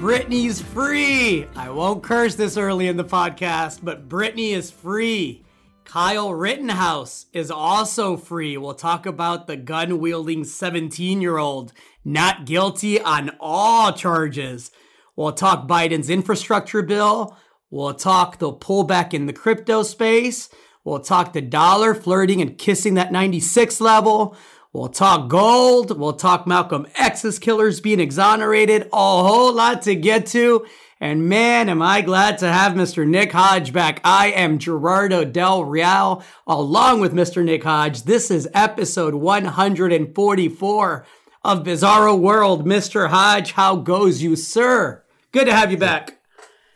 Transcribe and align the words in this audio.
Britney's 0.00 0.62
free. 0.62 1.46
I 1.54 1.68
won't 1.68 2.02
curse 2.02 2.34
this 2.34 2.56
early 2.56 2.88
in 2.88 2.96
the 2.96 3.04
podcast, 3.04 3.80
but 3.82 4.08
Britney 4.08 4.52
is 4.52 4.70
free. 4.70 5.44
Kyle 5.84 6.32
Rittenhouse 6.32 7.26
is 7.34 7.50
also 7.50 8.16
free. 8.16 8.56
We'll 8.56 8.72
talk 8.72 9.04
about 9.04 9.46
the 9.46 9.58
gun 9.58 9.98
wielding 9.98 10.44
17 10.44 11.20
year 11.20 11.36
old 11.36 11.74
not 12.02 12.46
guilty 12.46 12.98
on 12.98 13.32
all 13.40 13.92
charges. 13.92 14.70
We'll 15.16 15.32
talk 15.32 15.68
Biden's 15.68 16.08
infrastructure 16.08 16.80
bill. 16.80 17.36
We'll 17.68 17.92
talk 17.92 18.38
the 18.38 18.54
pullback 18.54 19.12
in 19.12 19.26
the 19.26 19.34
crypto 19.34 19.82
space. 19.82 20.48
We'll 20.82 21.00
talk 21.00 21.34
the 21.34 21.42
dollar 21.42 21.94
flirting 21.94 22.40
and 22.40 22.56
kissing 22.56 22.94
that 22.94 23.12
96 23.12 23.82
level. 23.82 24.34
We'll 24.72 24.88
talk 24.88 25.28
gold. 25.28 25.98
We'll 25.98 26.12
talk 26.12 26.46
Malcolm 26.46 26.86
X's 26.94 27.40
killers 27.40 27.80
being 27.80 27.98
exonerated. 27.98 28.82
A 28.92 28.96
whole 28.96 29.52
lot 29.52 29.82
to 29.82 29.96
get 29.96 30.26
to. 30.26 30.64
And 31.00 31.28
man, 31.28 31.68
am 31.68 31.82
I 31.82 32.02
glad 32.02 32.38
to 32.38 32.46
have 32.46 32.74
Mr. 32.74 33.04
Nick 33.04 33.32
Hodge 33.32 33.72
back. 33.72 34.00
I 34.04 34.30
am 34.30 34.58
Gerardo 34.58 35.24
Del 35.24 35.64
Real 35.64 36.22
along 36.46 37.00
with 37.00 37.12
Mr. 37.12 37.44
Nick 37.44 37.64
Hodge. 37.64 38.04
This 38.04 38.30
is 38.30 38.48
episode 38.54 39.14
144 39.14 41.06
of 41.42 41.64
Bizarro 41.64 42.20
World. 42.20 42.64
Mr. 42.64 43.08
Hodge, 43.08 43.52
how 43.52 43.74
goes 43.74 44.22
you, 44.22 44.36
sir? 44.36 45.02
Good 45.32 45.46
to 45.46 45.52
have 45.52 45.72
you 45.72 45.78
back. 45.78 46.20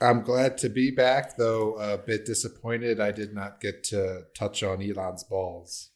I'm 0.00 0.22
glad 0.22 0.58
to 0.58 0.68
be 0.68 0.90
back, 0.90 1.36
though 1.36 1.76
a 1.76 1.96
bit 1.96 2.26
disappointed 2.26 2.98
I 2.98 3.12
did 3.12 3.32
not 3.32 3.60
get 3.60 3.84
to 3.84 4.22
touch 4.36 4.64
on 4.64 4.82
Elon's 4.82 5.22
balls. 5.22 5.90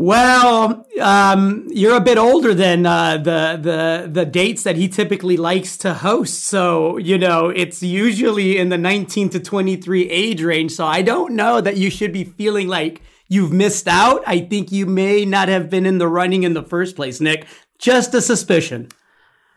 Well, 0.00 0.86
um, 1.00 1.66
you're 1.70 1.96
a 1.96 2.00
bit 2.00 2.18
older 2.18 2.54
than 2.54 2.86
uh, 2.86 3.16
the 3.16 3.58
the 3.60 4.08
the 4.08 4.24
dates 4.24 4.62
that 4.62 4.76
he 4.76 4.86
typically 4.86 5.36
likes 5.36 5.76
to 5.78 5.92
host, 5.92 6.44
so 6.44 6.98
you 6.98 7.18
know 7.18 7.48
it's 7.48 7.82
usually 7.82 8.58
in 8.58 8.68
the 8.68 8.78
19 8.78 9.30
to 9.30 9.40
23 9.40 10.08
age 10.08 10.40
range. 10.40 10.70
So 10.70 10.86
I 10.86 11.02
don't 11.02 11.34
know 11.34 11.60
that 11.60 11.78
you 11.78 11.90
should 11.90 12.12
be 12.12 12.22
feeling 12.22 12.68
like 12.68 13.02
you've 13.26 13.52
missed 13.52 13.88
out. 13.88 14.22
I 14.24 14.38
think 14.38 14.70
you 14.70 14.86
may 14.86 15.24
not 15.24 15.48
have 15.48 15.68
been 15.68 15.84
in 15.84 15.98
the 15.98 16.06
running 16.06 16.44
in 16.44 16.54
the 16.54 16.62
first 16.62 16.94
place, 16.94 17.20
Nick. 17.20 17.48
Just 17.80 18.14
a 18.14 18.22
suspicion. 18.22 18.90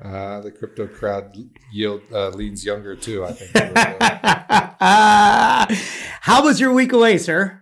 Uh, 0.04 0.42
the 0.42 0.50
crypto 0.50 0.88
crowd 0.88 1.38
yield 1.72 2.02
uh, 2.12 2.30
leans 2.30 2.66
younger 2.66 2.96
too. 2.96 3.24
I 3.24 3.34
think. 3.34 3.52
How 6.22 6.44
was 6.44 6.60
your 6.60 6.74
week 6.74 6.94
away, 6.94 7.20
sir? 7.20 7.61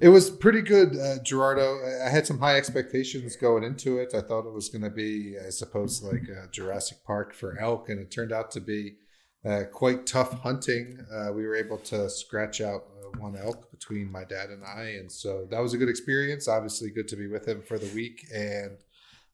It 0.00 0.08
was 0.08 0.30
pretty 0.30 0.62
good, 0.62 0.96
uh, 0.96 1.22
Gerardo. 1.22 1.78
I 2.04 2.08
had 2.08 2.26
some 2.26 2.38
high 2.38 2.56
expectations 2.56 3.36
going 3.36 3.64
into 3.64 3.98
it. 3.98 4.14
I 4.14 4.22
thought 4.22 4.46
it 4.46 4.52
was 4.52 4.70
going 4.70 4.82
to 4.82 4.90
be, 4.90 5.36
I 5.38 5.50
suppose, 5.50 6.02
like 6.02 6.22
Jurassic 6.52 7.04
Park 7.04 7.34
for 7.34 7.58
elk, 7.60 7.90
and 7.90 8.00
it 8.00 8.10
turned 8.10 8.32
out 8.32 8.50
to 8.52 8.60
be 8.60 8.96
uh, 9.44 9.62
quite 9.72 10.06
tough 10.06 10.40
hunting. 10.40 10.98
Uh, 11.12 11.32
we 11.32 11.46
were 11.46 11.56
able 11.56 11.78
to 11.78 12.08
scratch 12.08 12.60
out 12.60 12.84
uh, 12.98 13.18
one 13.18 13.36
elk 13.36 13.70
between 13.70 14.10
my 14.10 14.24
dad 14.24 14.50
and 14.50 14.64
I, 14.64 14.96
and 14.98 15.10
so 15.10 15.46
that 15.50 15.60
was 15.60 15.74
a 15.74 15.78
good 15.78 15.88
experience. 15.88 16.48
Obviously, 16.48 16.90
good 16.90 17.08
to 17.08 17.16
be 17.16 17.26
with 17.26 17.46
him 17.46 17.62
for 17.62 17.78
the 17.78 17.92
week 17.94 18.24
and 18.34 18.78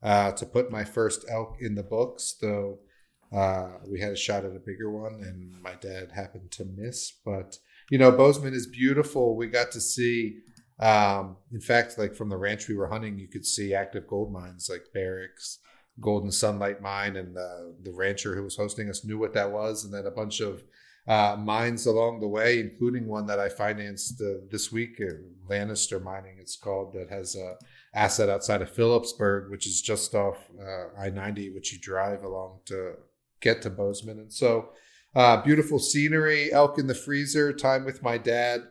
uh, 0.02 0.32
to 0.32 0.46
put 0.46 0.70
my 0.70 0.84
first 0.84 1.24
elk 1.30 1.56
in 1.60 1.74
the 1.74 1.82
books. 1.82 2.36
Though 2.40 2.78
uh, 3.32 3.68
we 3.88 4.00
had 4.00 4.12
a 4.12 4.16
shot 4.16 4.44
at 4.44 4.56
a 4.56 4.60
bigger 4.60 4.90
one, 4.90 5.22
and 5.22 5.60
my 5.62 5.74
dad 5.74 6.12
happened 6.12 6.50
to 6.52 6.64
miss. 6.64 7.12
But 7.24 7.58
you 7.90 7.98
know, 7.98 8.10
Bozeman 8.10 8.54
is 8.54 8.66
beautiful. 8.66 9.36
We 9.36 9.46
got 9.46 9.70
to 9.72 9.80
see. 9.80 10.38
Um, 10.78 11.36
in 11.52 11.60
fact, 11.60 11.98
like 11.98 12.14
from 12.14 12.28
the 12.28 12.36
ranch 12.36 12.68
we 12.68 12.76
were 12.76 12.88
hunting, 12.88 13.18
you 13.18 13.28
could 13.28 13.46
see 13.46 13.74
active 13.74 14.06
gold 14.06 14.32
mines 14.32 14.68
like 14.70 14.92
Barrick's, 14.92 15.58
Golden 16.00 16.30
Sunlight 16.30 16.82
Mine, 16.82 17.16
and 17.16 17.34
the 17.34 17.74
the 17.82 17.92
rancher 17.92 18.34
who 18.34 18.42
was 18.42 18.56
hosting 18.56 18.90
us 18.90 19.04
knew 19.04 19.18
what 19.18 19.32
that 19.34 19.50
was, 19.50 19.84
and 19.84 19.94
then 19.94 20.06
a 20.06 20.10
bunch 20.10 20.40
of 20.40 20.62
uh, 21.08 21.36
mines 21.38 21.86
along 21.86 22.20
the 22.20 22.28
way, 22.28 22.58
including 22.60 23.06
one 23.06 23.26
that 23.26 23.38
I 23.38 23.48
financed 23.48 24.20
uh, 24.20 24.40
this 24.50 24.72
week, 24.72 25.00
uh, 25.00 25.14
Lannister 25.48 26.02
Mining, 26.02 26.36
it's 26.40 26.56
called, 26.56 26.92
that 26.94 27.10
has 27.10 27.36
a 27.36 27.56
asset 27.94 28.28
outside 28.28 28.60
of 28.60 28.74
Philipsburg, 28.74 29.50
which 29.50 29.66
is 29.66 29.80
just 29.80 30.14
off 30.14 30.36
uh, 30.60 30.86
I 30.98 31.10
90, 31.10 31.50
which 31.50 31.72
you 31.72 31.78
drive 31.78 32.24
along 32.24 32.60
to 32.66 32.94
get 33.40 33.62
to 33.62 33.70
Bozeman. 33.70 34.18
And 34.18 34.32
so, 34.32 34.70
uh, 35.14 35.40
beautiful 35.42 35.78
scenery, 35.78 36.52
elk 36.52 36.78
in 36.78 36.88
the 36.88 36.94
freezer, 36.94 37.52
time 37.52 37.84
with 37.84 38.02
my 38.02 38.18
dad. 38.18 38.64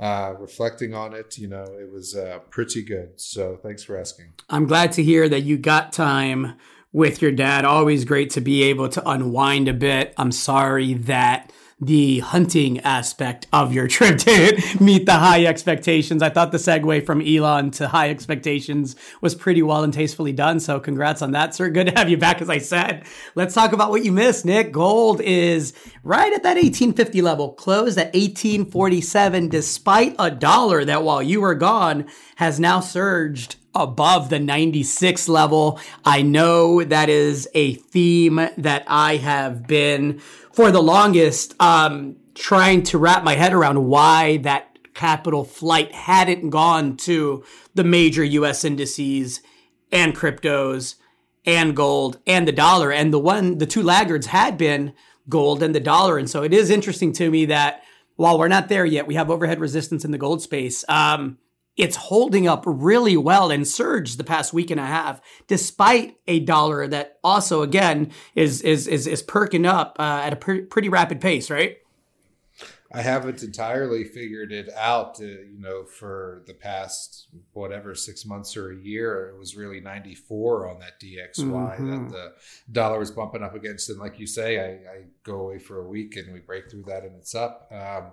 Uh, 0.00 0.34
reflecting 0.38 0.94
on 0.94 1.12
it, 1.12 1.36
you 1.38 1.48
know, 1.48 1.64
it 1.64 1.90
was 1.90 2.14
uh, 2.14 2.38
pretty 2.50 2.82
good. 2.82 3.20
So 3.20 3.58
thanks 3.60 3.82
for 3.82 3.98
asking. 3.98 4.32
I'm 4.48 4.66
glad 4.66 4.92
to 4.92 5.02
hear 5.02 5.28
that 5.28 5.40
you 5.40 5.58
got 5.58 5.92
time 5.92 6.54
with 6.92 7.20
your 7.20 7.32
dad. 7.32 7.64
Always 7.64 8.04
great 8.04 8.30
to 8.30 8.40
be 8.40 8.62
able 8.62 8.88
to 8.90 9.08
unwind 9.08 9.66
a 9.66 9.74
bit. 9.74 10.14
I'm 10.16 10.30
sorry 10.30 10.94
that 10.94 11.52
the 11.80 12.18
hunting 12.20 12.80
aspect 12.80 13.46
of 13.52 13.72
your 13.72 13.86
trip 13.88 14.18
to 14.18 14.60
meet 14.80 15.06
the 15.06 15.12
high 15.12 15.44
expectations. 15.44 16.22
I 16.22 16.30
thought 16.30 16.52
the 16.52 16.58
segue 16.58 17.06
from 17.06 17.22
Elon 17.22 17.70
to 17.72 17.88
high 17.88 18.10
expectations 18.10 18.96
was 19.20 19.34
pretty 19.34 19.62
well 19.62 19.84
and 19.84 19.92
tastefully 19.92 20.32
done. 20.32 20.60
So 20.60 20.80
congrats 20.80 21.22
on 21.22 21.32
that, 21.32 21.54
sir. 21.54 21.70
Good 21.70 21.88
to 21.88 21.92
have 21.92 22.08
you 22.08 22.16
back, 22.16 22.40
as 22.42 22.50
I 22.50 22.58
said. 22.58 23.04
Let's 23.34 23.54
talk 23.54 23.72
about 23.72 23.90
what 23.90 24.04
you 24.04 24.12
missed, 24.12 24.44
Nick. 24.44 24.72
Gold 24.72 25.20
is 25.20 25.72
right 26.02 26.32
at 26.32 26.42
that 26.42 26.56
1850 26.56 27.22
level, 27.22 27.52
closed 27.52 27.98
at 27.98 28.14
1847, 28.14 29.48
despite 29.48 30.16
a 30.18 30.30
dollar 30.30 30.84
that 30.84 31.02
while 31.02 31.22
you 31.22 31.40
were 31.40 31.54
gone 31.54 32.06
has 32.36 32.58
now 32.58 32.80
surged 32.80 33.56
above 33.74 34.30
the 34.30 34.38
96 34.38 35.28
level. 35.28 35.80
I 36.04 36.22
know 36.22 36.82
that 36.82 37.08
is 37.08 37.48
a 37.54 37.74
theme 37.74 38.48
that 38.56 38.84
I 38.86 39.16
have 39.16 39.66
been 39.66 40.20
for 40.52 40.70
the 40.70 40.82
longest 40.82 41.54
um, 41.60 42.16
trying 42.34 42.82
to 42.84 42.98
wrap 42.98 43.24
my 43.24 43.34
head 43.34 43.52
around 43.52 43.86
why 43.86 44.38
that 44.38 44.78
capital 44.94 45.44
flight 45.44 45.92
hadn't 45.92 46.50
gone 46.50 46.96
to 46.96 47.44
the 47.74 47.84
major 47.84 48.24
US 48.24 48.64
indices 48.64 49.40
and 49.92 50.14
cryptos 50.14 50.96
and 51.44 51.76
gold 51.76 52.18
and 52.26 52.46
the 52.46 52.52
dollar. 52.52 52.90
And 52.92 53.12
the 53.12 53.18
one, 53.18 53.58
the 53.58 53.66
two 53.66 53.82
laggards 53.82 54.26
had 54.26 54.58
been 54.58 54.92
gold 55.28 55.62
and 55.62 55.74
the 55.74 55.80
dollar. 55.80 56.18
And 56.18 56.28
so 56.28 56.42
it 56.42 56.52
is 56.52 56.70
interesting 56.70 57.12
to 57.14 57.30
me 57.30 57.44
that 57.46 57.82
while 58.16 58.38
we're 58.38 58.48
not 58.48 58.68
there 58.68 58.84
yet, 58.84 59.06
we 59.06 59.14
have 59.14 59.30
overhead 59.30 59.60
resistance 59.60 60.04
in 60.04 60.10
the 60.10 60.18
gold 60.18 60.42
space. 60.42 60.84
Um, 60.88 61.38
it's 61.78 61.96
holding 61.96 62.48
up 62.48 62.64
really 62.66 63.16
well 63.16 63.50
and 63.50 63.66
surged 63.66 64.18
the 64.18 64.24
past 64.24 64.52
week 64.52 64.70
and 64.70 64.80
a 64.80 64.86
half, 64.86 65.20
despite 65.46 66.16
a 66.26 66.40
dollar 66.40 66.86
that 66.88 67.18
also 67.24 67.62
again 67.62 68.10
is 68.34 68.60
is 68.62 68.86
is, 68.86 69.06
is 69.06 69.22
perking 69.22 69.64
up 69.64 69.96
uh, 69.98 70.20
at 70.24 70.32
a 70.32 70.36
pre- 70.36 70.62
pretty 70.62 70.88
rapid 70.88 71.20
pace, 71.20 71.50
right? 71.50 71.78
I 72.90 73.02
haven't 73.02 73.42
entirely 73.42 74.04
figured 74.04 74.50
it 74.50 74.70
out. 74.74 75.20
Uh, 75.20 75.26
you 75.26 75.58
know, 75.58 75.84
for 75.84 76.42
the 76.46 76.54
past 76.54 77.28
whatever 77.52 77.94
six 77.94 78.24
months 78.24 78.56
or 78.56 78.72
a 78.72 78.76
year, 78.76 79.28
it 79.28 79.38
was 79.38 79.56
really 79.56 79.80
94 79.80 80.70
on 80.70 80.78
that 80.80 80.98
DXY 80.98 81.36
mm-hmm. 81.36 81.90
that 81.90 82.10
the 82.10 82.32
dollar 82.72 82.98
was 82.98 83.10
bumping 83.10 83.42
up 83.42 83.54
against. 83.54 83.90
And 83.90 83.98
like 83.98 84.18
you 84.18 84.26
say, 84.26 84.58
I, 84.58 84.90
I, 84.90 85.04
go 85.22 85.40
away 85.40 85.58
for 85.58 85.80
a 85.80 85.86
week 85.86 86.16
and 86.16 86.32
we 86.32 86.40
break 86.40 86.70
through 86.70 86.84
that 86.84 87.04
and 87.04 87.14
it's 87.16 87.34
up. 87.34 87.70
Um, 87.70 88.12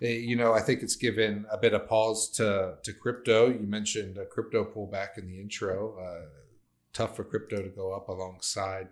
you 0.00 0.36
know, 0.36 0.54
I 0.54 0.60
think 0.60 0.82
it's 0.82 0.96
given 0.96 1.44
a 1.50 1.58
bit 1.58 1.74
of 1.74 1.86
pause 1.88 2.30
to 2.30 2.76
to 2.82 2.92
crypto. 2.92 3.48
You 3.48 3.66
mentioned 3.66 4.16
a 4.16 4.24
crypto 4.24 4.64
pullback 4.64 5.18
in 5.18 5.26
the 5.26 5.40
intro. 5.40 5.98
Uh, 5.98 6.26
tough 6.92 7.16
for 7.16 7.24
crypto 7.24 7.62
to 7.62 7.68
go 7.68 7.92
up 7.92 8.08
alongside 8.08 8.88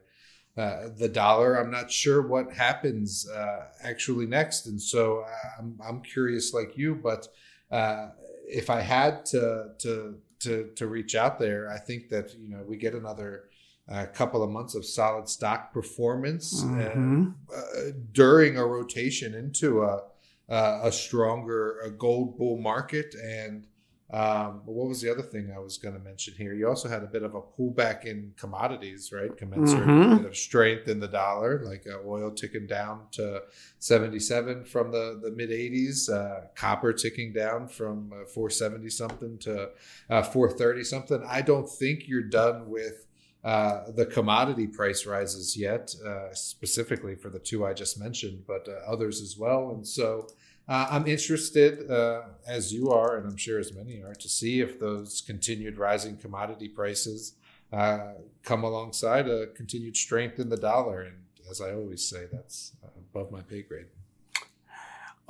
uh, 0.56 0.88
the 0.96 1.08
dollar. 1.08 1.54
I'm 1.54 1.70
not 1.70 1.90
sure 1.90 2.20
what 2.20 2.52
happens 2.52 3.28
uh, 3.28 3.66
actually 3.82 4.26
next, 4.26 4.66
and 4.66 4.80
so 4.80 5.20
uh, 5.20 5.48
I'm 5.58 5.78
I'm 5.82 6.02
curious 6.02 6.52
like 6.52 6.76
you. 6.76 6.94
But 6.94 7.28
uh, 7.70 8.08
if 8.46 8.68
I 8.68 8.80
had 8.80 9.24
to 9.26 9.70
to 9.78 10.16
to 10.40 10.70
to 10.76 10.86
reach 10.86 11.14
out 11.14 11.38
there, 11.38 11.70
I 11.70 11.78
think 11.78 12.10
that 12.10 12.34
you 12.38 12.48
know 12.48 12.62
we 12.66 12.76
get 12.76 12.94
another. 12.94 13.44
A 13.90 14.06
couple 14.06 14.42
of 14.42 14.50
months 14.50 14.74
of 14.74 14.84
solid 14.84 15.30
stock 15.30 15.72
performance 15.72 16.62
mm-hmm. 16.62 17.30
Uh, 17.50 17.92
during 18.12 18.58
a 18.58 18.66
rotation 18.66 19.34
into 19.34 19.82
a 19.82 20.02
uh, 20.48 20.80
a 20.82 20.92
stronger 20.92 21.80
a 21.80 21.90
gold 21.90 22.38
bull 22.38 22.58
market. 22.58 23.14
And 23.14 23.66
um, 24.10 24.62
what 24.64 24.88
was 24.88 25.02
the 25.02 25.10
other 25.10 25.22
thing 25.22 25.52
I 25.54 25.58
was 25.58 25.76
going 25.76 25.94
to 25.94 26.00
mention 26.00 26.32
here? 26.34 26.54
You 26.54 26.66
also 26.66 26.88
had 26.88 27.02
a 27.02 27.06
bit 27.06 27.22
of 27.22 27.34
a 27.34 27.42
pullback 27.42 28.06
in 28.06 28.32
commodities, 28.38 29.12
right? 29.12 29.36
Commensurate 29.36 29.86
mm-hmm. 29.86 30.16
bit 30.16 30.26
of 30.26 30.34
strength 30.34 30.88
in 30.88 30.98
the 30.98 31.08
dollar, 31.08 31.62
like 31.62 31.86
uh, 31.86 31.98
oil 32.06 32.30
ticking 32.30 32.66
down 32.66 33.02
to 33.12 33.42
77 33.80 34.64
from 34.64 34.92
the, 34.92 35.20
the 35.22 35.30
mid 35.30 35.50
80s, 35.50 36.10
uh, 36.10 36.46
copper 36.54 36.94
ticking 36.94 37.34
down 37.34 37.68
from 37.68 38.10
uh, 38.14 38.24
470 38.24 38.88
something 38.88 39.38
to 39.40 39.68
uh, 40.08 40.22
430 40.22 40.84
something. 40.84 41.22
I 41.28 41.42
don't 41.42 41.68
think 41.68 42.08
you're 42.08 42.22
done 42.22 42.70
with. 42.70 43.04
Uh, 43.44 43.90
the 43.92 44.04
commodity 44.04 44.66
price 44.66 45.06
rises 45.06 45.56
yet, 45.56 45.94
uh, 46.04 46.34
specifically 46.34 47.14
for 47.14 47.30
the 47.30 47.38
two 47.38 47.64
I 47.64 47.72
just 47.72 47.98
mentioned, 47.98 48.44
but 48.46 48.68
uh, 48.68 48.90
others 48.90 49.22
as 49.22 49.36
well. 49.38 49.70
And 49.70 49.86
so 49.86 50.28
uh, 50.68 50.88
I'm 50.90 51.06
interested, 51.06 51.90
uh, 51.90 52.22
as 52.46 52.72
you 52.72 52.90
are, 52.90 53.16
and 53.16 53.26
I'm 53.26 53.36
sure 53.36 53.58
as 53.58 53.72
many 53.72 54.02
are, 54.02 54.14
to 54.14 54.28
see 54.28 54.60
if 54.60 54.80
those 54.80 55.22
continued 55.24 55.78
rising 55.78 56.16
commodity 56.16 56.68
prices 56.68 57.34
uh, 57.72 58.14
come 58.42 58.64
alongside 58.64 59.28
a 59.28 59.46
continued 59.46 59.96
strength 59.96 60.38
in 60.38 60.48
the 60.48 60.56
dollar. 60.56 61.02
And 61.02 61.16
as 61.48 61.60
I 61.60 61.72
always 61.72 62.06
say, 62.06 62.26
that's 62.30 62.72
above 63.12 63.30
my 63.30 63.40
pay 63.42 63.62
grade. 63.62 63.86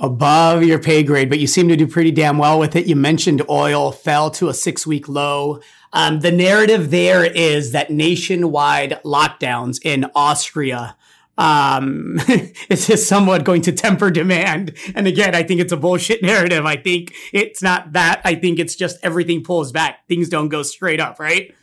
Above 0.00 0.62
your 0.62 0.78
pay 0.78 1.02
grade, 1.02 1.28
but 1.28 1.40
you 1.40 1.48
seem 1.48 1.68
to 1.68 1.76
do 1.76 1.86
pretty 1.86 2.12
damn 2.12 2.38
well 2.38 2.58
with 2.58 2.76
it. 2.76 2.86
You 2.86 2.94
mentioned 2.94 3.42
oil 3.50 3.90
fell 3.90 4.30
to 4.32 4.48
a 4.48 4.54
six 4.54 4.86
week 4.86 5.08
low. 5.08 5.60
Um, 5.92 6.20
the 6.20 6.30
narrative 6.30 6.90
there 6.90 7.24
is 7.24 7.72
that 7.72 7.90
nationwide 7.90 9.00
lockdowns 9.04 9.80
in 9.82 10.06
Austria 10.14 10.96
um, 11.38 12.18
is 12.68 12.86
just 12.86 13.08
somewhat 13.08 13.44
going 13.44 13.62
to 13.62 13.72
temper 13.72 14.10
demand. 14.10 14.74
And 14.94 15.06
again, 15.06 15.34
I 15.34 15.44
think 15.44 15.60
it's 15.60 15.72
a 15.72 15.76
bullshit 15.76 16.22
narrative. 16.22 16.66
I 16.66 16.76
think 16.76 17.14
it's 17.32 17.62
not 17.62 17.92
that. 17.92 18.20
I 18.24 18.34
think 18.34 18.58
it's 18.58 18.74
just 18.74 18.98
everything 19.02 19.42
pulls 19.42 19.72
back. 19.72 20.06
Things 20.08 20.28
don't 20.28 20.48
go 20.48 20.62
straight 20.62 21.00
up, 21.00 21.18
right? 21.18 21.54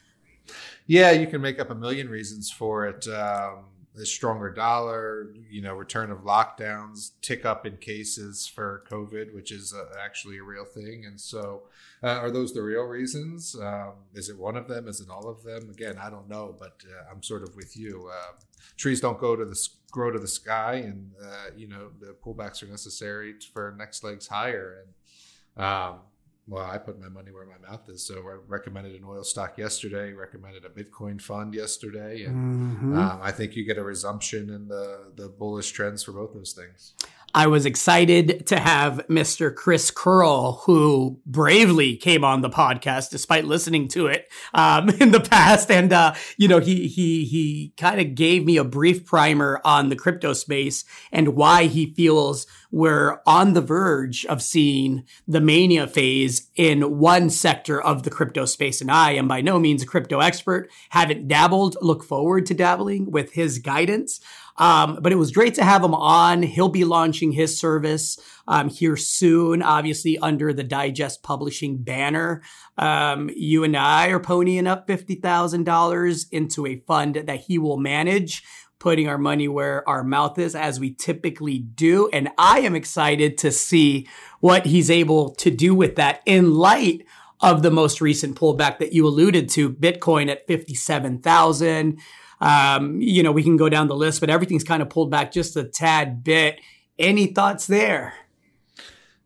Yeah, 0.87 1.11
you 1.11 1.27
can 1.27 1.41
make 1.41 1.59
up 1.59 1.69
a 1.69 1.75
million 1.75 2.09
reasons 2.09 2.49
for 2.49 2.87
it. 2.87 3.07
Um, 3.07 3.65
a 3.97 4.05
stronger 4.05 4.49
dollar, 4.49 5.33
you 5.49 5.61
know, 5.61 5.73
return 5.73 6.11
of 6.11 6.19
lockdowns, 6.19 7.11
tick 7.21 7.45
up 7.45 7.65
in 7.65 7.77
cases 7.77 8.47
for 8.47 8.83
COVID, 8.89 9.33
which 9.33 9.51
is 9.51 9.73
uh, 9.73 9.85
actually 10.03 10.37
a 10.37 10.43
real 10.43 10.65
thing. 10.65 11.05
And 11.05 11.19
so, 11.19 11.63
uh, 12.03 12.19
are 12.19 12.31
those 12.31 12.53
the 12.53 12.61
real 12.61 12.83
reasons? 12.83 13.55
Um, 13.55 13.93
is 14.13 14.29
it 14.29 14.37
one 14.37 14.57
of 14.57 14.67
them? 14.67 14.87
Is 14.87 14.99
it 14.99 15.09
all 15.09 15.29
of 15.29 15.43
them? 15.43 15.69
Again, 15.69 15.97
I 15.97 16.09
don't 16.09 16.29
know, 16.29 16.55
but 16.59 16.83
uh, 16.87 17.11
I'm 17.11 17.23
sort 17.23 17.43
of 17.43 17.55
with 17.55 17.77
you. 17.77 18.09
Uh, 18.11 18.33
trees 18.77 18.99
don't 18.99 19.19
go 19.19 19.35
to 19.35 19.45
the 19.45 19.67
grow 19.91 20.11
to 20.11 20.19
the 20.19 20.27
sky, 20.27 20.75
and 20.75 21.11
uh, 21.23 21.51
you 21.55 21.67
know 21.67 21.89
the 21.99 22.15
pullbacks 22.23 22.61
are 22.61 22.67
necessary 22.67 23.35
for 23.53 23.73
next 23.77 24.03
legs 24.03 24.27
higher. 24.27 24.83
And 25.55 25.65
um, 25.65 25.99
well, 26.47 26.63
I 26.63 26.77
put 26.77 26.99
my 26.99 27.09
money 27.09 27.31
where 27.31 27.45
my 27.45 27.69
mouth 27.69 27.89
is. 27.89 28.03
So 28.03 28.15
I 28.19 28.37
recommended 28.47 28.93
an 28.93 29.03
oil 29.07 29.23
stock 29.23 29.57
yesterday, 29.57 30.13
recommended 30.13 30.63
a 30.63 30.69
Bitcoin 30.69 31.19
fund 31.19 31.55
yesterday. 31.55 32.23
And 32.23 32.77
mm-hmm. 32.77 32.97
um, 32.97 33.19
I 33.21 33.31
think 33.31 33.55
you 33.55 33.65
get 33.65 33.77
a 33.77 33.83
resumption 33.83 34.49
in 34.51 34.67
the, 34.67 35.11
the 35.15 35.27
bullish 35.27 35.71
trends 35.71 36.03
for 36.03 36.11
both 36.11 36.33
those 36.33 36.53
things. 36.53 36.93
I 37.35 37.47
was 37.47 37.65
excited 37.65 38.47
to 38.47 38.57
have 38.57 39.05
Mr. 39.09 39.53
Chris 39.53 39.91
Curl, 39.91 40.61
who 40.63 41.19
bravely 41.25 41.97
came 41.97 42.23
on 42.23 42.41
the 42.41 42.49
podcast 42.49 43.09
despite 43.09 43.43
listening 43.43 43.89
to 43.89 44.07
it 44.07 44.31
um, 44.53 44.89
in 45.01 45.11
the 45.11 45.19
past, 45.19 45.69
and 45.69 45.91
uh, 45.91 46.13
you 46.37 46.47
know 46.47 46.59
he 46.59 46.87
he 46.87 47.25
he 47.25 47.73
kind 47.75 47.99
of 47.99 48.15
gave 48.15 48.45
me 48.45 48.55
a 48.55 48.63
brief 48.63 49.05
primer 49.05 49.59
on 49.65 49.89
the 49.89 49.97
crypto 49.97 50.31
space 50.31 50.85
and 51.11 51.35
why 51.35 51.65
he 51.65 51.93
feels 51.93 52.47
we're 52.75 53.21
on 53.25 53.53
the 53.53 53.61
verge 53.61 54.25
of 54.25 54.41
seeing 54.41 55.05
the 55.25 55.39
mania 55.39 55.87
phase 55.87 56.49
in 56.55 56.99
one 56.99 57.29
sector 57.29 57.81
of 57.81 58.03
the 58.03 58.09
crypto 58.09 58.43
space. 58.43 58.81
And 58.81 58.91
I 58.91 59.11
am 59.13 59.29
by 59.29 59.39
no 59.39 59.59
means 59.59 59.81
a 59.81 59.85
crypto 59.85 60.19
expert, 60.19 60.69
haven't 60.89 61.29
dabbled, 61.29 61.77
look 61.81 62.03
forward 62.03 62.45
to 62.47 62.53
dabbling 62.53 63.11
with 63.11 63.31
his 63.31 63.59
guidance. 63.59 64.19
Um, 64.57 64.99
but 65.01 65.11
it 65.11 65.17
was 65.17 65.31
great 65.31 65.55
to 65.55 65.63
have 65.63 65.83
him 65.83 65.93
on. 65.93 66.43
He'll 66.43 66.69
be 66.69 66.85
launching 66.85 67.33
his 67.33 67.57
service 67.59 68.17
um, 68.47 68.69
here 68.69 68.95
soon, 68.95 69.61
obviously 69.61 70.17
under 70.19 70.53
the 70.53 70.63
Digest 70.63 71.23
Publishing 71.23 71.77
banner. 71.77 72.41
Um, 72.77 73.29
you 73.35 73.63
and 73.63 73.75
I 73.75 74.07
are 74.07 74.19
ponying 74.19 74.67
up 74.67 74.87
$50,000 74.87 76.25
into 76.31 76.65
a 76.65 76.79
fund 76.87 77.15
that 77.15 77.41
he 77.41 77.57
will 77.57 77.77
manage 77.77 78.43
putting 78.79 79.07
our 79.07 79.17
money 79.17 79.47
where 79.47 79.87
our 79.87 80.03
mouth 80.03 80.37
is 80.37 80.53
as 80.55 80.79
we 80.79 80.93
typically 80.93 81.59
do. 81.59 82.09
And 82.11 82.29
I 82.37 82.59
am 82.59 82.75
excited 82.75 83.37
to 83.39 83.51
see 83.51 84.07
what 84.41 84.65
he's 84.65 84.91
able 84.91 85.31
to 85.35 85.49
do 85.49 85.73
with 85.73 85.95
that 85.95 86.21
in 86.25 86.53
light 86.53 87.05
of 87.41 87.63
the 87.63 87.71
most 87.71 88.01
recent 88.01 88.37
pullback 88.37 88.79
that 88.79 88.93
you 88.93 89.07
alluded 89.07 89.49
to, 89.49 89.69
Bitcoin 89.69 90.29
at 90.29 90.47
57,000. 90.47 91.99
Um, 92.41 92.99
you 93.01 93.23
know, 93.23 93.31
we 93.31 93.43
can 93.43 93.57
go 93.57 93.69
down 93.69 93.87
the 93.87 93.95
list, 93.95 94.19
but 94.19 94.29
everything's 94.29 94.63
kind 94.63 94.81
of 94.81 94.89
pulled 94.89 95.11
back 95.11 95.31
just 95.31 95.55
a 95.55 95.63
tad 95.63 96.23
bit. 96.23 96.59
Any 96.97 97.27
thoughts 97.27 97.67
there? 97.67 98.13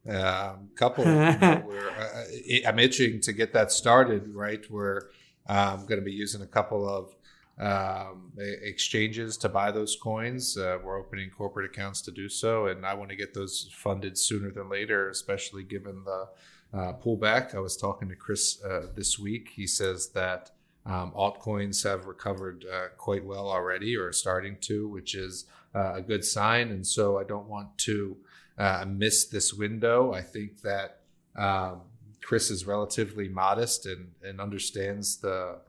Um, 0.08 0.70
couple. 0.76 1.06
you 1.06 1.14
know, 1.14 1.64
uh, 2.00 2.24
I'm 2.68 2.80
itching 2.80 3.22
to 3.22 3.34
get 3.34 3.54
that 3.54 3.72
started. 3.72 4.34
Right, 4.34 4.70
we're 4.70 5.10
um, 5.48 5.86
going 5.86 6.00
to 6.00 6.06
be 6.06 6.14
using 6.14 6.42
a 6.42 6.48
couple 6.48 6.88
of 6.88 7.16
um, 7.60 8.32
exchanges 8.38 9.38
to 9.38 9.50
buy 9.50 9.72
those 9.72 9.98
coins. 10.02 10.58
Uh, 10.58 10.78
we're 10.84 10.98
opening 10.98 11.30
corporate 11.30 11.70
accounts 11.70 12.02
to 12.04 12.12
do 12.12 12.30
so, 12.30 12.68
and 12.68 12.86
I 12.86 12.94
want 12.94 13.10
to 13.10 13.16
get 13.16 13.34
those 13.34 13.70
funded 13.74 14.18
sooner 14.18 14.52
than 14.52 14.70
later, 14.70 15.10
especially 15.10 15.64
given 15.64 16.04
the 16.06 16.28
uh, 16.74 16.94
pullback. 16.94 17.54
I 17.54 17.60
was 17.60 17.76
talking 17.76 18.08
to 18.10 18.16
Chris 18.16 18.64
uh, 18.64 18.88
this 18.96 19.20
week. 19.20 19.50
He 19.56 19.68
says 19.68 20.10
that 20.10 20.52
um, 20.90 21.12
altcoins 21.12 21.84
have 21.84 22.06
recovered 22.06 22.66
uh, 22.66 22.88
quite 22.98 23.24
well 23.24 23.48
already, 23.48 23.96
or 23.96 24.12
starting 24.12 24.58
to, 24.62 24.88
which 24.88 25.14
is 25.14 25.46
uh, 25.76 25.94
a 25.96 26.02
good 26.02 26.26
sign. 26.26 26.70
And 26.70 26.86
so 26.86 27.20
I 27.20 27.24
don't 27.24 27.48
want 27.48 27.78
to 27.80 28.18
uh, 28.58 28.86
miss 28.88 29.28
this 29.28 29.54
window. 29.54 30.14
I 30.14 30.22
think 30.22 30.62
that 30.62 31.02
um, 31.36 31.82
Chris 32.24 32.50
is 32.50 32.66
relatively 32.66 33.30
modest 33.30 33.86
and, 33.86 34.12
and 34.24 34.42
understands 34.42 35.18
the 35.18 35.60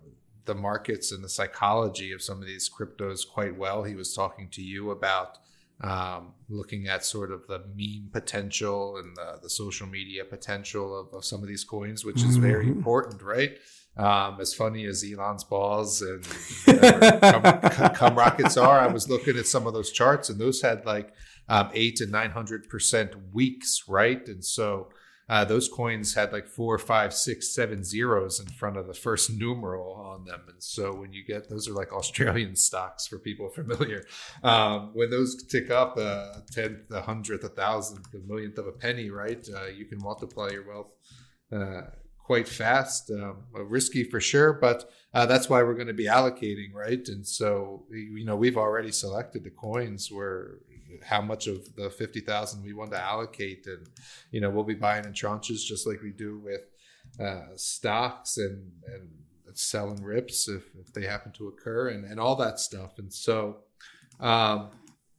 the 0.47 0.55
markets 0.55 1.13
and 1.13 1.23
the 1.23 1.29
psychology 1.29 2.13
of 2.13 2.23
some 2.23 2.41
of 2.41 2.47
these 2.47 2.69
cryptos 2.69 3.29
quite 3.29 3.57
well. 3.57 3.85
He 3.85 3.95
was 3.95 4.15
talking 4.15 4.49
to 4.53 4.63
you 4.63 4.91
about 4.91 5.39
um, 5.83 6.33
looking 6.49 6.89
at 6.89 7.05
sort 7.05 7.31
of 7.31 7.47
the 7.47 7.61
meme 7.77 8.09
potential 8.13 8.97
and 8.97 9.17
the, 9.17 9.39
the 9.43 9.51
social 9.51 9.87
media 9.87 10.25
potential 10.25 10.99
of, 10.99 11.15
of, 11.15 11.25
some 11.25 11.43
of 11.43 11.49
these 11.49 11.63
coins, 11.63 12.05
which 12.05 12.23
is 12.23 12.37
very 12.37 12.67
mm-hmm. 12.67 12.79
important, 12.79 13.23
right? 13.23 13.59
Um, 14.01 14.41
as 14.41 14.55
funny 14.55 14.87
as 14.87 15.05
Elon's 15.05 15.45
balls 15.45 16.01
and 16.01 16.25
come, 17.21 17.93
cum, 17.93 18.15
rockets 18.15 18.57
are, 18.57 18.81
I 18.81 18.87
was 18.87 19.11
looking 19.11 19.37
at 19.37 19.47
some 19.47 19.67
of 19.67 19.75
those 19.75 19.93
charts, 19.93 20.31
and 20.31 20.41
those 20.41 20.63
had 20.63 20.87
like 20.87 21.13
um, 21.51 21.71
eight 21.75 21.97
to 21.97 22.07
nine 22.07 22.31
hundred 22.31 22.71
percent 22.71 23.13
weeks, 23.35 23.83
right? 23.87 24.27
And 24.27 24.43
so 24.43 24.89
uh, 25.29 25.45
those 25.45 25.69
coins 25.69 26.15
had 26.15 26.33
like 26.33 26.49
four, 26.49 26.79
five, 26.79 27.13
six, 27.13 27.55
seven 27.55 27.85
zeros 27.85 28.41
in 28.41 28.47
front 28.47 28.79
of 28.79 28.87
the 28.87 28.95
first 28.95 29.31
numeral 29.39 29.93
on 29.93 30.25
them, 30.25 30.45
and 30.49 30.63
so 30.63 30.95
when 30.95 31.13
you 31.13 31.23
get 31.23 31.51
those 31.51 31.69
are 31.69 31.75
like 31.75 31.93
Australian 31.93 32.57
stocks 32.57 33.07
for 33.07 33.19
people 33.19 33.51
familiar. 33.51 34.07
Um, 34.43 34.93
when 34.95 35.11
those 35.11 35.45
tick 35.45 35.71
up 35.71 35.99
a 35.99 36.43
tenth, 36.51 36.91
a 36.91 37.03
hundredth, 37.03 37.45
a 37.45 37.51
thousandth, 37.51 38.15
a 38.15 38.27
millionth 38.27 38.57
of 38.57 38.67
a 38.67 38.73
penny, 38.73 39.11
right? 39.11 39.47
Uh, 39.55 39.67
you 39.67 39.85
can 39.85 39.99
multiply 39.99 40.49
your 40.49 40.67
wealth. 40.67 40.93
Uh, 41.53 41.83
quite 42.31 42.47
fast, 42.47 43.11
um, 43.11 43.39
risky 43.53 44.05
for 44.05 44.21
sure, 44.21 44.53
but 44.53 44.89
uh, 45.15 45.27
that's 45.27 45.49
why 45.51 45.61
we're 45.65 45.75
going 45.75 45.89
to 45.89 45.93
be 45.93 46.07
allocating, 46.07 46.73
right? 46.73 47.09
And 47.09 47.27
so, 47.27 47.85
you 47.91 48.25
know, 48.25 48.37
we've 48.37 48.57
already 48.57 48.93
selected 48.93 49.43
the 49.43 49.51
coins 49.51 50.13
where 50.13 50.59
how 51.03 51.21
much 51.21 51.49
of 51.49 51.75
the 51.75 51.91
50,000 51.91 52.63
we 52.63 52.73
want 52.73 52.93
to 52.93 53.03
allocate. 53.03 53.67
And, 53.67 53.85
you 54.31 54.41
know, 54.41 54.49
we'll 54.49 54.63
be 54.63 54.77
buying 54.77 55.05
in 55.07 55.13
tranches 55.13 55.67
just 55.67 55.89
like 55.89 56.03
we 56.03 56.13
do 56.13 56.39
with 56.39 56.61
uh, 57.19 57.57
stocks 57.57 58.37
and, 58.37 58.71
and 58.87 59.09
selling 59.55 60.01
rips 60.01 60.49
if, 60.49 60.63
if 60.79 60.93
they 60.93 61.07
happen 61.07 61.33
to 61.33 61.49
occur 61.49 61.89
and, 61.89 62.05
and 62.05 62.21
all 62.21 62.37
that 62.37 62.61
stuff. 62.61 62.93
And 62.99 63.13
so, 63.13 63.57
um, 64.21 64.71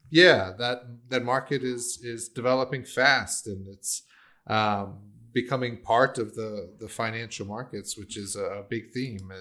yeah, 0.09 0.53
that, 0.57 0.83
that 1.09 1.25
market 1.25 1.61
is, 1.61 1.99
is 2.01 2.29
developing 2.29 2.85
fast 2.85 3.47
and 3.47 3.67
it's, 3.67 4.03
um, 4.47 5.10
becoming 5.33 5.77
part 5.77 6.17
of 6.17 6.35
the 6.35 6.69
the 6.79 6.87
financial 6.87 7.45
markets, 7.45 7.97
which 7.97 8.17
is 8.17 8.35
a 8.35 8.65
big 8.67 8.91
theme. 8.91 9.31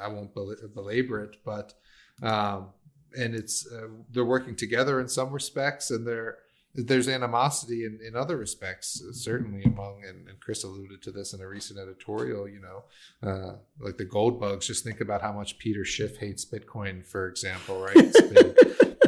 I 0.00 0.08
won't 0.08 0.34
belabor 0.74 1.22
it, 1.22 1.36
but 1.44 1.74
um, 2.22 2.68
and 3.16 3.34
it's 3.34 3.66
uh, 3.70 3.88
they're 4.10 4.24
working 4.24 4.56
together 4.56 5.00
in 5.00 5.08
some 5.08 5.30
respects, 5.30 5.90
and 5.90 6.06
there 6.06 6.38
there's 6.74 7.08
animosity 7.08 7.84
in, 7.84 7.98
in 8.06 8.14
other 8.14 8.36
respects, 8.36 9.02
certainly 9.12 9.64
among 9.64 10.02
and, 10.06 10.28
and, 10.28 10.38
Chris 10.38 10.64
alluded 10.64 11.02
to 11.02 11.10
this 11.10 11.32
in 11.32 11.40
a 11.40 11.48
recent 11.48 11.78
editorial. 11.78 12.48
You 12.48 12.60
know, 12.60 13.28
uh, 13.28 13.56
like 13.80 13.96
the 13.96 14.04
gold 14.04 14.38
bugs. 14.38 14.66
Just 14.66 14.84
think 14.84 15.00
about 15.00 15.22
how 15.22 15.32
much 15.32 15.58
Peter 15.58 15.84
Schiff 15.84 16.18
hates 16.18 16.44
Bitcoin, 16.44 17.04
for 17.04 17.28
example. 17.28 17.80
Right? 17.80 17.94
Been, 17.94 18.54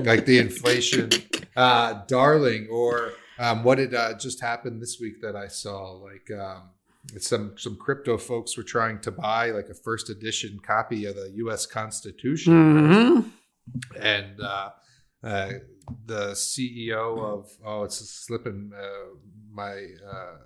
like 0.05 0.27
the 0.27 0.39
inflation 0.39 1.11
uh, 1.55 2.03
darling, 2.07 2.69
or 2.71 3.13
um, 3.41 3.65
what 3.65 3.77
did 3.77 3.95
uh, 3.95 4.15
just 4.15 4.41
happen 4.41 4.79
this 4.79 5.01
week 5.01 5.23
that 5.23 5.35
I 5.35 5.49
saw? 5.49 5.93
Like 5.93 6.31
um, 6.39 6.71
some 7.19 7.55
some 7.57 7.77
crypto 7.77 8.19
folks 8.19 8.57
were 8.57 8.63
trying 8.63 9.01
to 9.01 9.11
buy 9.11 9.51
like 9.51 9.71
a 9.71 9.75
first 9.75 10.11
edition 10.11 10.61
copy 10.63 11.07
of 11.07 11.17
the 11.17 11.33
U.S. 11.37 11.65
Constitution, 11.65 12.53
mm-hmm. 12.53 14.01
and 14.01 14.41
uh, 14.43 14.71
uh, 15.25 15.53
the 16.05 16.33
CEO 16.33 17.19
of 17.19 17.51
oh, 17.65 17.85
it's 17.85 17.97
slipping 17.97 18.73
uh, 18.79 19.17
my 19.51 19.87
uh, 20.07 20.37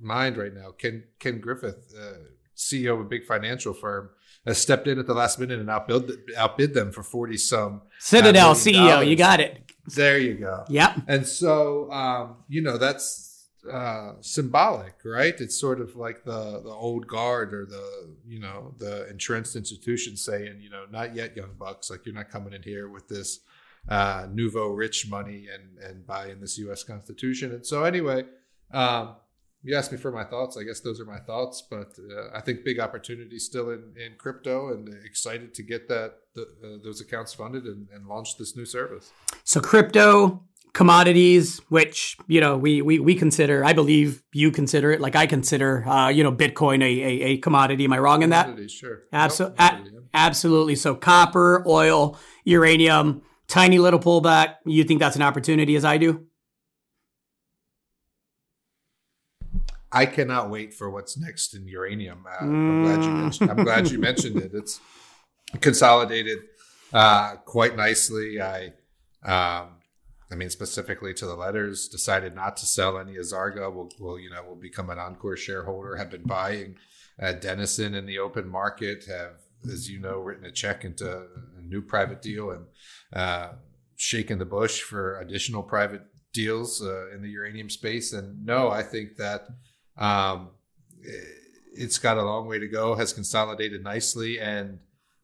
mind 0.00 0.36
right 0.36 0.52
now. 0.52 0.72
Ken 0.72 1.04
Ken 1.20 1.40
Griffin, 1.40 1.76
uh, 1.96 2.24
CEO 2.56 2.94
of 2.94 3.00
a 3.00 3.04
big 3.04 3.24
financial 3.24 3.72
firm, 3.72 4.10
has 4.46 4.60
stepped 4.60 4.86
in 4.86 4.98
at 4.98 5.06
the 5.06 5.14
last 5.14 5.38
minute 5.38 5.60
and 5.60 5.70
outbid 5.70 6.10
outbid 6.36 6.74
them 6.74 6.92
for 6.92 7.02
forty 7.02 7.36
some. 7.36 7.82
Citadel 7.98 8.54
CEO, 8.54 8.88
dollars. 8.88 9.08
you 9.08 9.16
got 9.16 9.40
it. 9.40 9.70
There 9.94 10.18
you 10.18 10.34
go. 10.34 10.64
Yep. 10.68 11.02
And 11.08 11.26
so, 11.26 11.90
um, 11.90 12.36
you 12.48 12.62
know, 12.62 12.78
that's 12.78 13.48
uh, 13.70 14.12
symbolic, 14.20 14.94
right? 15.04 15.34
It's 15.38 15.58
sort 15.58 15.80
of 15.80 15.96
like 15.96 16.24
the 16.24 16.60
the 16.62 16.70
old 16.70 17.06
guard 17.06 17.52
or 17.52 17.66
the 17.66 18.14
you 18.26 18.40
know 18.40 18.74
the 18.78 19.08
entrenched 19.08 19.56
institution 19.56 20.16
saying, 20.16 20.60
you 20.60 20.70
know, 20.70 20.84
not 20.90 21.14
yet, 21.14 21.36
young 21.36 21.54
bucks. 21.58 21.90
Like 21.90 22.06
you're 22.06 22.14
not 22.14 22.30
coming 22.30 22.52
in 22.52 22.62
here 22.62 22.88
with 22.88 23.08
this 23.08 23.40
uh, 23.88 24.26
nouveau 24.30 24.68
rich 24.68 25.08
money 25.08 25.48
and 25.52 25.78
and 25.78 26.06
buying 26.06 26.40
this 26.40 26.58
U.S. 26.58 26.82
Constitution. 26.84 27.52
And 27.52 27.66
so 27.66 27.84
anyway, 27.84 28.24
um, 28.72 29.16
you 29.62 29.76
asked 29.76 29.92
me 29.92 29.98
for 29.98 30.10
my 30.10 30.24
thoughts. 30.24 30.56
I 30.56 30.62
guess 30.62 30.80
those 30.80 31.00
are 31.00 31.04
my 31.04 31.18
thoughts. 31.18 31.62
But 31.68 31.98
uh, 31.98 32.30
I 32.34 32.40
think 32.40 32.64
big 32.64 32.80
opportunity 32.80 33.38
still 33.38 33.70
in, 33.70 33.94
in 33.96 34.14
crypto, 34.18 34.72
and 34.72 34.88
excited 35.04 35.54
to 35.54 35.62
get 35.62 35.88
that 35.88 36.14
the, 36.34 36.42
uh, 36.42 36.82
those 36.82 37.00
accounts 37.00 37.34
funded 37.34 37.64
and, 37.64 37.88
and 37.92 38.06
launch 38.06 38.38
this 38.38 38.56
new 38.56 38.64
service. 38.64 39.12
So 39.44 39.60
crypto 39.60 40.44
commodities, 40.72 41.58
which 41.68 42.16
you 42.26 42.40
know 42.40 42.56
we 42.56 42.80
we 42.80 42.98
we 42.98 43.14
consider, 43.14 43.64
I 43.64 43.72
believe 43.72 44.22
you 44.32 44.50
consider 44.50 44.92
it, 44.92 45.00
like 45.00 45.16
I 45.16 45.26
consider, 45.26 45.86
uh, 45.86 46.08
you 46.08 46.22
know, 46.22 46.32
Bitcoin 46.32 46.82
a, 46.82 46.86
a, 46.86 47.26
a 47.26 47.36
commodity. 47.38 47.84
Am 47.84 47.92
I 47.92 47.98
wrong 47.98 48.22
in 48.22 48.30
that? 48.30 48.70
Sure. 48.70 49.02
Absolutely. 49.12 49.56
Nope, 49.58 50.04
absolutely. 50.14 50.76
So 50.76 50.94
copper, 50.94 51.64
oil, 51.66 52.18
uranium, 52.44 53.22
tiny 53.48 53.78
little 53.78 54.00
pullback. 54.00 54.56
You 54.64 54.84
think 54.84 55.00
that's 55.00 55.16
an 55.16 55.22
opportunity, 55.22 55.76
as 55.76 55.84
I 55.84 55.98
do? 55.98 56.26
I 59.92 60.06
cannot 60.06 60.50
wait 60.50 60.72
for 60.72 60.90
what's 60.90 61.18
next 61.18 61.54
in 61.54 61.66
uranium. 61.66 62.24
Uh, 62.26 62.44
I'm 62.44 62.84
glad 62.84 63.04
you 63.04 63.10
mentioned. 63.10 63.50
I'm 63.50 63.64
glad 63.64 63.90
you 63.90 63.98
mentioned 64.10 64.36
it. 64.36 64.52
It's 64.54 64.80
consolidated 65.60 66.38
uh, 66.92 67.36
quite 67.44 67.76
nicely. 67.76 68.40
I, 68.40 68.66
um, 69.24 69.76
I 70.30 70.36
mean, 70.36 70.50
specifically 70.50 71.12
to 71.14 71.26
the 71.26 71.34
letters, 71.34 71.88
decided 71.88 72.34
not 72.34 72.56
to 72.58 72.66
sell 72.66 72.98
any 72.98 73.14
Azarga. 73.14 73.72
Will 73.72 73.90
will 73.98 74.18
you 74.18 74.30
know 74.30 74.44
will 74.44 74.56
become 74.56 74.90
an 74.90 74.98
Encore 74.98 75.36
shareholder. 75.36 75.96
Have 75.96 76.10
been 76.10 76.22
buying 76.22 76.76
uh, 77.20 77.32
Denison 77.32 77.94
in 77.94 78.06
the 78.06 78.18
open 78.18 78.48
market. 78.48 79.06
Have 79.06 79.40
as 79.70 79.90
you 79.90 79.98
know 79.98 80.18
written 80.18 80.44
a 80.44 80.52
check 80.52 80.84
into 80.84 81.26
a 81.58 81.62
new 81.62 81.82
private 81.82 82.22
deal 82.22 82.50
and 82.50 82.66
uh, 83.12 83.52
shaken 83.96 84.38
the 84.38 84.44
bush 84.44 84.80
for 84.80 85.18
additional 85.20 85.62
private 85.62 86.02
deals 86.32 86.82
uh, 86.82 87.10
in 87.10 87.22
the 87.22 87.28
uranium 87.28 87.68
space. 87.68 88.12
And 88.12 88.44
no, 88.44 88.70
I 88.70 88.82
think 88.82 89.16
that 89.16 89.48
um, 89.96 90.50
it's 91.72 91.98
got 91.98 92.18
a 92.18 92.22
long 92.22 92.46
way 92.46 92.58
to 92.58 92.68
go, 92.68 92.94
has 92.94 93.12
consolidated 93.12 93.82
nicely, 93.82 94.38
and 94.38 94.78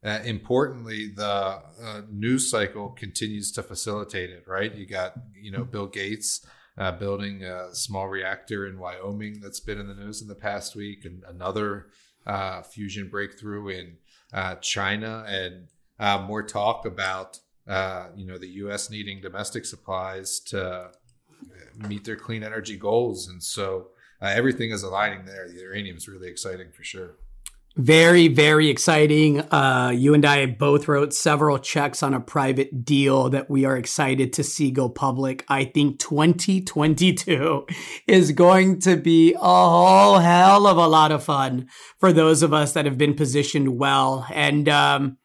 uh, 0.04 0.20
importantly, 0.24 1.08
the 1.08 1.26
uh, 1.26 2.02
news 2.10 2.50
cycle 2.50 2.90
continues 2.90 3.50
to 3.52 3.62
facilitate 3.62 4.30
it. 4.30 4.44
Right, 4.46 4.74
you 4.74 4.86
got 4.86 5.14
you 5.34 5.50
know 5.50 5.64
Bill 5.64 5.86
Gates 5.86 6.46
uh, 6.78 6.92
building 6.92 7.42
a 7.42 7.74
small 7.74 8.08
reactor 8.08 8.66
in 8.66 8.78
Wyoming 8.78 9.40
that's 9.40 9.60
been 9.60 9.78
in 9.78 9.88
the 9.88 9.94
news 9.94 10.22
in 10.22 10.28
the 10.28 10.34
past 10.34 10.76
week, 10.76 11.04
and 11.04 11.22
another 11.28 11.88
uh, 12.26 12.62
fusion 12.62 13.08
breakthrough 13.08 13.68
in 13.68 13.96
uh, 14.32 14.56
China, 14.56 15.24
and 15.26 15.68
uh, 15.98 16.18
more 16.18 16.42
talk 16.42 16.86
about 16.86 17.40
you 18.16 18.26
know 18.26 18.38
the 18.38 18.48
U.S. 18.64 18.90
needing 18.90 19.20
domestic 19.20 19.64
supplies 19.64 20.38
to 20.40 20.90
meet 21.88 22.04
their 22.04 22.16
clean 22.16 22.42
energy 22.42 22.76
goals, 22.76 23.28
and 23.28 23.42
so 23.42 23.88
uh, 24.20 24.26
everything 24.26 24.70
is 24.70 24.82
aligning 24.82 25.24
there. 25.24 25.48
The 25.48 25.60
uranium 25.60 25.96
is 25.96 26.08
really 26.08 26.28
exciting 26.28 26.72
for 26.72 26.84
sure. 26.84 27.16
Very, 27.76 28.28
very 28.28 28.70
exciting. 28.70 29.40
Uh, 29.40 29.92
you 29.94 30.14
and 30.14 30.24
I 30.24 30.46
both 30.46 30.88
wrote 30.88 31.12
several 31.12 31.58
checks 31.58 32.02
on 32.02 32.14
a 32.14 32.20
private 32.20 32.86
deal 32.86 33.28
that 33.28 33.50
we 33.50 33.66
are 33.66 33.76
excited 33.76 34.32
to 34.32 34.42
see 34.42 34.70
go 34.70 34.88
public. 34.88 35.44
I 35.46 35.66
think 35.66 35.98
2022 35.98 37.66
is 38.06 38.32
going 38.32 38.80
to 38.80 38.96
be 38.96 39.34
a 39.34 39.38
whole 39.38 40.20
hell 40.20 40.66
of 40.66 40.78
a 40.78 40.86
lot 40.86 41.12
of 41.12 41.22
fun 41.22 41.68
for 41.98 42.14
those 42.14 42.42
of 42.42 42.54
us 42.54 42.72
that 42.72 42.86
have 42.86 42.96
been 42.96 43.12
positioned 43.12 43.78
well. 43.78 44.26
And, 44.32 44.70
um, 44.70 45.18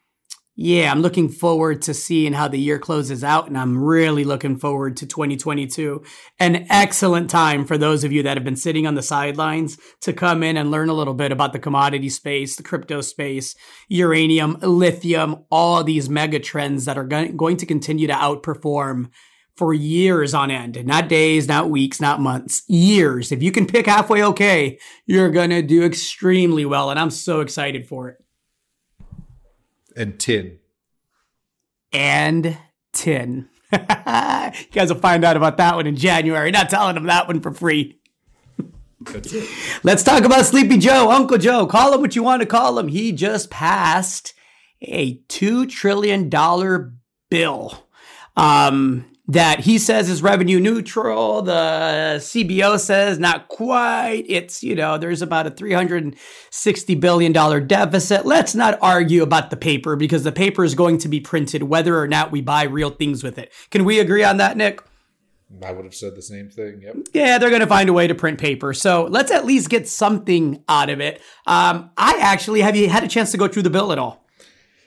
yeah, 0.56 0.92
I'm 0.92 1.02
looking 1.02 1.30
forward 1.30 1.82
to 1.84 1.94
seeing 1.94 2.34
how 2.34 2.50
the 2.50 2.60
year 2.60 2.78
closes 2.78 3.24
out, 3.24 3.48
and 3.48 3.58
I'm 3.58 3.82
really 3.82 4.26
looking 4.26 4.58
forward 4.58 4.98
to 4.98 5.08
2022. 5.08 6.04
An 6.40 6.68
excellent 6.70 7.30
time 7.30 7.66
for 7.66 7.78
those 7.78 8.04
of 8.04 8.12
you 8.12 8.22
that 8.24 8.36
have 8.36 8.44
been 8.44 8.58
sitting 8.58 8.86
on 8.86 8.96
the 8.96 9.02
sidelines 9.02 9.78
to 10.02 10.12
come 10.12 10.44
in 10.44 10.58
and 10.58 10.70
learn 10.70 10.90
a 10.90 10.94
little 10.94 11.14
bit 11.14 11.32
about 11.32 11.54
the 11.54 11.60
commodity 11.60 12.10
space, 12.10 12.58
the 12.58 12.64
crypto 12.64 13.00
space, 13.00 13.56
uranium, 13.88 14.58
lithium, 14.62 15.46
all 15.50 15.86
these 15.86 16.10
mega 16.10 16.40
trends 16.40 16.84
that 16.84 16.98
are 16.98 17.06
going 17.06 17.58
to 17.58 17.66
continue 17.66 18.08
to 18.08 18.14
outperform 18.14 19.10
for 19.56 19.74
years 19.74 20.34
on 20.34 20.52
end. 20.52 20.86
Not 20.86 21.08
days, 21.08 21.48
not 21.48 21.70
weeks, 21.70 22.02
not 22.02 22.20
months, 22.20 22.64
years. 22.68 23.32
If 23.32 23.42
you 23.42 23.54
can 23.54 23.68
pick 23.68 23.86
halfway 23.86 24.24
okay, 24.26 24.80
you're 25.06 25.32
going 25.32 25.52
to 25.52 25.62
do 25.62 25.84
extremely 25.84 26.66
well, 26.66 26.90
and 26.90 27.00
I'm 27.00 27.12
so 27.12 27.40
excited 27.40 27.88
for 27.88 28.10
it 28.10 28.18
and 29.96 30.20
tin. 30.20 30.60
And 31.92 32.58
tin. 32.94 33.50
you 33.74 33.80
guys 33.80 34.92
will 34.92 35.00
find 35.00 35.24
out 35.24 35.38
about 35.38 35.58
that 35.58 35.76
one 35.76 35.88
in 35.88 35.96
January. 35.96 36.52
Not 36.52 36.70
telling 36.70 36.96
them 36.96 37.06
that 37.06 37.28
one 37.28 37.42
for 37.42 37.52
free. 37.52 38.00
Let's 39.84 40.04
talk 40.04 40.24
about 40.24 40.46
Sleepy 40.46 40.78
Joe, 40.78 41.10
Uncle 41.10 41.38
Joe. 41.38 41.66
Call 41.66 41.94
him 41.94 42.02
what 42.02 42.16
you 42.16 42.24
want 42.24 42.42
to 42.42 42.46
call 42.46 42.78
him. 42.78 42.88
He 42.88 43.12
just 43.12 43.50
passed 43.50 44.34
a 44.82 45.18
$2 45.24 45.70
trillion 45.70 46.30
bill. 47.30 47.88
Um, 48.36 49.06
that 49.32 49.62
he 49.62 49.78
says 49.78 50.10
is 50.10 50.22
revenue 50.22 50.60
neutral. 50.60 51.42
The 51.42 52.18
CBO 52.20 52.78
says 52.78 53.18
not 53.18 53.48
quite. 53.48 54.26
It's, 54.28 54.62
you 54.62 54.76
know, 54.76 54.98
there's 54.98 55.22
about 55.22 55.48
a 55.48 55.52
$360 55.52 57.00
billion 57.00 57.32
deficit. 57.68 58.26
Let's 58.26 58.56
not 58.56 58.78
argue 58.82 59.24
about 59.24 59.50
the 59.50 59.56
paper 59.56 59.96
because 59.96 60.24
the 60.24 60.34
paper 60.34 60.66
is 60.66 60.76
going 60.76 60.98
to 61.00 61.08
be 61.08 61.22
printed 61.22 61.64
whether 61.64 61.98
or 61.98 62.10
not 62.10 62.32
we 62.32 62.42
buy 62.42 62.64
real 62.64 62.90
things 62.90 63.24
with 63.24 63.38
it. 63.38 63.54
Can 63.70 63.86
we 63.86 64.00
agree 64.00 64.24
on 64.26 64.38
that, 64.38 64.58
Nick? 64.58 64.82
I 65.66 65.72
would 65.72 65.86
have 65.86 65.96
said 65.96 66.16
the 66.16 66.22
same 66.22 66.50
thing. 66.50 66.82
Yep. 66.82 66.96
Yeah, 67.14 67.38
they're 67.38 67.50
going 67.50 67.62
to 67.62 67.68
find 67.68 67.88
a 67.90 67.94
way 67.94 68.08
to 68.08 68.16
print 68.16 68.38
paper. 68.38 68.74
So 68.74 69.06
let's 69.06 69.32
at 69.32 69.46
least 69.46 69.70
get 69.70 69.88
something 69.88 70.64
out 70.68 70.90
of 70.90 71.00
it. 71.00 71.22
Um, 71.46 71.92
I 71.98 72.18
actually 72.20 72.62
have 72.62 72.76
you 72.76 72.90
had 72.90 73.04
a 73.04 73.08
chance 73.08 73.32
to 73.32 73.38
go 73.38 73.48
through 73.48 73.64
the 73.64 73.70
bill 73.70 73.94
at 73.94 74.00
all? 74.00 74.21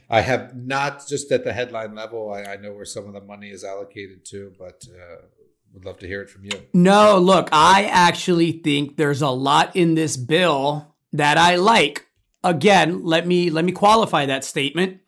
I 0.08 0.20
have 0.20 0.54
not 0.54 1.06
just 1.06 1.30
at 1.32 1.44
the 1.44 1.52
headline 1.52 1.94
level. 1.94 2.32
I, 2.32 2.42
I 2.42 2.56
know 2.56 2.72
where 2.72 2.84
some 2.84 3.06
of 3.06 3.14
the 3.14 3.20
money 3.20 3.50
is 3.50 3.64
allocated 3.64 4.24
to, 4.26 4.52
but 4.58 4.84
uh, 4.90 5.26
would 5.72 5.84
love 5.84 5.98
to 5.98 6.06
hear 6.06 6.22
it 6.22 6.30
from 6.30 6.44
you. 6.44 6.62
No, 6.72 7.18
look, 7.18 7.48
I 7.52 7.84
actually 7.84 8.52
think 8.52 8.96
there's 8.96 9.22
a 9.22 9.30
lot 9.30 9.74
in 9.74 9.94
this 9.94 10.16
bill 10.16 10.94
that 11.12 11.36
I 11.36 11.56
like. 11.56 12.06
Again, 12.42 13.04
let 13.04 13.26
me 13.26 13.50
let 13.50 13.64
me 13.64 13.72
qualify 13.72 14.26
that 14.26 14.44
statement 14.44 15.00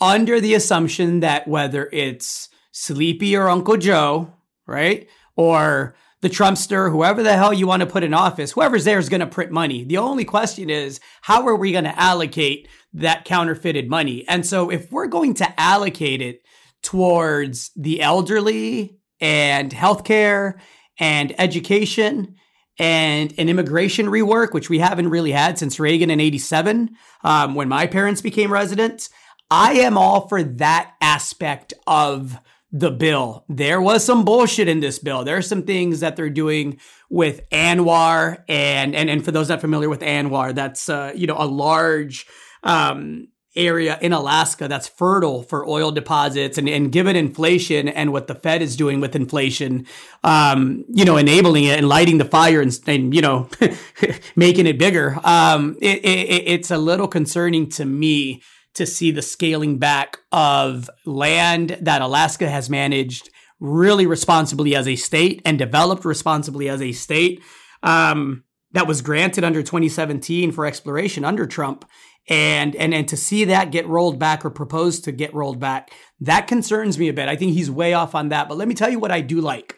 under 0.00 0.40
the 0.40 0.54
assumption 0.54 1.20
that 1.20 1.48
whether 1.48 1.88
it's 1.92 2.48
Sleepy 2.70 3.36
or 3.36 3.48
Uncle 3.48 3.76
Joe, 3.76 4.32
right, 4.66 5.08
or 5.36 5.96
the 6.20 6.28
Trumpster, 6.28 6.90
whoever 6.90 7.22
the 7.22 7.36
hell 7.36 7.52
you 7.52 7.66
want 7.66 7.80
to 7.80 7.86
put 7.86 8.02
in 8.02 8.12
office, 8.12 8.52
whoever's 8.52 8.84
there 8.84 8.98
is 8.98 9.08
going 9.08 9.20
to 9.20 9.26
print 9.26 9.52
money. 9.52 9.84
The 9.84 9.98
only 9.98 10.24
question 10.24 10.68
is, 10.68 11.00
how 11.22 11.46
are 11.46 11.54
we 11.54 11.72
going 11.72 11.84
to 11.84 11.98
allocate 11.98 12.68
that 12.92 13.24
counterfeited 13.24 13.88
money? 13.88 14.24
And 14.28 14.44
so 14.44 14.70
if 14.70 14.90
we're 14.90 15.06
going 15.06 15.34
to 15.34 15.60
allocate 15.60 16.20
it 16.20 16.42
towards 16.82 17.70
the 17.76 18.02
elderly 18.02 18.98
and 19.20 19.70
healthcare 19.70 20.58
and 20.98 21.38
education 21.40 22.34
and 22.78 23.34
an 23.38 23.48
immigration 23.48 24.06
rework, 24.06 24.52
which 24.52 24.70
we 24.70 24.78
haven't 24.78 25.10
really 25.10 25.32
had 25.32 25.58
since 25.58 25.80
Reagan 25.80 26.10
in 26.10 26.20
87, 26.20 26.90
um, 27.24 27.54
when 27.54 27.68
my 27.68 27.86
parents 27.86 28.20
became 28.20 28.52
residents, 28.52 29.10
I 29.50 29.74
am 29.74 29.96
all 29.96 30.28
for 30.28 30.42
that 30.42 30.94
aspect 31.00 31.74
of 31.86 32.38
the 32.70 32.90
bill. 32.90 33.44
There 33.48 33.80
was 33.80 34.04
some 34.04 34.24
bullshit 34.24 34.68
in 34.68 34.80
this 34.80 34.98
bill. 34.98 35.24
There 35.24 35.36
are 35.36 35.42
some 35.42 35.62
things 35.62 36.00
that 36.00 36.16
they're 36.16 36.30
doing 36.30 36.78
with 37.08 37.48
ANWR, 37.50 38.44
and 38.48 38.94
and 38.94 39.08
and 39.08 39.24
for 39.24 39.30
those 39.30 39.48
not 39.48 39.60
familiar 39.60 39.88
with 39.88 40.00
ANWR, 40.00 40.54
that's 40.54 40.88
uh, 40.88 41.12
you 41.14 41.26
know 41.26 41.36
a 41.38 41.46
large 41.46 42.26
um, 42.62 43.28
area 43.56 43.98
in 44.00 44.12
Alaska 44.12 44.68
that's 44.68 44.86
fertile 44.86 45.42
for 45.42 45.66
oil 45.66 45.90
deposits 45.90 46.58
and, 46.58 46.68
and 46.68 46.92
given 46.92 47.16
inflation 47.16 47.88
and 47.88 48.12
what 48.12 48.26
the 48.26 48.34
Fed 48.34 48.62
is 48.62 48.76
doing 48.76 49.00
with 49.00 49.16
inflation, 49.16 49.86
um, 50.22 50.84
you 50.88 51.04
know, 51.04 51.16
enabling 51.16 51.64
it 51.64 51.78
and 51.78 51.88
lighting 51.88 52.18
the 52.18 52.24
fire 52.24 52.60
and, 52.60 52.78
and 52.86 53.14
you 53.14 53.20
know, 53.20 53.48
making 54.36 54.66
it 54.66 54.78
bigger. 54.78 55.18
Um, 55.24 55.76
it, 55.80 56.04
it, 56.04 56.44
it's 56.46 56.70
a 56.70 56.78
little 56.78 57.08
concerning 57.08 57.68
to 57.70 57.84
me 57.84 58.42
to 58.78 58.86
see 58.86 59.10
the 59.10 59.22
scaling 59.22 59.78
back 59.78 60.18
of 60.32 60.88
land 61.04 61.76
that 61.80 62.02
Alaska 62.02 62.48
has 62.48 62.70
managed 62.70 63.30
really 63.60 64.06
responsibly 64.06 64.74
as 64.74 64.88
a 64.88 64.96
state 64.96 65.42
and 65.44 65.58
developed 65.58 66.04
responsibly 66.04 66.68
as 66.68 66.80
a 66.80 66.92
state 66.92 67.42
um, 67.82 68.44
that 68.72 68.86
was 68.86 69.02
granted 69.02 69.44
under 69.44 69.62
2017 69.62 70.52
for 70.52 70.64
exploration 70.64 71.24
under 71.24 71.46
Trump. 71.46 71.84
And, 72.30 72.76
and 72.76 72.92
and 72.92 73.08
to 73.08 73.16
see 73.16 73.46
that 73.46 73.72
get 73.72 73.86
rolled 73.86 74.18
back 74.18 74.44
or 74.44 74.50
proposed 74.50 75.04
to 75.04 75.12
get 75.12 75.32
rolled 75.34 75.58
back, 75.58 75.90
that 76.20 76.46
concerns 76.46 76.98
me 76.98 77.08
a 77.08 77.14
bit. 77.14 77.28
I 77.28 77.36
think 77.36 77.54
he's 77.54 77.70
way 77.70 77.94
off 77.94 78.14
on 78.14 78.28
that. 78.28 78.48
But 78.48 78.58
let 78.58 78.68
me 78.68 78.74
tell 78.74 78.90
you 78.90 78.98
what 78.98 79.10
I 79.10 79.22
do 79.22 79.40
like. 79.40 79.76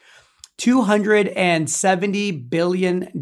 $270 0.59 2.49
billion 2.49 3.21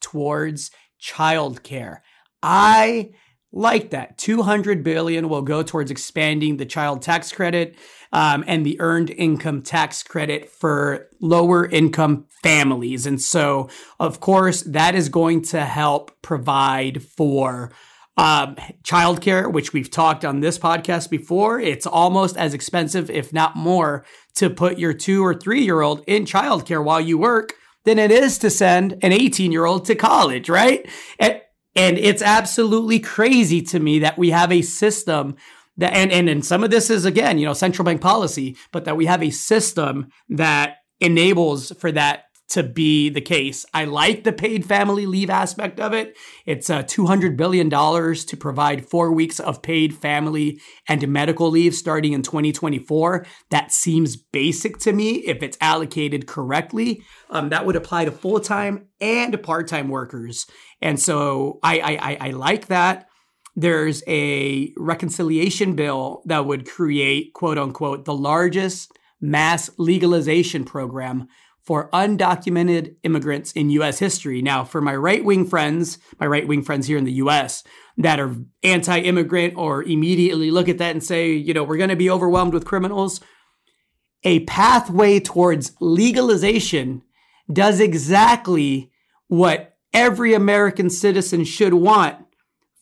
towards 0.00 0.70
childcare. 1.00 1.98
I 2.42 3.10
like 3.52 3.90
that. 3.90 4.16
200 4.18 4.84
billion 4.84 5.28
will 5.28 5.42
go 5.42 5.62
towards 5.62 5.90
expanding 5.90 6.56
the 6.56 6.66
child 6.66 7.02
tax 7.02 7.32
credit 7.32 7.76
um, 8.12 8.44
and 8.46 8.64
the 8.64 8.80
earned 8.80 9.10
income 9.10 9.62
tax 9.62 10.02
credit 10.02 10.48
for 10.48 11.08
lower 11.20 11.66
income 11.66 12.26
families. 12.42 13.06
And 13.06 13.20
so, 13.20 13.68
of 13.98 14.20
course, 14.20 14.62
that 14.62 14.94
is 14.94 15.08
going 15.08 15.42
to 15.46 15.64
help 15.64 16.22
provide 16.22 17.02
for 17.02 17.72
um, 18.16 18.56
childcare, 18.82 19.50
which 19.50 19.72
we've 19.72 19.90
talked 19.90 20.24
on 20.24 20.40
this 20.40 20.58
podcast 20.58 21.10
before. 21.10 21.58
It's 21.58 21.86
almost 21.86 22.36
as 22.36 22.54
expensive, 22.54 23.08
if 23.10 23.32
not 23.32 23.56
more, 23.56 24.04
to 24.36 24.50
put 24.50 24.78
your 24.78 24.92
two 24.92 25.24
or 25.24 25.34
three 25.34 25.62
year 25.62 25.80
old 25.80 26.04
in 26.06 26.24
childcare 26.24 26.84
while 26.84 27.00
you 27.00 27.18
work 27.18 27.54
than 27.84 27.98
it 27.98 28.10
is 28.10 28.38
to 28.38 28.50
send 28.50 28.98
an 29.02 29.12
18 29.12 29.52
year 29.52 29.64
old 29.64 29.86
to 29.86 29.94
college, 29.94 30.48
right? 30.48 30.88
And, 31.18 31.40
and 31.76 31.98
it's 31.98 32.22
absolutely 32.22 32.98
crazy 32.98 33.62
to 33.62 33.78
me 33.78 34.00
that 34.00 34.18
we 34.18 34.30
have 34.30 34.50
a 34.50 34.62
system 34.62 35.36
that, 35.76 35.94
and, 35.94 36.12
and, 36.12 36.28
and 36.28 36.44
some 36.44 36.64
of 36.64 36.70
this 36.70 36.90
is 36.90 37.04
again, 37.04 37.38
you 37.38 37.46
know, 37.46 37.52
central 37.54 37.84
bank 37.84 38.00
policy, 38.00 38.56
but 38.72 38.84
that 38.84 38.96
we 38.96 39.06
have 39.06 39.22
a 39.22 39.30
system 39.30 40.08
that 40.28 40.76
enables 41.00 41.72
for 41.72 41.90
that 41.92 42.24
to 42.50 42.62
be 42.62 43.08
the 43.08 43.20
case. 43.20 43.64
I 43.72 43.84
like 43.84 44.24
the 44.24 44.32
paid 44.32 44.64
family 44.64 45.06
leave 45.06 45.30
aspect 45.30 45.78
of 45.78 45.92
it. 45.92 46.16
It's 46.46 46.68
uh, 46.68 46.82
$200 46.82 47.36
billion 47.36 47.70
to 47.70 48.36
provide 48.36 48.88
four 48.88 49.12
weeks 49.12 49.38
of 49.38 49.62
paid 49.62 49.94
family 49.94 50.60
and 50.88 51.06
medical 51.08 51.48
leave 51.50 51.74
starting 51.74 52.12
in 52.12 52.22
2024. 52.22 53.24
That 53.50 53.72
seems 53.72 54.16
basic 54.16 54.78
to 54.78 54.92
me 54.92 55.16
if 55.26 55.42
it's 55.42 55.58
allocated 55.60 56.26
correctly. 56.26 57.02
Um, 57.30 57.50
that 57.50 57.64
would 57.64 57.76
apply 57.76 58.06
to 58.06 58.12
full 58.12 58.40
time 58.40 58.88
and 59.00 59.40
part 59.42 59.68
time 59.68 59.88
workers. 59.88 60.46
And 60.82 60.98
so 61.00 61.60
I, 61.62 61.80
I, 61.80 62.28
I 62.28 62.30
like 62.30 62.66
that. 62.66 63.06
There's 63.54 64.02
a 64.08 64.72
reconciliation 64.76 65.76
bill 65.76 66.22
that 66.26 66.46
would 66.46 66.68
create, 66.68 67.32
quote 67.34 67.58
unquote, 67.58 68.04
the 68.04 68.14
largest 68.14 68.92
mass 69.20 69.70
legalization 69.76 70.64
program 70.64 71.28
for 71.70 71.88
undocumented 71.90 72.96
immigrants 73.04 73.52
in 73.52 73.70
US 73.70 74.00
history. 74.00 74.42
Now, 74.42 74.64
for 74.64 74.80
my 74.80 74.96
right 74.96 75.24
wing 75.24 75.46
friends, 75.46 75.98
my 76.18 76.26
right 76.26 76.48
wing 76.48 76.64
friends 76.64 76.88
here 76.88 76.98
in 76.98 77.04
the 77.04 77.12
US 77.12 77.62
that 77.96 78.18
are 78.18 78.34
anti 78.64 78.98
immigrant 78.98 79.54
or 79.56 79.84
immediately 79.84 80.50
look 80.50 80.68
at 80.68 80.78
that 80.78 80.90
and 80.90 81.04
say, 81.04 81.30
you 81.30 81.54
know, 81.54 81.62
we're 81.62 81.76
going 81.76 81.90
to 81.90 81.94
be 81.94 82.10
overwhelmed 82.10 82.54
with 82.54 82.64
criminals, 82.64 83.20
a 84.24 84.40
pathway 84.46 85.20
towards 85.20 85.76
legalization 85.78 87.02
does 87.52 87.78
exactly 87.78 88.90
what 89.28 89.76
every 89.94 90.34
American 90.34 90.90
citizen 90.90 91.44
should 91.44 91.74
want 91.74 92.16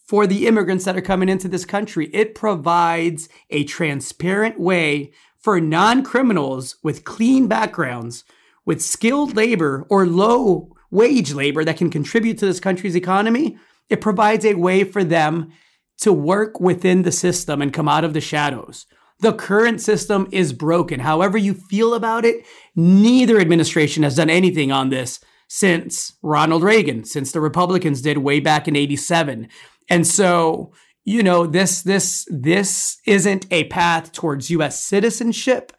for 0.06 0.26
the 0.26 0.46
immigrants 0.46 0.86
that 0.86 0.96
are 0.96 1.02
coming 1.02 1.28
into 1.28 1.46
this 1.46 1.66
country. 1.66 2.08
It 2.14 2.34
provides 2.34 3.28
a 3.50 3.64
transparent 3.64 4.58
way 4.58 5.12
for 5.38 5.60
non 5.60 6.02
criminals 6.02 6.76
with 6.82 7.04
clean 7.04 7.48
backgrounds 7.48 8.24
with 8.68 8.82
skilled 8.82 9.34
labor 9.34 9.86
or 9.88 10.06
low 10.06 10.76
wage 10.90 11.32
labor 11.32 11.64
that 11.64 11.78
can 11.78 11.88
contribute 11.88 12.36
to 12.36 12.44
this 12.44 12.60
country's 12.60 12.94
economy, 12.94 13.56
it 13.88 14.02
provides 14.02 14.44
a 14.44 14.52
way 14.52 14.84
for 14.84 15.02
them 15.02 15.50
to 15.96 16.12
work 16.12 16.60
within 16.60 17.00
the 17.00 17.10
system 17.10 17.62
and 17.62 17.72
come 17.72 17.88
out 17.88 18.04
of 18.04 18.12
the 18.12 18.20
shadows. 18.20 18.84
The 19.20 19.32
current 19.32 19.80
system 19.80 20.28
is 20.32 20.52
broken. 20.52 21.00
However, 21.00 21.38
you 21.38 21.54
feel 21.54 21.94
about 21.94 22.26
it, 22.26 22.44
neither 22.76 23.40
administration 23.40 24.02
has 24.02 24.16
done 24.16 24.28
anything 24.28 24.70
on 24.70 24.90
this 24.90 25.18
since 25.48 26.12
Ronald 26.20 26.62
Reagan, 26.62 27.04
since 27.04 27.32
the 27.32 27.40
Republicans 27.40 28.02
did 28.02 28.18
way 28.18 28.38
back 28.38 28.68
in 28.68 28.76
87. 28.76 29.48
And 29.88 30.06
so, 30.06 30.74
you 31.06 31.22
know, 31.22 31.46
this 31.46 31.80
this 31.80 32.28
this 32.30 32.98
isn't 33.06 33.46
a 33.50 33.64
path 33.64 34.12
towards 34.12 34.50
US 34.50 34.84
citizenship 34.84 35.72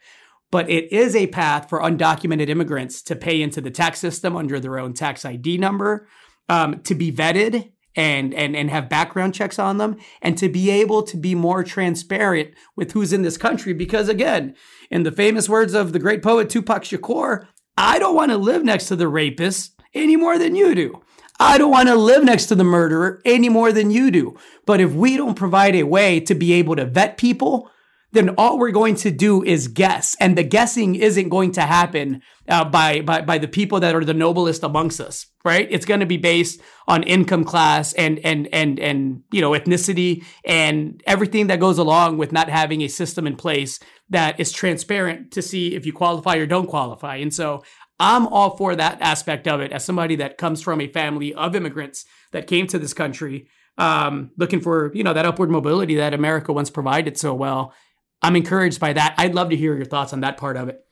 but 0.52 0.70
it 0.70 0.92
is 0.92 1.16
a 1.16 1.28
path 1.28 1.70
for 1.70 1.82
undocumented 1.82 2.50
immigrants 2.50 3.02
to 3.04 3.16
pay 3.16 3.42
into 3.42 3.62
the 3.62 3.72
tax 3.72 4.00
system 4.00 4.36
under 4.36 4.60
their 4.60 4.80
own 4.80 4.94
tax 4.94 5.26
ID 5.26 5.58
number, 5.58 6.08
um, 6.48 6.82
to 6.82 6.96
be 6.96 7.12
vetted 7.12 7.72
and, 7.96 8.34
and, 8.34 8.56
and 8.56 8.70
have 8.70 8.90
background 8.90 9.34
checks 9.34 9.60
on 9.60 9.78
them, 9.78 9.98
and 10.22 10.38
to 10.38 10.50
be 10.50 10.70
able 10.70 11.04
to 11.04 11.18
be 11.18 11.36
more 11.36 11.64
transparent 11.64 12.54
with 12.76 12.92
who's 12.92 13.14
in 13.14 13.22
this 13.22 13.38
country. 13.38 13.74
Because 13.74 14.10
again, 14.10 14.56
in 14.90 15.04
the 15.04 15.12
famous 15.12 15.50
words 15.50 15.74
of 15.74 15.94
the 15.94 16.00
great 16.00 16.24
poet 16.24 16.50
Tupac 16.50 16.84
Shakur, 16.84 17.48
I 17.78 18.00
don't 18.00 18.16
want 18.16 18.32
to 18.32 18.38
live 18.38 18.64
next 18.64 18.88
to 18.88 18.96
the 18.96 19.08
rapist 19.08 19.80
any 19.94 20.16
more 20.16 20.38
than 20.38 20.56
you 20.56 20.76
do. 20.76 21.02
I 21.40 21.58
don't 21.58 21.72
want 21.72 21.88
to 21.88 21.96
live 21.96 22.26
next 22.26 22.48
to 22.48 22.56
the 22.56 22.66
murderer 22.66 23.22
any 23.24 23.48
more 23.48 23.72
than 23.72 23.92
you 23.92 24.12
do. 24.12 24.38
But 24.66 24.82
if 24.82 24.92
we 24.92 25.16
don't 25.16 25.36
provide 25.36 25.76
a 25.76 25.84
way 25.84 26.20
to 26.22 26.36
be 26.36 26.54
able 26.54 26.76
to 26.76 26.86
vet 26.86 27.18
people, 27.18 27.72
then 28.12 28.30
all 28.38 28.58
we're 28.58 28.72
going 28.72 28.96
to 28.96 29.12
do 29.12 29.44
is 29.44 29.68
guess. 29.68 30.16
And 30.20 30.38
the 30.38 30.44
guessing 30.44 30.96
isn't 30.96 31.30
going 31.30 31.52
to 31.54 31.62
happen 31.62 32.22
uh, 32.48 32.66
by, 32.66 33.02
by, 33.02 33.22
by 33.22 33.38
the 33.38 33.48
people 33.48 33.80
that 33.82 33.94
are 33.96 34.04
the 34.04 34.14
noblest 34.14 34.64
amongst 34.64 35.00
us, 35.00 35.28
right? 35.46 35.68
It's 35.70 35.86
going 35.86 36.00
to 36.00 36.06
be 36.06 36.18
based 36.18 36.60
on 36.88 37.04
income 37.04 37.44
class 37.44 37.94
and, 37.94 38.20
and, 38.20 38.48
and, 38.52 38.80
and, 38.80 39.24
you 39.32 39.42
know, 39.42 39.52
ethnicity 39.52 40.24
and 40.44 41.02
everything 41.06 41.48
that 41.48 41.60
goes 41.60 41.78
along 41.78 42.18
with 42.18 42.32
not 42.32 42.50
having 42.50 42.82
a 42.82 42.88
system 42.88 43.28
in 43.28 43.36
place 43.36 43.80
that 44.10 44.40
is 44.40 44.52
transparent 44.52 45.32
to 45.32 45.42
see 45.42 45.76
if 45.76 45.86
you 45.86 45.94
qualify 45.94 46.38
or 46.38 46.48
don't 46.48 46.68
qualify. 46.68 47.18
And 47.18 47.34
so 47.34 47.64
I'm 48.00 48.26
all 48.28 48.58
for 48.58 48.76
that 48.76 49.00
aspect 49.02 49.48
of 49.48 49.62
it 49.62 49.72
as 49.72 49.86
somebody 49.86 50.16
that 50.16 50.38
comes 50.38 50.62
from 50.62 50.82
a 50.82 50.88
family 50.88 51.34
of 51.34 51.56
immigrants 51.56 52.06
that 52.32 52.48
came 52.48 52.66
to 52.68 52.80
this 52.80 52.94
country 52.94 53.48
um, 53.78 54.32
looking 54.38 54.60
for, 54.60 54.92
you 54.94 55.04
know, 55.04 55.14
that 55.14 55.26
upward 55.26 55.50
mobility 55.50 55.96
that 55.96 56.14
America 56.14 56.52
once 56.52 56.70
provided 56.70 57.18
so 57.18 57.34
well 57.34 57.74
I'm 58.22 58.36
encouraged 58.36 58.80
by 58.80 58.94
that. 58.94 59.16
I'd 59.18 59.36
love 59.36 59.50
to 59.50 59.56
hear 59.56 59.76
your 59.76 59.86
thoughts 59.86 60.14
on 60.14 60.22
that 60.22 60.38
part 60.38 60.58
of 60.58 60.70
it. 60.70 60.86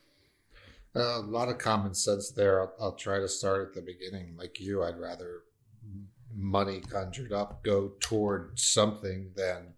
Uh, 0.95 1.19
a 1.19 1.21
lot 1.21 1.49
of 1.49 1.57
common 1.57 1.93
sense 1.93 2.31
there. 2.31 2.61
I'll, 2.61 2.73
I'll, 2.79 2.95
try 2.95 3.19
to 3.19 3.27
start 3.27 3.67
at 3.67 3.73
the 3.75 3.81
beginning. 3.81 4.35
Like 4.37 4.59
you, 4.59 4.83
I'd 4.83 4.97
rather 4.97 5.43
money 6.33 6.81
conjured 6.81 7.33
up 7.33 7.63
go 7.63 7.93
toward 7.99 8.57
something 8.59 9.31
than 9.35 9.73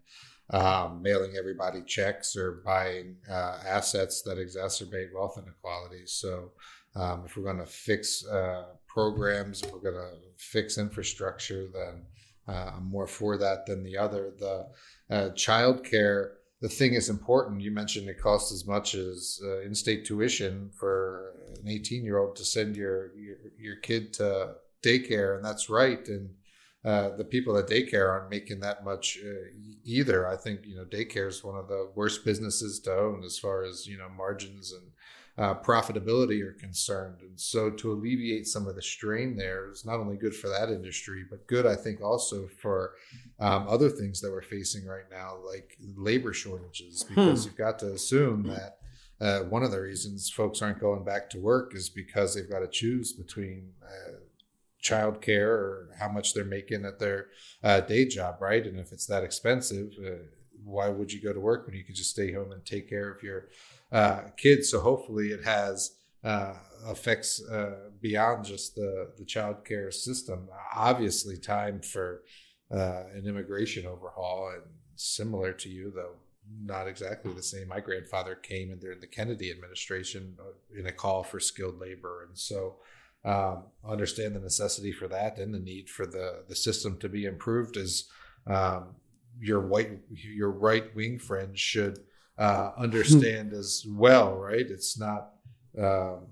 um, 0.50 1.02
mailing 1.02 1.34
everybody 1.38 1.82
checks 1.82 2.36
or 2.36 2.62
buying 2.64 3.16
uh, 3.30 3.58
assets 3.66 4.22
that 4.22 4.38
exacerbate 4.38 5.12
wealth 5.14 5.38
inequality. 5.38 6.06
So, 6.06 6.52
um, 6.96 7.22
if 7.24 7.36
we're 7.36 7.44
going 7.44 7.58
to 7.58 7.66
fix 7.66 8.26
uh, 8.26 8.64
programs, 8.88 9.62
if 9.62 9.72
we're 9.72 9.78
going 9.78 9.94
to 9.94 10.16
fix 10.38 10.76
infrastructure, 10.76 11.68
then 11.72 12.04
uh, 12.48 12.72
I'm 12.76 12.86
more 12.86 13.06
for 13.06 13.36
that 13.38 13.66
than 13.66 13.84
the 13.84 13.96
other. 13.96 14.32
The 14.38 14.66
uh, 15.08 15.30
child 15.30 15.84
care 15.84 16.38
the 16.60 16.68
thing 16.68 16.94
is 16.94 17.08
important. 17.08 17.62
You 17.62 17.70
mentioned 17.70 18.08
it 18.08 18.20
costs 18.20 18.52
as 18.52 18.66
much 18.66 18.94
as 18.94 19.40
uh, 19.42 19.60
in-state 19.60 20.04
tuition 20.04 20.70
for 20.78 21.34
an 21.64 21.66
18-year-old 21.66 22.36
to 22.36 22.44
send 22.44 22.76
your, 22.76 23.16
your, 23.16 23.36
your 23.58 23.76
kid 23.76 24.12
to 24.14 24.54
daycare, 24.82 25.36
and 25.36 25.44
that's 25.44 25.70
right. 25.70 26.06
And 26.08 26.30
uh, 26.84 27.16
the 27.16 27.24
people 27.24 27.56
at 27.56 27.68
daycare 27.68 28.08
aren't 28.08 28.30
making 28.30 28.60
that 28.60 28.84
much 28.84 29.18
uh, 29.24 29.50
either. 29.84 30.26
I 30.26 30.36
think 30.36 30.60
you 30.64 30.76
know 30.76 30.84
daycare 30.84 31.28
is 31.28 31.44
one 31.44 31.56
of 31.56 31.68
the 31.68 31.90
worst 31.94 32.24
businesses 32.24 32.80
to 32.80 32.92
own 32.92 33.22
as 33.24 33.38
far 33.38 33.64
as 33.64 33.86
you 33.86 33.98
know 33.98 34.08
margins 34.08 34.72
and 34.72 34.90
uh, 35.40 35.54
profitability 35.54 36.42
are 36.42 36.52
concerned. 36.52 37.22
And 37.22 37.40
so 37.40 37.70
to 37.70 37.92
alleviate 37.92 38.46
some 38.46 38.66
of 38.66 38.76
the 38.76 38.82
strain 38.82 39.36
there 39.36 39.70
is 39.70 39.86
not 39.86 39.98
only 39.98 40.16
good 40.16 40.34
for 40.34 40.48
that 40.48 40.68
industry, 40.68 41.24
but 41.28 41.46
good, 41.46 41.66
I 41.66 41.76
think, 41.76 42.02
also 42.02 42.46
for 42.60 42.92
um, 43.38 43.66
other 43.66 43.88
things 43.88 44.20
that 44.20 44.30
we're 44.30 44.42
facing 44.42 44.84
right 44.84 45.10
now, 45.10 45.38
like 45.46 45.78
labor 45.96 46.34
shortages, 46.34 47.04
hmm. 47.04 47.14
because 47.14 47.44
hmm. 47.44 47.48
you've 47.48 47.58
got 47.58 47.78
to 47.80 47.92
assume 47.92 48.44
that. 48.44 48.76
Uh, 49.18 49.40
one 49.50 49.62
of 49.62 49.70
the 49.70 49.78
reasons 49.78 50.30
folks 50.30 50.62
aren't 50.62 50.80
going 50.80 51.04
back 51.04 51.28
to 51.28 51.38
work 51.38 51.74
is 51.74 51.90
because 51.90 52.34
they've 52.34 52.48
got 52.48 52.60
to 52.60 52.66
choose 52.66 53.12
between 53.12 53.70
uh, 53.84 54.12
childcare 54.82 55.48
or 55.48 55.90
how 55.98 56.08
much 56.08 56.32
they're 56.32 56.42
making 56.42 56.86
at 56.86 56.98
their 56.98 57.26
uh, 57.62 57.80
day 57.80 58.06
job, 58.06 58.36
right? 58.40 58.66
And 58.66 58.80
if 58.80 58.92
it's 58.92 59.04
that 59.06 59.22
expensive, 59.22 59.92
uh, 60.02 60.24
why 60.64 60.88
would 60.88 61.12
you 61.12 61.20
go 61.20 61.34
to 61.34 61.40
work 61.40 61.66
when 61.66 61.76
you 61.76 61.84
could 61.84 61.96
just 61.96 62.10
stay 62.10 62.32
home 62.32 62.52
and 62.52 62.64
take 62.64 62.88
care 62.88 63.10
of 63.10 63.22
your 63.22 63.48
uh, 63.92 64.22
kids. 64.36 64.70
So 64.70 64.80
hopefully 64.80 65.28
it 65.28 65.44
has 65.44 65.96
uh, 66.22 66.54
effects 66.88 67.42
uh, 67.44 67.90
beyond 68.00 68.44
just 68.44 68.74
the 68.74 69.12
the 69.16 69.24
child 69.24 69.64
care 69.64 69.90
system. 69.90 70.48
Obviously, 70.74 71.36
time 71.36 71.80
for 71.80 72.22
uh, 72.70 73.04
an 73.14 73.24
immigration 73.26 73.86
overhaul, 73.86 74.50
and 74.54 74.62
similar 74.96 75.52
to 75.52 75.68
you 75.68 75.92
though. 75.94 76.16
Not 76.64 76.88
exactly 76.88 77.32
the 77.32 77.42
same. 77.42 77.68
My 77.68 77.78
grandfather 77.78 78.34
came 78.34 78.72
in 78.72 78.80
during 78.80 79.00
the 79.00 79.06
Kennedy 79.06 79.52
administration 79.52 80.36
uh, 80.40 80.78
in 80.78 80.86
a 80.86 80.92
call 80.92 81.22
for 81.22 81.38
skilled 81.38 81.78
labor, 81.78 82.24
and 82.28 82.36
so 82.36 82.76
um, 83.24 83.64
understand 83.86 84.34
the 84.34 84.40
necessity 84.40 84.90
for 84.92 85.06
that 85.08 85.38
and 85.38 85.54
the 85.54 85.58
need 85.58 85.88
for 85.88 86.06
the 86.06 86.42
the 86.48 86.56
system 86.56 86.98
to 86.98 87.08
be 87.08 87.24
improved. 87.24 87.76
As 87.76 88.04
um, 88.46 88.94
your 89.40 89.60
white 89.60 90.00
your 90.10 90.50
right 90.50 90.94
wing 90.94 91.18
friends 91.18 91.60
should 91.60 92.00
uh, 92.40 92.72
understand 92.78 93.52
as 93.52 93.84
well, 93.86 94.34
right? 94.34 94.66
It's 94.66 94.98
not, 94.98 95.32
um, 95.78 96.26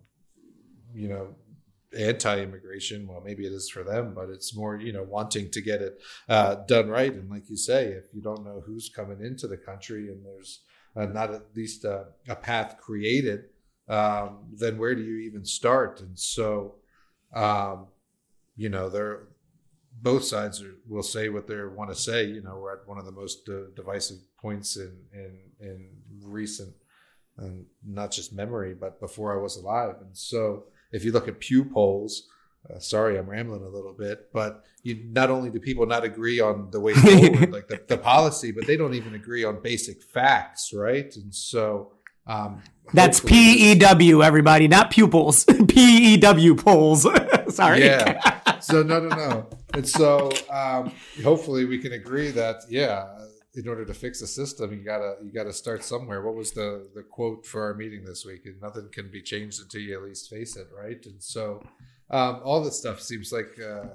you 0.94 1.08
know, 1.08 1.34
anti-immigration. 1.96 3.06
Well, 3.06 3.22
maybe 3.24 3.46
it 3.46 3.52
is 3.52 3.68
for 3.68 3.84
them, 3.84 4.14
but 4.14 4.30
it's 4.30 4.56
more 4.56 4.76
you 4.76 4.92
know 4.92 5.04
wanting 5.04 5.50
to 5.50 5.60
get 5.60 5.82
it 5.82 6.00
uh, 6.28 6.56
done 6.66 6.88
right. 6.88 7.12
And 7.12 7.30
like 7.30 7.48
you 7.48 7.56
say, 7.56 7.88
if 7.88 8.06
you 8.14 8.22
don't 8.22 8.44
know 8.44 8.62
who's 8.66 8.88
coming 8.88 9.20
into 9.20 9.46
the 9.46 9.56
country 9.56 10.08
and 10.08 10.24
there's 10.24 10.62
uh, 10.96 11.06
not 11.06 11.32
at 11.32 11.42
least 11.54 11.84
a, 11.84 12.06
a 12.28 12.36
path 12.36 12.78
created, 12.78 13.44
um, 13.88 14.46
then 14.52 14.78
where 14.78 14.94
do 14.94 15.02
you 15.02 15.18
even 15.18 15.44
start? 15.44 16.00
And 16.00 16.18
so, 16.18 16.76
um, 17.34 17.86
you 18.56 18.68
know, 18.68 18.88
there 18.88 19.27
both 20.02 20.24
sides 20.24 20.62
are, 20.62 20.74
will 20.88 21.02
say 21.02 21.28
what 21.28 21.46
they 21.46 21.56
want 21.64 21.90
to 21.90 21.96
say. 21.96 22.24
You 22.24 22.42
know, 22.42 22.58
we're 22.58 22.74
at 22.74 22.88
one 22.88 22.98
of 22.98 23.04
the 23.04 23.12
most 23.12 23.48
uh, 23.48 23.70
divisive 23.74 24.18
points 24.40 24.76
in 24.76 24.92
in 25.12 25.38
in 25.60 25.88
recent, 26.22 26.74
and 27.36 27.66
not 27.84 28.10
just 28.10 28.32
memory, 28.32 28.74
but 28.74 29.00
before 29.00 29.38
I 29.38 29.42
was 29.42 29.56
alive. 29.56 29.96
And 30.00 30.16
so, 30.16 30.64
if 30.92 31.04
you 31.04 31.12
look 31.12 31.28
at 31.28 31.40
Pew 31.40 31.64
polls, 31.64 32.28
uh, 32.68 32.78
sorry, 32.78 33.18
I'm 33.18 33.28
rambling 33.28 33.62
a 33.62 33.68
little 33.68 33.92
bit, 33.92 34.32
but 34.32 34.64
you 34.82 35.00
not 35.10 35.30
only 35.30 35.50
do 35.50 35.58
people 35.58 35.86
not 35.86 36.04
agree 36.04 36.40
on 36.40 36.70
the 36.70 36.80
way 36.80 36.92
forward, 36.94 37.52
like 37.52 37.68
the, 37.68 37.82
the 37.86 37.98
policy, 37.98 38.52
but 38.52 38.66
they 38.66 38.76
don't 38.76 38.94
even 38.94 39.14
agree 39.14 39.44
on 39.44 39.60
basic 39.62 40.02
facts, 40.02 40.72
right? 40.72 41.14
And 41.16 41.34
so. 41.34 41.92
Um, 42.26 42.62
That's 42.92 43.20
P 43.20 43.72
E 43.72 43.74
W, 43.76 44.22
everybody, 44.22 44.68
not 44.68 44.90
pupils. 44.90 45.44
P 45.68 46.14
E 46.14 46.16
W 46.18 46.54
polls. 46.54 47.06
Sorry. 47.48 47.86
Yeah. 47.86 48.37
So 48.68 48.82
no, 48.82 49.00
no, 49.00 49.16
no. 49.16 49.46
And 49.72 49.88
so 49.88 50.30
um, 50.50 50.92
hopefully 51.24 51.64
we 51.64 51.78
can 51.78 51.94
agree 51.94 52.30
that 52.32 52.56
yeah, 52.68 53.06
in 53.54 53.66
order 53.66 53.86
to 53.86 53.94
fix 53.94 54.20
the 54.20 54.26
system, 54.26 54.72
you 54.72 54.84
gotta 54.84 55.14
you 55.24 55.32
gotta 55.32 55.54
start 55.54 55.82
somewhere. 55.82 56.22
What 56.22 56.34
was 56.34 56.52
the 56.52 56.90
the 56.94 57.02
quote 57.02 57.46
for 57.46 57.62
our 57.62 57.72
meeting 57.72 58.04
this 58.04 58.26
week? 58.26 58.42
And 58.44 58.60
nothing 58.60 58.90
can 58.92 59.10
be 59.10 59.22
changed 59.22 59.62
until 59.62 59.80
you 59.80 59.96
at 59.96 60.02
least 60.02 60.28
face 60.28 60.54
it, 60.56 60.66
right? 60.76 61.02
And 61.06 61.22
so 61.22 61.62
um, 62.10 62.40
all 62.44 62.62
this 62.62 62.78
stuff 62.78 63.00
seems 63.00 63.32
like 63.32 63.58
uh, 63.58 63.86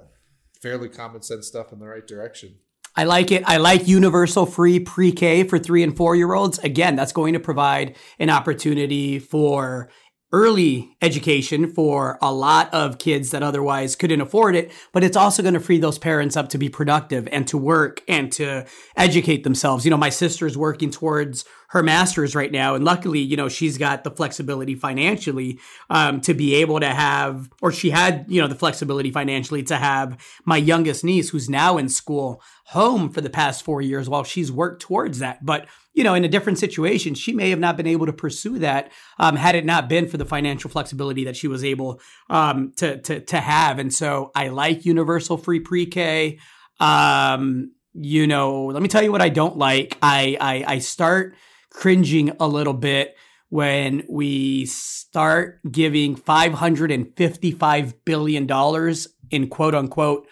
fairly 0.60 0.88
common 0.88 1.22
sense 1.22 1.46
stuff 1.46 1.72
in 1.72 1.78
the 1.78 1.86
right 1.86 2.06
direction. 2.06 2.56
I 2.96 3.04
like 3.04 3.32
it. 3.32 3.42
I 3.46 3.56
like 3.56 3.88
universal 3.88 4.46
free 4.46 4.78
pre 4.78 5.10
K 5.10 5.44
for 5.44 5.58
three 5.58 5.82
and 5.82 5.96
four 5.96 6.14
year 6.14 6.32
olds. 6.32 6.58
Again, 6.60 6.94
that's 6.94 7.12
going 7.12 7.34
to 7.34 7.40
provide 7.40 7.96
an 8.18 8.30
opportunity 8.30 9.18
for 9.18 9.90
early 10.34 10.96
education 11.00 11.72
for 11.72 12.18
a 12.20 12.32
lot 12.32 12.68
of 12.74 12.98
kids 12.98 13.30
that 13.30 13.40
otherwise 13.40 13.94
couldn't 13.94 14.20
afford 14.20 14.56
it, 14.56 14.72
but 14.90 15.04
it's 15.04 15.16
also 15.16 15.44
going 15.44 15.54
to 15.54 15.60
free 15.60 15.78
those 15.78 15.96
parents 15.96 16.36
up 16.36 16.48
to 16.48 16.58
be 16.58 16.68
productive 16.68 17.28
and 17.30 17.46
to 17.46 17.56
work 17.56 18.02
and 18.08 18.32
to 18.32 18.66
educate 18.96 19.44
themselves. 19.44 19.84
You 19.84 19.92
know, 19.92 19.96
my 19.96 20.08
sister's 20.08 20.58
working 20.58 20.90
towards 20.90 21.44
her 21.74 21.82
master's 21.82 22.36
right 22.36 22.52
now. 22.52 22.76
And 22.76 22.84
luckily, 22.84 23.18
you 23.18 23.36
know, 23.36 23.48
she's 23.48 23.78
got 23.78 24.04
the 24.04 24.10
flexibility 24.12 24.76
financially 24.76 25.58
um, 25.90 26.20
to 26.20 26.32
be 26.32 26.54
able 26.54 26.78
to 26.78 26.86
have, 26.86 27.50
or 27.60 27.72
she 27.72 27.90
had, 27.90 28.26
you 28.28 28.40
know, 28.40 28.46
the 28.46 28.54
flexibility 28.54 29.10
financially 29.10 29.64
to 29.64 29.76
have 29.76 30.16
my 30.44 30.56
youngest 30.56 31.02
niece, 31.02 31.30
who's 31.30 31.50
now 31.50 31.76
in 31.76 31.88
school, 31.88 32.40
home 32.66 33.10
for 33.10 33.20
the 33.20 33.28
past 33.28 33.64
four 33.64 33.82
years 33.82 34.08
while 34.08 34.22
she's 34.22 34.52
worked 34.52 34.82
towards 34.82 35.18
that. 35.18 35.44
But, 35.44 35.66
you 35.94 36.04
know, 36.04 36.14
in 36.14 36.24
a 36.24 36.28
different 36.28 36.60
situation, 36.60 37.14
she 37.14 37.32
may 37.32 37.50
have 37.50 37.58
not 37.58 37.76
been 37.76 37.88
able 37.88 38.06
to 38.06 38.12
pursue 38.12 38.60
that 38.60 38.92
um, 39.18 39.34
had 39.34 39.56
it 39.56 39.64
not 39.64 39.88
been 39.88 40.06
for 40.06 40.16
the 40.16 40.24
financial 40.24 40.70
flexibility 40.70 41.24
that 41.24 41.36
she 41.36 41.48
was 41.48 41.64
able 41.64 42.00
um, 42.30 42.72
to, 42.76 43.00
to, 43.00 43.18
to 43.18 43.40
have. 43.40 43.80
And 43.80 43.92
so 43.92 44.30
I 44.36 44.46
like 44.46 44.86
universal 44.86 45.36
free 45.36 45.58
pre 45.58 45.86
K. 45.86 46.38
Um, 46.78 47.72
you 47.94 48.28
know, 48.28 48.66
let 48.66 48.80
me 48.80 48.88
tell 48.88 49.02
you 49.02 49.10
what 49.10 49.22
I 49.22 49.28
don't 49.28 49.58
like. 49.58 49.98
I, 50.00 50.36
I, 50.40 50.74
I 50.74 50.78
start 50.78 51.34
cringing 51.74 52.30
a 52.40 52.48
little 52.48 52.72
bit 52.72 53.14
when 53.50 54.02
we 54.08 54.64
start 54.64 55.60
giving 55.70 56.16
$555 56.16 57.94
billion 58.04 58.94
in 59.30 59.48
quote 59.48 59.74
unquote 59.74 60.26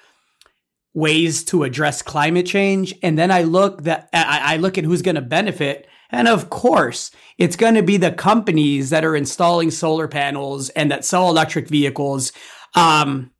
ways 0.94 1.44
to 1.44 1.64
address 1.64 2.02
climate 2.02 2.46
change. 2.46 2.94
And 3.02 3.18
then 3.18 3.30
I 3.30 3.42
look 3.42 3.82
that 3.82 4.08
I, 4.12 4.56
look 4.56 4.78
at 4.78 4.84
who's 4.84 5.02
going 5.02 5.14
to 5.14 5.22
benefit. 5.22 5.86
And 6.10 6.28
of 6.28 6.50
course, 6.50 7.10
it's 7.38 7.56
going 7.56 7.74
to 7.74 7.82
be 7.82 7.96
the 7.96 8.12
companies 8.12 8.90
that 8.90 9.04
are 9.04 9.16
installing 9.16 9.70
solar 9.70 10.08
panels 10.08 10.68
and 10.70 10.90
that 10.90 11.04
sell 11.04 11.28
electric 11.28 11.68
vehicles. 11.68 12.32
Um, 12.74 13.30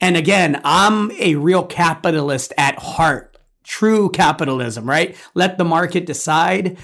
and 0.00 0.16
again, 0.16 0.60
I'm 0.64 1.10
a 1.12 1.36
real 1.36 1.64
capitalist 1.64 2.52
at 2.58 2.78
heart, 2.78 3.38
true 3.64 4.10
capitalism, 4.10 4.88
right? 4.88 5.16
Let 5.34 5.56
the 5.56 5.64
market 5.64 6.04
decide. 6.04 6.78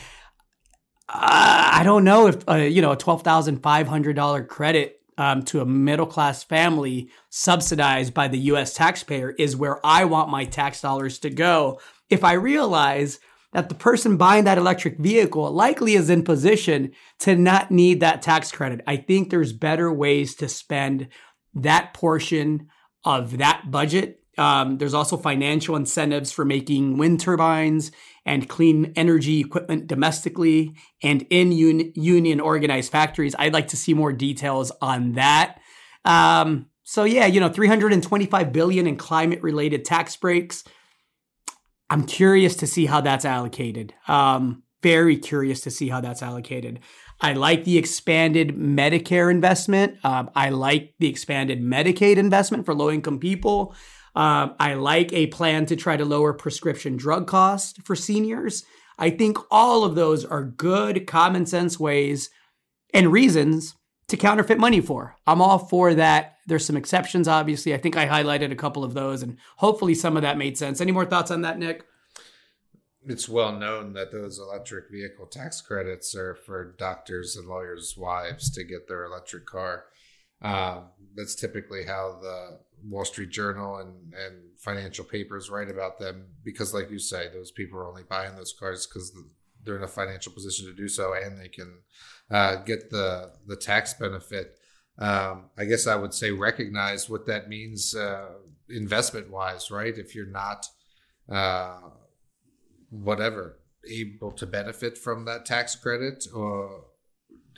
I 1.08 1.82
don't 1.84 2.04
know 2.04 2.26
if 2.26 2.48
uh, 2.48 2.54
you 2.56 2.82
know 2.82 2.92
a 2.92 2.96
twelve 2.96 3.22
thousand 3.22 3.62
five 3.62 3.86
hundred 3.86 4.16
dollar 4.16 4.44
credit 4.44 5.00
um, 5.18 5.42
to 5.44 5.60
a 5.60 5.66
middle 5.66 6.06
class 6.06 6.42
family 6.42 7.10
subsidized 7.30 8.12
by 8.12 8.28
the 8.28 8.38
U.S. 8.38 8.74
taxpayer 8.74 9.30
is 9.30 9.56
where 9.56 9.84
I 9.84 10.04
want 10.04 10.30
my 10.30 10.44
tax 10.44 10.80
dollars 10.80 11.18
to 11.20 11.30
go. 11.30 11.80
If 12.10 12.24
I 12.24 12.32
realize 12.32 13.18
that 13.52 13.68
the 13.68 13.74
person 13.74 14.16
buying 14.16 14.44
that 14.44 14.58
electric 14.58 14.98
vehicle 14.98 15.50
likely 15.50 15.94
is 15.94 16.10
in 16.10 16.24
position 16.24 16.92
to 17.20 17.36
not 17.36 17.70
need 17.70 18.00
that 18.00 18.20
tax 18.20 18.52
credit, 18.52 18.82
I 18.86 18.96
think 18.96 19.30
there's 19.30 19.52
better 19.52 19.92
ways 19.92 20.34
to 20.36 20.48
spend 20.48 21.08
that 21.54 21.94
portion 21.94 22.68
of 23.04 23.38
that 23.38 23.70
budget. 23.70 24.22
Um, 24.38 24.78
there's 24.78 24.94
also 24.94 25.16
financial 25.16 25.76
incentives 25.76 26.30
for 26.30 26.44
making 26.44 26.98
wind 26.98 27.20
turbines 27.20 27.90
and 28.24 28.48
clean 28.48 28.92
energy 28.96 29.40
equipment 29.40 29.86
domestically 29.86 30.76
and 31.02 31.26
in 31.30 31.52
un- 31.52 31.92
union 31.94 32.40
organized 32.40 32.92
factories. 32.92 33.34
I'd 33.38 33.52
like 33.52 33.68
to 33.68 33.76
see 33.76 33.94
more 33.94 34.12
details 34.12 34.72
on 34.82 35.12
that. 35.12 35.58
Um, 36.04 36.66
so 36.82 37.04
yeah, 37.04 37.26
you 37.26 37.40
know, 37.40 37.48
325 37.48 38.52
billion 38.52 38.86
in 38.86 38.96
climate 38.96 39.42
related 39.42 39.84
tax 39.84 40.16
breaks. 40.16 40.64
I'm 41.88 42.04
curious 42.04 42.56
to 42.56 42.66
see 42.66 42.86
how 42.86 43.00
that's 43.00 43.24
allocated. 43.24 43.94
Um, 44.08 44.64
very 44.82 45.16
curious 45.16 45.62
to 45.62 45.70
see 45.70 45.88
how 45.88 46.00
that's 46.00 46.22
allocated. 46.22 46.80
I 47.20 47.32
like 47.32 47.64
the 47.64 47.78
expanded 47.78 48.56
Medicare 48.56 49.30
investment. 49.30 49.96
Um, 50.04 50.30
I 50.34 50.50
like 50.50 50.94
the 50.98 51.08
expanded 51.08 51.62
Medicaid 51.62 52.18
investment 52.18 52.66
for 52.66 52.74
low 52.74 52.90
income 52.90 53.18
people. 53.18 53.74
Um, 54.16 54.54
I 54.58 54.74
like 54.74 55.12
a 55.12 55.26
plan 55.26 55.66
to 55.66 55.76
try 55.76 55.96
to 55.98 56.04
lower 56.04 56.32
prescription 56.32 56.96
drug 56.96 57.26
costs 57.26 57.78
for 57.84 57.94
seniors. 57.94 58.64
I 58.98 59.10
think 59.10 59.36
all 59.50 59.84
of 59.84 59.94
those 59.94 60.24
are 60.24 60.42
good, 60.42 61.06
common 61.06 61.44
sense 61.44 61.78
ways 61.78 62.30
and 62.94 63.12
reasons 63.12 63.74
to 64.08 64.16
counterfeit 64.16 64.58
money 64.58 64.80
for. 64.80 65.16
I'm 65.26 65.42
all 65.42 65.58
for 65.58 65.92
that. 65.94 66.36
There's 66.46 66.64
some 66.64 66.78
exceptions, 66.78 67.28
obviously. 67.28 67.74
I 67.74 67.76
think 67.76 67.96
I 67.96 68.06
highlighted 68.06 68.52
a 68.52 68.56
couple 68.56 68.84
of 68.84 68.94
those, 68.94 69.22
and 69.22 69.36
hopefully 69.56 69.94
some 69.94 70.16
of 70.16 70.22
that 70.22 70.38
made 70.38 70.56
sense. 70.56 70.80
Any 70.80 70.92
more 70.92 71.04
thoughts 71.04 71.30
on 71.30 71.42
that, 71.42 71.58
Nick? 71.58 71.84
It's 73.04 73.28
well 73.28 73.52
known 73.52 73.92
that 73.92 74.12
those 74.12 74.38
electric 74.38 74.90
vehicle 74.90 75.26
tax 75.26 75.60
credits 75.60 76.14
are 76.14 76.34
for 76.34 76.74
doctors 76.78 77.36
and 77.36 77.46
lawyers' 77.48 77.96
wives 77.96 78.50
to 78.52 78.64
get 78.64 78.88
their 78.88 79.04
electric 79.04 79.44
car. 79.44 79.84
Um, 80.40 80.86
that's 81.14 81.34
typically 81.34 81.84
how 81.84 82.18
the 82.20 82.60
Wall 82.84 83.04
Street 83.04 83.30
Journal 83.30 83.78
and, 83.78 84.12
and 84.14 84.34
financial 84.58 85.04
papers 85.04 85.50
write 85.50 85.70
about 85.70 85.98
them 85.98 86.26
because, 86.44 86.74
like 86.74 86.90
you 86.90 86.98
say, 86.98 87.28
those 87.32 87.50
people 87.50 87.78
are 87.78 87.88
only 87.88 88.02
buying 88.02 88.36
those 88.36 88.52
cars 88.52 88.86
because 88.86 89.12
they're 89.64 89.76
in 89.76 89.82
a 89.82 89.88
financial 89.88 90.32
position 90.32 90.66
to 90.66 90.72
do 90.72 90.88
so 90.88 91.12
and 91.12 91.38
they 91.38 91.48
can 91.48 91.80
uh, 92.30 92.56
get 92.56 92.90
the 92.90 93.32
the 93.46 93.56
tax 93.56 93.94
benefit. 93.94 94.58
Um, 94.98 95.50
I 95.58 95.64
guess 95.66 95.86
I 95.86 95.96
would 95.96 96.14
say 96.14 96.30
recognize 96.30 97.10
what 97.10 97.26
that 97.26 97.48
means 97.48 97.94
uh, 97.94 98.30
investment 98.70 99.30
wise, 99.30 99.70
right? 99.70 99.96
If 99.96 100.14
you're 100.14 100.26
not 100.26 100.66
uh, 101.28 101.80
whatever 102.90 103.58
able 103.88 104.32
to 104.32 104.46
benefit 104.46 104.98
from 104.98 105.24
that 105.26 105.44
tax 105.44 105.76
credit 105.76 106.26
or 106.34 106.84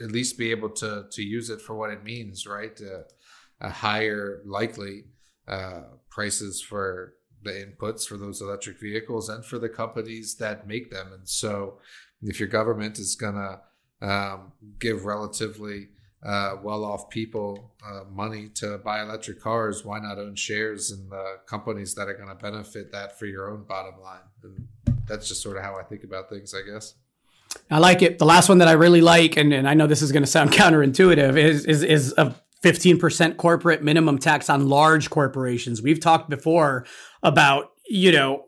at 0.00 0.12
least 0.12 0.38
be 0.38 0.50
able 0.50 0.70
to 0.70 1.06
to 1.10 1.22
use 1.22 1.50
it 1.50 1.60
for 1.60 1.74
what 1.74 1.90
it 1.90 2.04
means, 2.04 2.46
right? 2.46 2.80
Uh, 3.60 3.66
a 3.66 3.70
higher 3.70 4.40
likely 4.44 5.04
uh, 5.46 5.82
prices 6.10 6.60
for 6.60 7.14
the 7.42 7.50
inputs 7.50 8.06
for 8.06 8.16
those 8.16 8.40
electric 8.40 8.80
vehicles 8.80 9.28
and 9.28 9.44
for 9.44 9.58
the 9.58 9.68
companies 9.68 10.36
that 10.36 10.66
make 10.66 10.90
them. 10.90 11.12
And 11.12 11.28
so, 11.28 11.78
if 12.22 12.40
your 12.40 12.48
government 12.48 12.98
is 12.98 13.14
going 13.14 13.34
to 13.34 14.06
um, 14.06 14.52
give 14.80 15.04
relatively 15.04 15.88
uh, 16.24 16.56
well-off 16.62 17.08
people 17.10 17.74
uh, 17.86 18.02
money 18.10 18.48
to 18.48 18.78
buy 18.78 19.02
electric 19.02 19.40
cars, 19.40 19.84
why 19.84 20.00
not 20.00 20.18
own 20.18 20.34
shares 20.34 20.90
in 20.90 21.08
the 21.08 21.36
companies 21.46 21.94
that 21.94 22.08
are 22.08 22.14
going 22.14 22.28
to 22.28 22.34
benefit 22.34 22.90
that 22.90 23.18
for 23.18 23.26
your 23.26 23.50
own 23.50 23.62
bottom 23.62 24.00
line? 24.00 24.18
And 24.42 24.66
that's 25.06 25.28
just 25.28 25.42
sort 25.42 25.56
of 25.56 25.62
how 25.62 25.76
I 25.76 25.84
think 25.84 26.02
about 26.02 26.28
things, 26.28 26.54
I 26.54 26.68
guess. 26.68 26.94
I 27.70 27.78
like 27.78 28.02
it. 28.02 28.18
The 28.18 28.26
last 28.26 28.48
one 28.48 28.58
that 28.58 28.68
I 28.68 28.72
really 28.72 29.00
like, 29.00 29.36
and, 29.36 29.52
and 29.52 29.68
I 29.68 29.74
know 29.74 29.86
this 29.86 30.02
is 30.02 30.10
going 30.10 30.24
to 30.24 30.30
sound 30.30 30.50
counterintuitive, 30.52 31.36
is 31.36 31.64
is 31.64 31.82
is 31.82 32.14
a 32.18 32.34
15% 32.62 33.36
corporate 33.36 33.82
minimum 33.82 34.18
tax 34.18 34.50
on 34.50 34.68
large 34.68 35.10
corporations. 35.10 35.82
We've 35.82 36.00
talked 36.00 36.28
before 36.28 36.86
about, 37.22 37.72
you 37.88 38.12
know, 38.12 38.44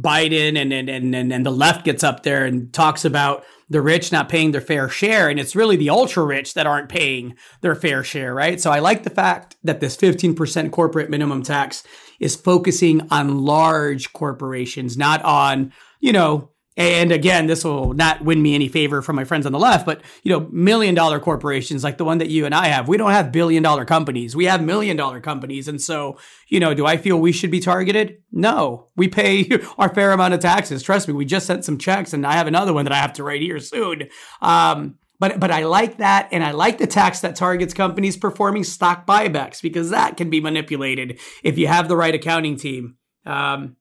Biden 0.00 0.56
and, 0.60 0.72
and, 0.72 0.88
and, 0.88 1.32
and 1.32 1.46
the 1.46 1.50
left 1.50 1.84
gets 1.84 2.04
up 2.04 2.22
there 2.22 2.44
and 2.44 2.72
talks 2.72 3.04
about 3.04 3.44
the 3.68 3.80
rich 3.80 4.12
not 4.12 4.28
paying 4.28 4.52
their 4.52 4.60
fair 4.60 4.88
share. 4.88 5.28
And 5.28 5.40
it's 5.40 5.56
really 5.56 5.76
the 5.76 5.90
ultra 5.90 6.24
rich 6.24 6.54
that 6.54 6.66
aren't 6.66 6.88
paying 6.88 7.34
their 7.62 7.74
fair 7.74 8.04
share, 8.04 8.34
right? 8.34 8.60
So 8.60 8.70
I 8.70 8.78
like 8.78 9.02
the 9.02 9.10
fact 9.10 9.56
that 9.64 9.80
this 9.80 9.96
15% 9.96 10.70
corporate 10.70 11.10
minimum 11.10 11.42
tax 11.42 11.82
is 12.20 12.36
focusing 12.36 13.06
on 13.10 13.44
large 13.44 14.12
corporations, 14.12 14.96
not 14.96 15.22
on, 15.22 15.72
you 16.00 16.12
know, 16.12 16.50
and 16.76 17.10
again, 17.10 17.46
this 17.46 17.64
will 17.64 17.94
not 17.94 18.22
win 18.22 18.42
me 18.42 18.54
any 18.54 18.68
favor 18.68 19.00
from 19.00 19.16
my 19.16 19.24
friends 19.24 19.46
on 19.46 19.52
the 19.52 19.58
left, 19.58 19.86
but 19.86 20.02
you 20.22 20.30
know, 20.30 20.48
million 20.52 20.94
dollar 20.94 21.18
corporations 21.18 21.82
like 21.82 21.96
the 21.96 22.04
one 22.04 22.18
that 22.18 22.28
you 22.28 22.44
and 22.44 22.54
I 22.54 22.66
have, 22.66 22.86
we 22.86 22.98
don't 22.98 23.12
have 23.12 23.32
billion 23.32 23.62
dollar 23.62 23.86
companies. 23.86 24.36
We 24.36 24.44
have 24.44 24.62
million 24.62 24.96
dollar 24.96 25.20
companies. 25.20 25.68
And 25.68 25.80
so, 25.80 26.18
you 26.48 26.60
know, 26.60 26.74
do 26.74 26.84
I 26.84 26.98
feel 26.98 27.18
we 27.18 27.32
should 27.32 27.50
be 27.50 27.60
targeted? 27.60 28.18
No. 28.30 28.88
We 28.94 29.08
pay 29.08 29.48
our 29.78 29.92
fair 29.94 30.12
amount 30.12 30.34
of 30.34 30.40
taxes. 30.40 30.82
Trust 30.82 31.08
me, 31.08 31.14
we 31.14 31.24
just 31.24 31.46
sent 31.46 31.64
some 31.64 31.78
checks 31.78 32.12
and 32.12 32.26
I 32.26 32.34
have 32.34 32.46
another 32.46 32.74
one 32.74 32.84
that 32.84 32.92
I 32.92 32.98
have 32.98 33.14
to 33.14 33.24
write 33.24 33.40
here 33.40 33.58
soon. 33.58 34.08
Um, 34.42 34.98
but 35.18 35.40
but 35.40 35.50
I 35.50 35.64
like 35.64 35.96
that, 35.96 36.28
and 36.30 36.44
I 36.44 36.50
like 36.50 36.76
the 36.76 36.86
tax 36.86 37.20
that 37.20 37.36
targets 37.36 37.72
companies 37.72 38.18
performing 38.18 38.64
stock 38.64 39.06
buybacks 39.06 39.62
because 39.62 39.88
that 39.88 40.18
can 40.18 40.28
be 40.28 40.40
manipulated 40.40 41.18
if 41.42 41.56
you 41.56 41.68
have 41.68 41.88
the 41.88 41.96
right 41.96 42.14
accounting 42.14 42.58
team. 42.58 42.96
Um, 43.24 43.76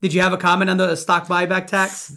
did 0.00 0.14
you 0.14 0.20
have 0.20 0.32
a 0.32 0.36
comment 0.36 0.70
on 0.70 0.76
the 0.76 0.96
stock 0.96 1.26
buyback 1.26 1.66
tax? 1.66 2.16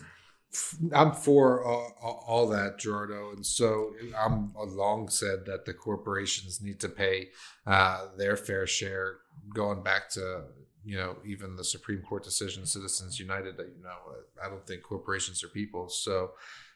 I'm 0.94 1.14
for 1.14 1.66
uh, 1.66 1.90
all 2.02 2.48
that, 2.50 2.78
Gerardo, 2.78 3.32
and 3.32 3.46
so 3.46 3.94
I'm 4.18 4.54
long 4.56 5.08
said 5.08 5.46
that 5.46 5.66
the 5.66 5.74
corporations 5.74 6.62
need 6.62 6.80
to 6.82 6.90
pay 6.90 7.30
uh, 7.66 8.08
their 8.18 8.36
fair 8.36 8.68
share. 8.68 9.20
Going 9.54 9.82
back 9.82 10.10
to 10.12 10.44
you 10.84 10.98
know 10.98 11.16
even 11.26 11.56
the 11.56 11.64
Supreme 11.64 12.02
Court 12.02 12.24
decision, 12.24 12.66
Citizens 12.66 13.18
United. 13.18 13.56
You 13.58 13.84
know, 13.84 13.96
I 14.44 14.50
don't 14.50 14.66
think 14.68 14.84
corporations 14.84 15.42
are 15.42 15.48
people. 15.48 15.88
So 15.88 16.32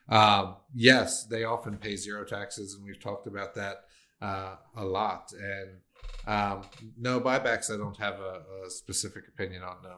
um, 0.08 0.56
yes, 0.74 1.26
they 1.26 1.44
often 1.44 1.76
pay 1.76 1.96
zero 1.96 2.24
taxes, 2.24 2.74
and 2.74 2.84
we've 2.84 3.00
talked 3.00 3.26
about 3.26 3.54
that 3.56 3.84
uh, 4.22 4.56
a 4.76 4.84
lot. 4.84 5.32
And 5.32 5.80
um, 6.26 6.62
no 6.98 7.20
buybacks, 7.20 7.72
I 7.72 7.76
don't 7.76 7.98
have 7.98 8.20
a, 8.20 8.42
a 8.66 8.70
specific 8.70 9.24
opinion 9.28 9.62
on. 9.62 9.76
No 9.82 9.96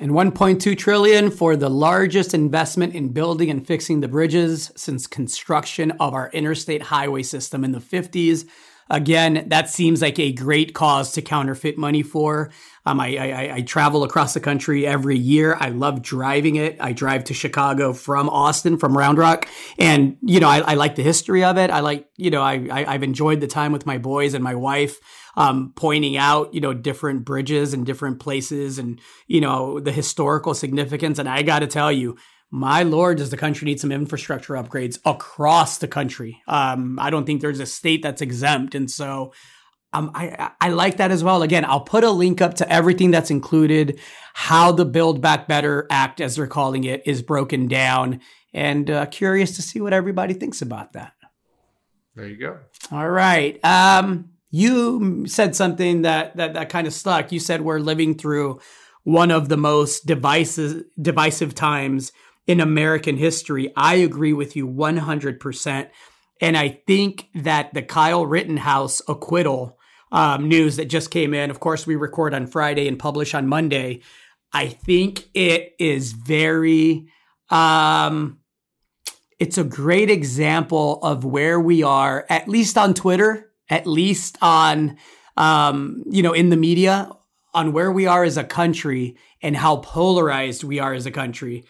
and 0.00 0.12
1.2 0.12 0.76
trillion 0.78 1.30
for 1.30 1.56
the 1.56 1.68
largest 1.68 2.32
investment 2.32 2.94
in 2.94 3.10
building 3.10 3.50
and 3.50 3.66
fixing 3.66 4.00
the 4.00 4.08
bridges 4.08 4.72
since 4.74 5.06
construction 5.06 5.90
of 6.00 6.14
our 6.14 6.30
interstate 6.30 6.82
highway 6.84 7.22
system 7.22 7.62
in 7.64 7.72
the 7.72 7.80
50s. 7.80 8.48
Again, 8.88 9.44
that 9.48 9.68
seems 9.68 10.02
like 10.02 10.18
a 10.18 10.32
great 10.32 10.74
cause 10.74 11.12
to 11.12 11.22
counterfeit 11.22 11.78
money 11.78 12.02
for. 12.02 12.50
Um, 12.86 12.98
I, 12.98 13.16
I, 13.16 13.54
I, 13.56 13.60
travel 13.60 14.02
across 14.02 14.34
the 14.34 14.40
country 14.40 14.84
every 14.84 15.16
year. 15.16 15.54
I 15.60 15.68
love 15.68 16.02
driving 16.02 16.56
it. 16.56 16.78
I 16.80 16.92
drive 16.92 17.24
to 17.24 17.34
Chicago 17.34 17.92
from 17.92 18.28
Austin, 18.30 18.78
from 18.78 18.96
Round 18.96 19.18
Rock. 19.18 19.46
And, 19.78 20.16
you 20.22 20.40
know, 20.40 20.48
I, 20.48 20.60
I 20.60 20.74
like 20.74 20.96
the 20.96 21.02
history 21.02 21.44
of 21.44 21.56
it. 21.58 21.70
I 21.70 21.80
like, 21.80 22.08
you 22.16 22.30
know, 22.30 22.42
I, 22.42 22.54
I, 22.72 22.94
I've 22.94 23.02
enjoyed 23.02 23.40
the 23.40 23.46
time 23.46 23.70
with 23.70 23.86
my 23.86 23.98
boys 23.98 24.34
and 24.34 24.42
my 24.42 24.54
wife 24.54 24.98
um, 25.40 25.72
pointing 25.74 26.18
out, 26.18 26.52
you 26.52 26.60
know, 26.60 26.74
different 26.74 27.24
bridges 27.24 27.72
and 27.72 27.86
different 27.86 28.20
places 28.20 28.78
and, 28.78 29.00
you 29.26 29.40
know, 29.40 29.80
the 29.80 29.90
historical 29.90 30.52
significance. 30.52 31.18
And 31.18 31.28
I 31.28 31.40
got 31.40 31.60
to 31.60 31.66
tell 31.66 31.90
you, 31.90 32.18
my 32.50 32.82
lord, 32.82 33.16
does 33.16 33.30
the 33.30 33.38
country 33.38 33.64
need 33.64 33.80
some 33.80 33.90
infrastructure 33.90 34.52
upgrades 34.52 34.98
across 35.06 35.78
the 35.78 35.88
country? 35.88 36.42
Um, 36.46 36.98
I 37.00 37.08
don't 37.08 37.24
think 37.24 37.40
there's 37.40 37.60
a 37.60 37.64
state 37.64 38.02
that's 38.02 38.20
exempt. 38.20 38.74
And 38.74 38.90
so 38.90 39.32
um, 39.94 40.10
I, 40.14 40.50
I 40.60 40.68
like 40.68 40.98
that 40.98 41.10
as 41.10 41.24
well. 41.24 41.42
Again, 41.42 41.64
I'll 41.64 41.80
put 41.80 42.04
a 42.04 42.10
link 42.10 42.42
up 42.42 42.54
to 42.54 42.70
everything 42.70 43.10
that's 43.10 43.30
included, 43.30 43.98
how 44.34 44.72
the 44.72 44.84
Build 44.84 45.22
Back 45.22 45.48
Better 45.48 45.86
Act, 45.88 46.20
as 46.20 46.36
they're 46.36 46.46
calling 46.46 46.84
it, 46.84 47.02
is 47.06 47.22
broken 47.22 47.66
down, 47.66 48.20
and 48.52 48.90
uh, 48.90 49.06
curious 49.06 49.56
to 49.56 49.62
see 49.62 49.80
what 49.80 49.94
everybody 49.94 50.34
thinks 50.34 50.60
about 50.60 50.92
that. 50.92 51.14
There 52.14 52.26
you 52.26 52.36
go. 52.36 52.58
All 52.92 53.08
right. 53.08 53.58
Um, 53.64 54.30
you 54.50 55.26
said 55.26 55.54
something 55.54 56.02
that 56.02 56.36
that 56.36 56.54
that 56.54 56.68
kind 56.68 56.86
of 56.86 56.92
stuck. 56.92 57.32
You 57.32 57.40
said 57.40 57.62
we're 57.62 57.78
living 57.78 58.14
through 58.14 58.60
one 59.04 59.30
of 59.30 59.48
the 59.48 59.56
most 59.56 60.06
divisive 60.06 60.84
divisive 61.00 61.54
times 61.54 62.12
in 62.46 62.60
American 62.60 63.16
history. 63.16 63.72
I 63.76 63.96
agree 63.96 64.32
with 64.32 64.56
you 64.56 64.66
100%. 64.66 65.88
And 66.40 66.56
I 66.56 66.80
think 66.86 67.28
that 67.34 67.72
the 67.74 67.82
Kyle 67.82 68.26
Rittenhouse 68.26 69.02
acquittal 69.06 69.78
um, 70.10 70.48
news 70.48 70.76
that 70.76 70.86
just 70.86 71.10
came 71.10 71.34
in, 71.34 71.50
of 71.50 71.60
course, 71.60 71.86
we 71.86 71.96
record 71.96 72.34
on 72.34 72.46
Friday 72.46 72.88
and 72.88 72.98
publish 72.98 73.34
on 73.34 73.46
Monday. 73.46 74.00
I 74.52 74.68
think 74.68 75.28
it 75.34 75.74
is 75.78 76.12
very, 76.12 77.06
um, 77.50 78.40
it's 79.38 79.58
a 79.58 79.64
great 79.64 80.10
example 80.10 80.98
of 81.02 81.24
where 81.24 81.60
we 81.60 81.82
are, 81.84 82.26
at 82.28 82.48
least 82.48 82.76
on 82.76 82.94
Twitter 82.94 83.49
at 83.70 83.86
least 83.86 84.36
on, 84.42 84.98
um, 85.36 86.04
you 86.10 86.22
know, 86.22 86.32
in 86.32 86.50
the 86.50 86.56
media 86.56 87.10
on 87.54 87.72
where 87.72 87.90
we 87.90 88.06
are 88.06 88.24
as 88.24 88.36
a 88.36 88.44
country 88.44 89.16
and 89.42 89.56
how 89.56 89.76
polarized 89.76 90.64
we 90.64 90.78
are 90.78 90.92
as 90.92 91.06
a 91.06 91.10
country. 91.10 91.64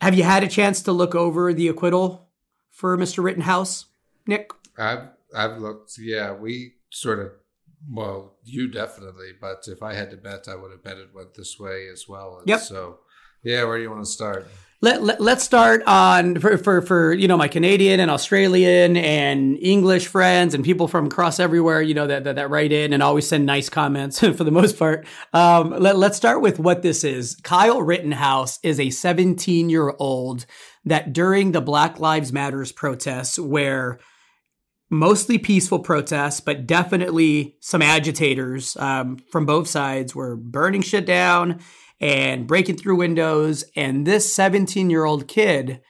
Have 0.00 0.14
you 0.14 0.22
had 0.22 0.44
a 0.44 0.48
chance 0.48 0.82
to 0.82 0.92
look 0.92 1.14
over 1.14 1.52
the 1.52 1.68
acquittal 1.68 2.28
for 2.70 2.96
Mr. 2.96 3.22
Rittenhouse, 3.22 3.86
Nick? 4.26 4.50
I've 4.76 5.08
I've 5.34 5.58
looked. 5.58 5.92
Yeah, 5.98 6.32
we 6.34 6.74
sort 6.90 7.18
of. 7.18 7.32
Well, 7.90 8.36
you 8.42 8.68
definitely, 8.68 9.30
but 9.40 9.64
if 9.68 9.84
I 9.84 9.94
had 9.94 10.10
to 10.10 10.16
bet, 10.16 10.48
I 10.48 10.56
would 10.56 10.72
have 10.72 10.82
bet 10.82 10.98
it 10.98 11.14
went 11.14 11.34
this 11.34 11.60
way 11.60 11.88
as 11.92 12.06
well. 12.08 12.38
And 12.38 12.48
yep. 12.48 12.60
So, 12.60 12.98
yeah, 13.44 13.64
where 13.64 13.76
do 13.76 13.84
you 13.84 13.90
want 13.90 14.04
to 14.04 14.10
start? 14.10 14.48
Let, 14.80 15.02
let, 15.02 15.20
us 15.20 15.42
start 15.42 15.82
on 15.86 16.38
for, 16.38 16.56
for, 16.56 16.82
for, 16.82 17.12
you 17.12 17.26
know, 17.26 17.36
my 17.36 17.48
Canadian 17.48 17.98
and 17.98 18.12
Australian 18.12 18.96
and 18.96 19.58
English 19.60 20.06
friends 20.06 20.54
and 20.54 20.64
people 20.64 20.86
from 20.86 21.06
across 21.06 21.40
everywhere, 21.40 21.82
you 21.82 21.94
know, 21.94 22.06
that, 22.06 22.22
that, 22.24 22.36
that 22.36 22.48
write 22.48 22.70
in 22.70 22.92
and 22.92 23.02
always 23.02 23.26
send 23.26 23.44
nice 23.44 23.68
comments 23.68 24.20
for 24.36 24.44
the 24.44 24.52
most 24.52 24.78
part. 24.78 25.04
Um, 25.32 25.70
let, 25.70 25.96
let's 25.96 26.16
start 26.16 26.42
with 26.42 26.60
what 26.60 26.82
this 26.82 27.02
is. 27.02 27.34
Kyle 27.42 27.82
Rittenhouse 27.82 28.60
is 28.62 28.78
a 28.78 28.90
17 28.90 29.68
year 29.68 29.94
old 29.98 30.46
that 30.84 31.12
during 31.12 31.50
the 31.50 31.60
Black 31.60 31.98
Lives 31.98 32.32
Matters 32.32 32.70
protests 32.70 33.36
where 33.36 33.98
mostly 34.90 35.38
peaceful 35.38 35.78
protests, 35.80 36.40
but 36.40 36.66
definitely 36.66 37.56
some 37.60 37.82
agitators 37.82 38.76
um, 38.78 39.18
from 39.30 39.46
both 39.46 39.68
sides 39.68 40.14
were 40.14 40.36
burning 40.36 40.82
shit 40.82 41.06
down 41.06 41.60
and 42.00 42.46
breaking 42.46 42.76
through 42.76 42.96
windows. 42.96 43.64
And 43.76 44.06
this 44.06 44.32
17 44.32 44.90
year 44.90 45.04
old 45.04 45.28
kid 45.28 45.80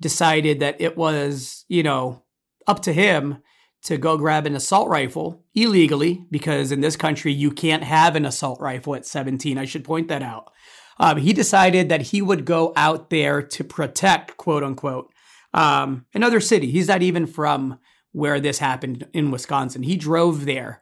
decided 0.00 0.60
that 0.60 0.80
it 0.80 0.96
was, 0.96 1.64
you 1.68 1.82
know, 1.82 2.24
up 2.66 2.80
to 2.82 2.92
him 2.92 3.38
to 3.82 3.96
go 3.96 4.16
grab 4.16 4.46
an 4.46 4.56
assault 4.56 4.88
rifle 4.88 5.44
illegally, 5.54 6.26
because 6.30 6.72
in 6.72 6.80
this 6.80 6.96
country, 6.96 7.32
you 7.32 7.50
can't 7.50 7.84
have 7.84 8.16
an 8.16 8.24
assault 8.24 8.60
rifle 8.60 8.94
at 8.94 9.06
17. 9.06 9.56
I 9.56 9.64
should 9.64 9.84
point 9.84 10.08
that 10.08 10.22
out. 10.22 10.52
Um, 10.98 11.18
he 11.18 11.32
decided 11.32 11.88
that 11.88 12.02
he 12.02 12.20
would 12.20 12.44
go 12.44 12.72
out 12.74 13.10
there 13.10 13.40
to 13.40 13.64
protect, 13.64 14.36
quote 14.36 14.64
unquote, 14.64 15.12
um, 15.54 16.06
another 16.12 16.40
city. 16.40 16.70
He's 16.70 16.88
not 16.88 17.02
even 17.02 17.26
from 17.26 17.78
where 18.18 18.40
this 18.40 18.58
happened 18.58 19.06
in 19.12 19.30
Wisconsin. 19.30 19.84
He 19.84 19.96
drove 19.96 20.44
there. 20.44 20.80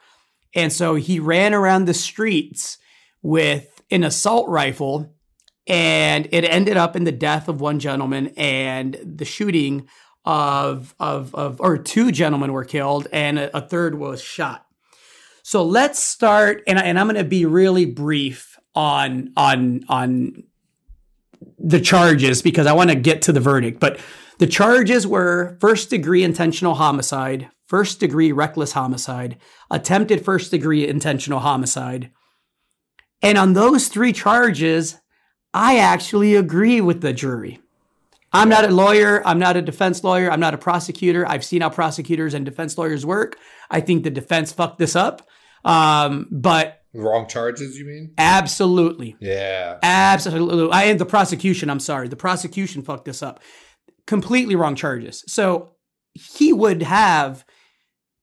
And 0.54 0.72
so 0.72 0.94
he 0.94 1.20
ran 1.20 1.52
around 1.52 1.84
the 1.84 1.92
streets 1.92 2.78
with 3.20 3.82
an 3.90 4.04
assault 4.04 4.48
rifle, 4.48 5.14
and 5.66 6.26
it 6.32 6.44
ended 6.44 6.78
up 6.78 6.96
in 6.96 7.04
the 7.04 7.12
death 7.12 7.46
of 7.48 7.60
one 7.60 7.78
gentleman 7.78 8.28
and 8.38 8.98
the 9.04 9.26
shooting 9.26 9.86
of 10.24 10.94
of 10.98 11.34
of 11.34 11.60
or 11.60 11.76
two 11.76 12.10
gentlemen 12.10 12.52
were 12.52 12.64
killed 12.64 13.06
and 13.12 13.38
a, 13.38 13.54
a 13.58 13.60
third 13.60 13.96
was 13.96 14.22
shot. 14.22 14.66
So 15.42 15.62
let's 15.62 16.02
start, 16.02 16.62
and, 16.66 16.78
and 16.78 16.98
I'm 16.98 17.06
going 17.06 17.16
to 17.16 17.22
be 17.22 17.44
really 17.44 17.84
brief 17.84 18.58
on 18.74 19.32
on 19.36 19.84
on 19.90 20.44
the 21.58 21.80
charges 21.80 22.40
because 22.40 22.66
I 22.66 22.72
want 22.72 22.90
to 22.90 22.96
get 22.96 23.22
to 23.22 23.32
the 23.32 23.40
verdict. 23.40 23.78
But 23.78 24.00
the 24.38 24.46
charges 24.46 25.06
were 25.06 25.56
first 25.60 25.90
degree 25.90 26.22
intentional 26.22 26.74
homicide, 26.74 27.48
first 27.66 28.00
degree 28.00 28.32
reckless 28.32 28.72
homicide, 28.72 29.38
attempted 29.70 30.24
first 30.24 30.50
degree 30.50 30.86
intentional 30.86 31.40
homicide, 31.40 32.10
and 33.22 33.38
on 33.38 33.54
those 33.54 33.88
three 33.88 34.12
charges, 34.12 34.96
I 35.54 35.78
actually 35.78 36.34
agree 36.34 36.80
with 36.80 37.00
the 37.00 37.12
jury. 37.12 37.60
I'm 38.32 38.48
not 38.50 38.64
a 38.66 38.70
lawyer. 38.70 39.26
I'm 39.26 39.38
not 39.38 39.56
a 39.56 39.62
defense 39.62 40.04
lawyer. 40.04 40.30
I'm 40.30 40.40
not 40.40 40.52
a 40.52 40.58
prosecutor. 40.58 41.26
I've 41.26 41.44
seen 41.44 41.62
how 41.62 41.70
prosecutors 41.70 42.34
and 42.34 42.44
defense 42.44 42.76
lawyers 42.76 43.06
work. 43.06 43.38
I 43.70 43.80
think 43.80 44.04
the 44.04 44.10
defense 44.10 44.52
fucked 44.52 44.78
this 44.78 44.94
up. 44.94 45.26
Um, 45.64 46.28
but 46.30 46.82
wrong 46.92 47.26
charges, 47.26 47.78
you 47.78 47.86
mean? 47.86 48.12
Absolutely. 48.18 49.16
Yeah. 49.20 49.78
Absolutely. 49.82 50.70
I 50.70 50.84
and 50.84 51.00
the 51.00 51.06
prosecution. 51.06 51.70
I'm 51.70 51.80
sorry. 51.80 52.08
The 52.08 52.16
prosecution 52.16 52.82
fucked 52.82 53.06
this 53.06 53.22
up. 53.22 53.40
Completely 54.06 54.56
wrong 54.56 54.74
charges. 54.74 55.24
So 55.26 55.72
he 56.14 56.52
would 56.52 56.82
have 56.82 57.44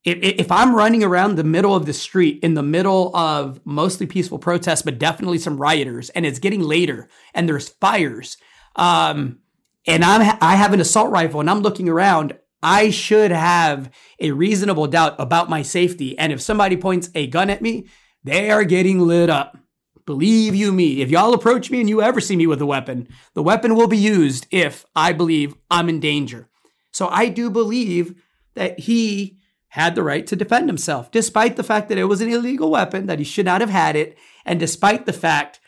if, 0.06 0.52
I'm 0.52 0.76
running 0.76 1.04
around 1.04 1.36
the 1.36 1.44
middle 1.44 1.74
of 1.76 1.86
the 1.86 1.94
street 1.94 2.40
in 2.44 2.56
the 2.56 2.64
middle 2.64 3.16
of 3.16 3.62
mostly 3.66 4.06
peaceful 4.06 4.38
protests, 4.38 4.82
but 4.82 5.00
definitely 5.00 5.38
some 5.38 5.58
rioters, 5.58 6.10
and 6.10 6.26
it's 6.26 6.40
getting 6.40 6.62
later 6.62 7.08
and 7.34 7.48
there's 7.48 7.70
fires, 7.70 8.38
um, 8.76 9.40
and 9.88 10.04
I'm 10.04 10.38
I 10.42 10.56
have 10.56 10.74
an 10.74 10.82
assault 10.82 11.12
rifle 11.12 11.40
and 11.40 11.50
I'm 11.50 11.62
looking 11.62 11.90
around, 11.90 12.38
I 12.62 12.90
should 12.90 13.32
have 13.32 13.92
a 14.20 14.32
reasonable 14.32 14.88
doubt 14.88 15.16
about 15.20 15.50
my 15.50 15.62
safety. 15.62 16.18
And 16.18 16.32
if 16.32 16.42
somebody 16.42 16.78
points 16.78 17.10
a 17.14 17.28
gun 17.28 17.50
at 17.50 17.62
me, 17.62 17.88
they 18.24 18.50
are 18.50 18.64
getting 18.64 19.00
lit 19.00 19.30
up. 19.30 19.58
Believe 20.06 20.54
you 20.54 20.72
me, 20.72 21.02
if 21.02 21.10
y'all 21.10 21.34
approach 21.34 21.72
me 21.72 21.80
and 21.80 21.90
you 21.90 22.02
ever 22.02 22.20
see 22.20 22.36
me 22.36 22.48
with 22.48 22.62
a 22.62 22.66
weapon, 22.66 23.08
the 23.34 23.44
weapon 23.44 23.76
will 23.76 23.88
be 23.88 23.98
used 23.98 24.48
if 24.52 24.86
I 24.96 25.14
believe 25.14 25.56
I'm 25.72 25.90
in 25.90 26.00
danger. 26.00 26.50
So 26.92 27.08
I 27.08 27.30
do 27.30 27.50
believe 27.50 28.22
that 28.56 28.80
he 28.80 29.40
had 29.70 29.96
the 29.96 30.04
right 30.04 30.28
to 30.28 30.36
defend 30.36 30.70
himself, 30.70 31.10
despite 31.10 31.56
the 31.56 31.64
fact 31.64 31.90
that 31.90 31.98
it 31.98 32.04
was 32.04 32.22
an 32.22 32.30
illegal 32.30 32.70
weapon, 32.70 33.08
that 33.08 33.18
he 33.18 33.26
should 33.26 33.46
not 33.46 33.62
have 33.62 33.70
had 33.70 33.96
it, 33.96 34.18
and 34.46 34.60
despite 34.60 35.06
the 35.06 35.14
fact 35.14 35.60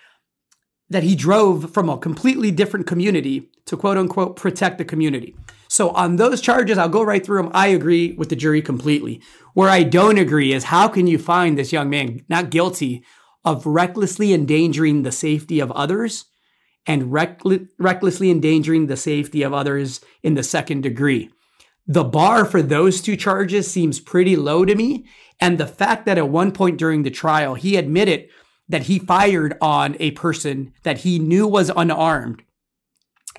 that 0.90 1.04
he 1.04 1.16
drove 1.16 1.74
from 1.74 1.90
a 1.90 1.98
completely 1.98 2.52
different 2.52 2.86
community 2.86 3.50
to 3.66 3.76
quote 3.76 3.98
unquote 3.98 4.36
protect 4.36 4.78
the 4.78 4.86
community. 4.86 5.36
So 5.68 5.90
on 5.90 6.18
those 6.18 6.42
charges, 6.42 6.78
I'll 6.78 6.90
go 6.90 7.02
right 7.02 7.26
through 7.26 7.42
them. 7.42 7.52
I 7.54 7.68
agree 7.68 8.14
with 8.14 8.30
the 8.30 8.36
jury 8.36 8.62
completely. 8.62 9.22
Where 9.54 9.70
I 9.70 9.84
don't 9.84 10.20
agree 10.20 10.54
is 10.54 10.66
how 10.66 10.88
can 10.88 11.08
you 11.08 11.18
find 11.18 11.58
this 11.58 11.74
young 11.74 11.90
man 11.90 12.24
not 12.30 12.52
guilty 12.52 13.04
of 13.46 13.66
recklessly 13.66 14.34
endangering 14.34 15.04
the 15.04 15.12
safety 15.12 15.60
of 15.60 15.72
others 15.72 16.26
and 16.88 17.14
recklessly 17.14 18.30
endangering 18.30 18.88
the 18.88 18.98
safety 18.98 19.44
of 19.44 19.54
others 19.54 20.02
in 20.24 20.34
the 20.34 20.44
second 20.44 20.82
degree? 20.82 21.30
The 21.88 22.04
bar 22.04 22.46
for 22.46 22.62
those 22.62 23.02
two 23.02 23.16
charges 23.16 23.72
seems 23.72 24.00
pretty 24.00 24.36
low 24.36 24.66
to 24.66 24.76
me. 24.76 25.06
And 25.40 25.58
the 25.58 25.68
fact 25.68 26.06
that 26.06 26.18
at 26.18 26.30
one 26.30 26.52
point 26.52 26.78
during 26.78 27.04
the 27.04 27.12
trial, 27.12 27.56
he 27.56 27.76
admitted 27.76 28.30
that 28.68 28.84
he 28.84 28.98
fired 28.98 29.56
on 29.62 29.96
a 30.00 30.12
person 30.12 30.74
that 30.84 31.00
he 31.00 31.20
knew 31.20 31.48
was 31.48 31.72
unarmed 31.76 32.42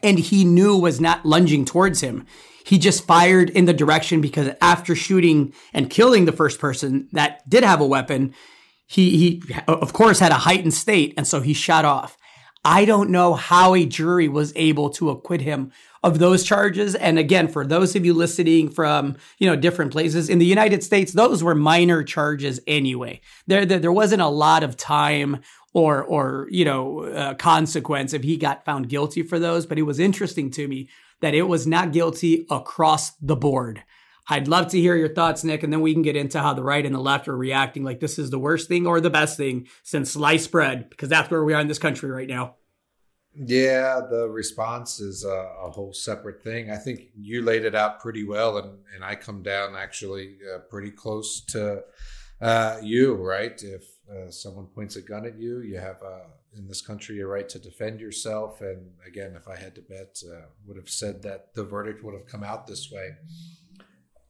and 0.03 0.19
he 0.19 0.45
knew 0.45 0.77
was 0.77 1.01
not 1.01 1.27
lunging 1.27 1.65
towards 1.65 2.01
him. 2.01 2.27
He 2.65 2.79
just 2.79 3.07
fired 3.07 3.51
in 3.51 3.65
the 3.65 3.73
direction 3.73 4.21
because 4.21 4.51
after 4.61 4.95
shooting 4.95 5.53
and 5.73 5.91
killing 5.91 6.25
the 6.25 6.33
first 6.33 6.61
person 6.61 7.09
that 7.13 7.49
did 7.49 7.65
have 7.65 7.81
a 7.81 7.87
weapon, 7.87 8.35
he, 8.87 9.17
he 9.17 9.43
of 9.67 9.93
course 9.93 10.21
had 10.21 10.33
a 10.33 10.37
heightened 10.37 10.75
state. 10.75 11.15
And 11.17 11.27
so 11.27 11.41
he 11.41 11.53
shot 11.53 11.85
off. 11.85 12.17
I 12.65 12.85
don't 12.85 13.11
know 13.11 13.35
how 13.35 13.75
a 13.75 13.87
jury 13.87 14.27
was 14.27 14.53
able 14.57 14.91
to 14.91 15.11
acquit 15.11 15.41
him 15.41 15.71
of 16.03 16.19
those 16.19 16.43
charges. 16.43 16.97
And 16.97 17.17
again, 17.17 17.47
for 17.47 17.65
those 17.65 17.95
of 17.95 18.05
you 18.05 18.13
listening 18.13 18.71
from, 18.71 19.17
you 19.39 19.49
know, 19.49 19.55
different 19.55 19.93
places 19.93 20.29
in 20.29 20.39
the 20.39 20.47
United 20.47 20.83
States, 20.83 21.13
those 21.13 21.45
were 21.45 21.55
minor 21.55 22.03
charges 22.03 22.61
anyway. 22.67 23.21
There, 23.47 23.65
there, 23.65 23.79
there 23.79 23.93
wasn't 23.93 24.23
a 24.23 24.29
lot 24.29 24.65
of 24.65 24.77
time 24.77 25.43
or, 25.75 26.03
or, 26.03 26.49
you 26.51 26.65
know, 26.65 27.05
uh, 27.05 27.35
consequence 27.35 28.13
if 28.13 28.25
he 28.25 28.37
got 28.37 28.65
found 28.65 28.89
guilty 28.89 29.23
for 29.23 29.39
those. 29.39 29.65
But 29.65 29.79
it 29.79 29.83
was 29.83 30.01
interesting 30.01 30.51
to 30.53 30.67
me 30.67 30.89
that 31.21 31.35
it 31.35 31.43
was 31.43 31.67
not 31.67 31.93
guilty 31.93 32.47
across 32.51 33.13
the 33.13 33.37
board. 33.37 33.85
I'd 34.29 34.49
love 34.49 34.69
to 34.69 34.81
hear 34.81 34.97
your 34.97 35.15
thoughts, 35.15 35.45
Nick, 35.45 35.63
and 35.63 35.73
then 35.73 35.81
we 35.81 35.93
can 35.93 36.03
get 36.03 36.17
into 36.17 36.41
how 36.41 36.53
the 36.53 36.63
right 36.63 36.85
and 36.85 36.95
the 36.95 37.01
left 37.01 37.29
are 37.29 37.37
reacting 37.37 37.85
like 37.85 38.01
this 38.01 38.19
is 38.19 38.31
the 38.31 38.39
worst 38.39 38.69
thing 38.69 38.87
or 38.87 39.01
the 39.01 39.11
best 39.11 39.37
thing 39.37 39.69
since 39.83 40.13
sliced 40.13 40.51
bread, 40.51 40.91
because 40.91 41.09
that's 41.09 41.31
where 41.31 41.45
we 41.45 41.55
are 41.55 41.61
in 41.61 41.69
this 41.69 41.79
country 41.79 42.11
right 42.11 42.29
now. 42.29 42.57
Yeah, 43.39 44.01
the 44.09 44.29
response 44.29 44.99
is 44.99 45.25
a, 45.25 45.51
a, 45.63 45.71
whole 45.71 45.93
separate 45.93 46.43
thing. 46.43 46.71
I 46.71 46.77
think 46.77 47.03
you 47.15 47.43
laid 47.43 47.67
it 47.67 47.75
out 47.75 48.01
pretty 48.01 48.25
well, 48.25 48.57
and, 48.57 48.79
and 48.95 49.05
I 49.05 49.15
come 49.15 49.43
down 49.43 49.77
actually 49.77 50.39
uh, 50.55 50.61
pretty 50.71 50.91
close 50.91 51.43
to 51.49 51.83
uh, 52.41 52.79
you, 52.83 53.15
right? 53.15 53.63
If 53.63 53.85
uh, 54.11 54.31
someone 54.31 54.67
points 54.67 54.97
a 54.97 55.03
gun 55.03 55.27
at 55.27 55.39
you, 55.39 55.61
you 55.61 55.77
have 55.79 56.03
uh, 56.03 56.29
in 56.57 56.67
this 56.67 56.81
country 56.81 57.21
a 57.21 57.27
right 57.27 57.49
to 57.51 57.59
defend 57.59 58.01
yourself. 58.01 58.63
And 58.63 58.93
again, 59.07 59.35
if 59.37 59.49
I 59.49 59.57
had 59.57 59.75
to 59.75 59.83
bet, 59.83 60.19
uh, 60.27 60.47
would 60.67 60.79
have 60.79 60.89
said 60.89 61.23
that 61.23 61.53
the 61.55 61.65
verdict 61.65 62.03
would 62.05 62.15
have 62.15 62.27
come 62.27 62.43
out 62.43 62.67
this 62.67 62.91
way. 62.91 63.11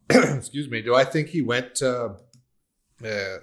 Excuse 0.10 0.70
me. 0.70 0.82
Do 0.82 0.94
I 0.94 1.04
think 1.04 1.28
he 1.28 1.42
went 1.42 1.74
to 1.76 2.16
uh, 3.04 3.36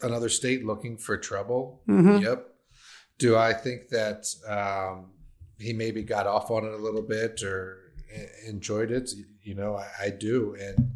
another 0.00 0.28
state 0.28 0.64
looking 0.64 0.96
for 0.96 1.16
trouble? 1.16 1.82
Mm-hmm. 1.88 2.18
Yep 2.18 2.48
do 3.18 3.36
I 3.36 3.52
think 3.52 3.88
that 3.88 4.26
um, 4.46 5.10
he 5.58 5.72
maybe 5.72 6.02
got 6.02 6.26
off 6.26 6.50
on 6.50 6.64
it 6.64 6.72
a 6.72 6.76
little 6.76 7.02
bit 7.02 7.42
or 7.42 7.92
enjoyed 8.46 8.90
it? 8.90 9.10
You 9.42 9.54
know, 9.54 9.76
I, 9.76 9.88
I 10.04 10.10
do, 10.10 10.56
and 10.58 10.92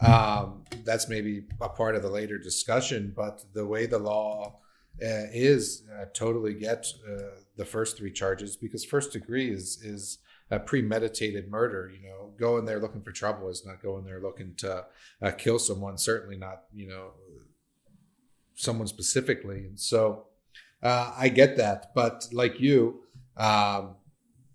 um, 0.00 0.64
that's 0.84 1.08
maybe 1.08 1.44
a 1.60 1.68
part 1.68 1.94
of 1.94 2.02
the 2.02 2.10
later 2.10 2.38
discussion. 2.38 3.12
But 3.14 3.44
the 3.52 3.66
way 3.66 3.86
the 3.86 3.98
law 3.98 4.60
uh, 5.02 5.28
is, 5.32 5.82
uh, 5.94 6.06
totally 6.14 6.54
get 6.54 6.86
uh, 7.06 7.40
the 7.56 7.64
first 7.64 7.98
three 7.98 8.12
charges 8.12 8.56
because 8.56 8.84
first 8.84 9.12
degree 9.12 9.50
is 9.50 9.80
is 9.82 10.18
a 10.50 10.58
premeditated 10.58 11.50
murder. 11.50 11.90
You 11.94 12.08
know, 12.08 12.27
going 12.38 12.64
there 12.64 12.80
looking 12.80 13.02
for 13.02 13.12
trouble 13.12 13.48
is 13.48 13.66
not 13.66 13.82
going 13.82 14.04
there 14.04 14.20
looking 14.20 14.54
to 14.58 14.84
uh, 15.20 15.30
kill 15.32 15.58
someone. 15.58 15.98
Certainly 15.98 16.36
not. 16.36 16.62
You 16.72 16.88
know, 16.88 17.10
someone 18.54 18.86
specifically, 18.86 19.58
and 19.58 19.78
so 19.78 20.26
uh, 20.82 21.12
I 21.16 21.28
get 21.28 21.56
that, 21.56 21.92
but 21.94 22.28
like 22.32 22.60
you, 22.60 23.02
um, 23.36 23.96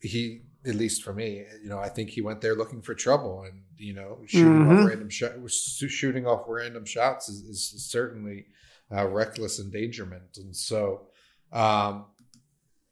he 0.02 0.42
at 0.66 0.76
least 0.76 1.04
for 1.04 1.14
me, 1.14 1.44
you 1.62 1.70
know, 1.70 1.80
I 1.80 1.90
think 1.90 2.10
he 2.10 2.22
went 2.22 2.40
there 2.42 2.56
looking 2.56 2.82
for 2.82 2.94
trouble, 2.94 3.44
and 3.44 3.62
you 3.78 3.94
know, 3.94 4.20
shooting 4.26 4.54
mm-hmm. 4.54 4.80
off 4.80 4.88
random 4.88 5.10
sh- 5.10 5.90
shooting 5.90 6.26
off 6.26 6.46
random 6.48 6.86
shots 6.86 7.28
is, 7.30 7.42
is 7.42 7.86
certainly 7.90 8.46
uh, 8.96 9.08
reckless 9.08 9.60
endangerment, 9.60 10.38
and 10.38 10.56
so, 10.56 11.08
um, 11.52 12.06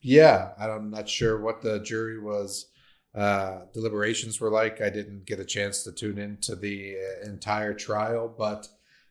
yeah, 0.02 0.52
I'm 0.60 0.90
not 0.90 1.08
sure 1.08 1.42
what 1.42 1.62
the 1.62 1.80
jury 1.80 2.20
was 2.20 2.71
uh, 3.15 3.62
deliberations 3.74 4.39
were 4.39 4.50
like. 4.50 4.82
I 4.82 4.89
didn't 4.89 5.26
get 5.26 5.39
a 5.39 5.45
chance 5.45 5.84
to 5.84 5.91
tune 5.91 6.17
into 6.17 6.56
the 6.56 6.95
uh, 6.95 7.30
entire 7.30 7.74
trial, 7.74 8.34
but 8.38 8.67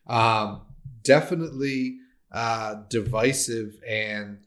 um, 0.07 0.61
definitely 1.03 1.97
uh, 2.31 2.75
divisive. 2.89 3.75
And 3.87 4.39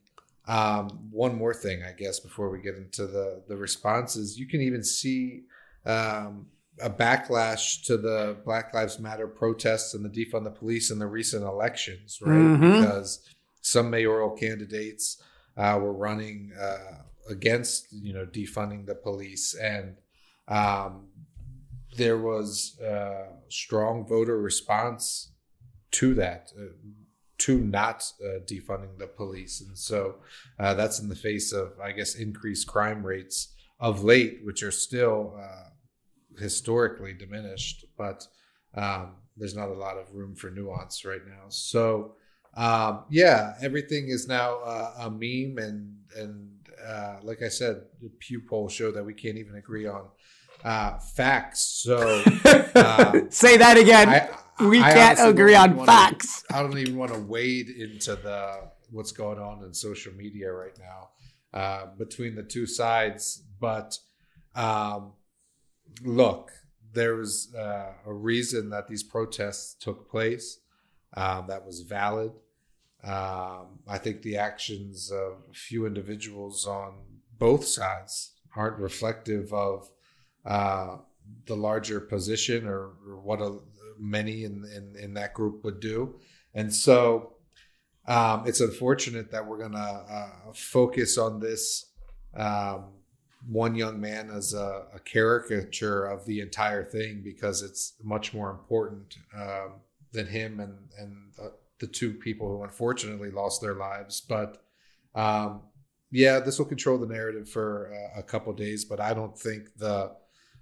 um, 0.47 1.09
one 1.11 1.37
more 1.37 1.55
thing, 1.55 1.83
I 1.83 1.93
guess, 1.93 2.21
before 2.21 2.51
we 2.51 2.61
get 2.61 2.75
into 2.75 3.07
the 3.07 3.43
the 3.49 3.57
responses, 3.57 4.39
you 4.39 4.47
can 4.47 4.61
even 4.61 4.83
see 4.83 5.45
um, 5.87 6.47
a 6.81 6.91
backlash 6.91 7.85
to 7.87 7.97
the 7.97 8.37
Black 8.45 8.75
Lives 8.75 8.99
Matter 8.99 9.29
protests 9.29 9.95
and 9.95 10.05
the 10.05 10.09
defund 10.09 10.45
the 10.45 10.51
police 10.51 10.91
in 10.91 10.99
the 10.99 11.07
recent 11.07 11.45
elections, 11.45 12.19
right? 12.21 12.35
Mm-hmm. 12.35 12.81
Because 12.81 13.21
some 13.61 13.91
mayoral 13.91 14.31
candidates 14.31 15.23
uh, 15.57 15.79
were 15.81 15.93
running 15.93 16.53
uh, 16.61 17.04
against, 17.29 17.93
you 17.93 18.13
know, 18.13 18.27
defunding 18.27 18.87
the 18.87 18.95
police, 18.95 19.55
and 19.55 19.97
um, 20.49 21.07
there 21.97 22.19
was 22.19 22.79
a 22.83 23.27
strong 23.49 24.07
voter 24.07 24.41
response 24.41 25.33
to 25.93 26.15
that. 26.15 26.53
Uh, 26.59 26.73
to 27.37 27.59
not 27.59 28.11
uh, 28.25 28.39
defunding 28.47 28.97
the 28.97 29.07
police. 29.09 29.61
And 29.61 29.77
so 29.77 30.17
uh, 30.59 30.73
that's 30.75 31.01
in 31.01 31.09
the 31.09 31.17
face 31.17 31.53
of, 31.53 31.73
I 31.83 31.93
guess, 31.93 32.15
increased 32.15 32.67
crime 32.67 33.05
rates 33.05 33.49
of 33.81 34.05
late, 34.05 34.41
which 34.45 34.63
are 34.63 34.71
still 34.71 35.35
uh, 35.39 35.71
historically 36.39 37.13
diminished, 37.13 37.85
but 37.99 38.27
um, 38.75 39.17
there's 39.37 39.57
not 39.57 39.69
a 39.69 39.75
lot 39.75 39.99
of 39.99 40.15
room 40.15 40.35
for 40.35 40.51
nuance 40.51 41.05
right 41.05 41.27
now. 41.27 41.45
So, 41.49 42.15
um, 42.57 43.05
yeah, 43.11 43.55
everything 43.61 44.09
is 44.09 44.29
now 44.29 44.61
uh, 44.61 44.95
a 45.01 45.11
meme, 45.11 45.59
and 45.59 45.97
and 46.17 46.54
uh, 46.87 47.17
like 47.23 47.43
I 47.43 47.49
said, 47.49 47.83
the 48.01 48.11
Pew 48.19 48.41
poll 48.41 48.69
show 48.69 48.91
that 48.93 49.05
we 49.05 49.15
can't 49.15 49.39
even 49.39 49.57
agree 49.57 49.87
on 49.87 50.09
uh, 50.65 50.99
facts. 50.99 51.61
So 51.83 52.23
say 53.31 53.57
that 53.57 53.77
again. 53.77 54.09
I, 54.09 54.29
we 54.61 54.81
I 54.81 54.93
can't 54.93 55.19
agree 55.21 55.55
on 55.55 55.85
facts. 55.85 56.43
To, 56.43 56.57
I 56.57 56.63
don't 56.63 56.79
even 56.79 56.97
want 56.97 57.13
to 57.13 57.19
wade 57.19 57.69
into 57.69 58.17
the 58.17 58.71
what's 58.91 59.13
going 59.13 59.39
on 59.39 59.65
in 59.65 59.75
social 59.75 60.13
media 60.13 60.53
right 60.53 60.79
now 60.79 61.59
uh, 61.59 61.87
between 61.99 62.35
the 62.35 62.43
two 62.43 62.67
sides. 62.67 63.43
But 63.61 63.99
um, 64.55 65.15
look, 66.03 66.51
there 66.93 67.17
was 67.17 67.53
uh, 67.55 67.93
a 68.07 68.13
reason 68.13 68.71
that 68.71 68.87
these 68.89 69.03
protests 69.03 69.75
took 69.75 70.09
place. 70.09 70.61
Um, 71.17 71.47
that 71.49 71.65
was 71.65 71.81
valid. 71.81 72.33
Um, 73.05 73.81
I 73.87 73.99
think 73.99 74.23
the 74.23 74.39
actions 74.39 75.11
of 75.11 75.33
a 75.51 75.55
few 75.55 75.87
individuals 75.87 76.67
on 76.67 76.95
both 77.39 77.67
sides 77.67 78.33
aren't 78.57 78.79
reflective 78.79 79.53
of 79.53 79.91
uh, 80.47 80.97
the 81.47 81.57
larger 81.57 82.01
position 82.01 82.67
or, 82.67 82.93
or 83.07 83.21
what 83.21 83.41
a, 83.41 83.59
many 83.99 84.45
in, 84.45 84.65
in, 84.75 84.95
in 84.99 85.15
that 85.15 85.35
group 85.35 85.65
would 85.65 85.81
do. 85.81 86.15
And 86.55 86.73
so 86.73 87.35
um, 88.07 88.45
it's 88.47 88.61
unfortunate 88.61 89.31
that 89.33 89.47
we're 89.47 89.59
going 89.59 89.73
to 89.73 89.79
uh, 89.79 90.53
focus 90.55 91.19
on 91.19 91.41
this 91.41 91.91
um, 92.37 92.87
one 93.49 93.75
young 93.75 94.01
man 94.01 94.31
as 94.31 94.55
a, 94.55 94.87
a, 94.95 94.99
caricature 95.01 96.07
of 96.07 96.25
the 96.25 96.41
entire 96.41 96.85
thing 96.85 97.21
because 97.23 97.63
it's 97.63 97.95
much 98.03 98.33
more 98.33 98.51
important 98.51 99.17
um, 99.39 99.75
than 100.13 100.27
him 100.27 100.61
and, 100.61 100.79
and 100.99 101.33
the, 101.79 101.87
two 101.87 102.15
people 102.15 102.49
who 102.49 102.65
unfortunately 102.65 103.31
lost 103.31 103.61
their 103.61 103.75
lives. 103.75 104.21
But 104.21 104.63
um, 105.15 105.63
yeah, 106.11 106.41
this 106.41 106.59
will 106.59 106.67
control 106.67 106.99
the 106.99 107.07
narrative 107.07 107.49
for 107.49 107.93
uh, 107.93 108.21
a 108.21 108.23
couple 108.23 108.53
days, 108.53 108.85
but 108.85 109.01
I 109.01 109.15
don't 109.15 109.39
think 109.39 109.77
the 109.77 110.13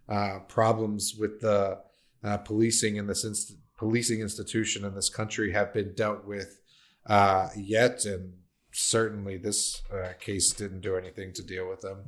uh, 0.09 0.39
problems 0.49 1.15
with 1.19 1.41
the 1.41 1.79
uh, 2.25 2.39
policing 2.39 2.97
in 2.97 3.07
this 3.07 3.25
inst- 3.25 3.57
policing 3.77 4.21
institution 4.21 4.85
in 4.85 4.95
this 4.95 5.09
country 5.09 5.53
have 5.53 5.73
been 5.73 5.95
dealt 5.95 6.25
with 6.25 6.61
uh, 7.07 7.49
yet, 7.57 8.05
and 8.05 8.35
certainly 8.73 9.37
this 9.37 9.83
uh, 9.93 10.13
case 10.21 10.53
didn't 10.53 10.81
do 10.81 10.97
anything 10.97 11.33
to 11.35 11.43
deal 11.43 11.69
with 11.69 11.81
them. 11.81 11.99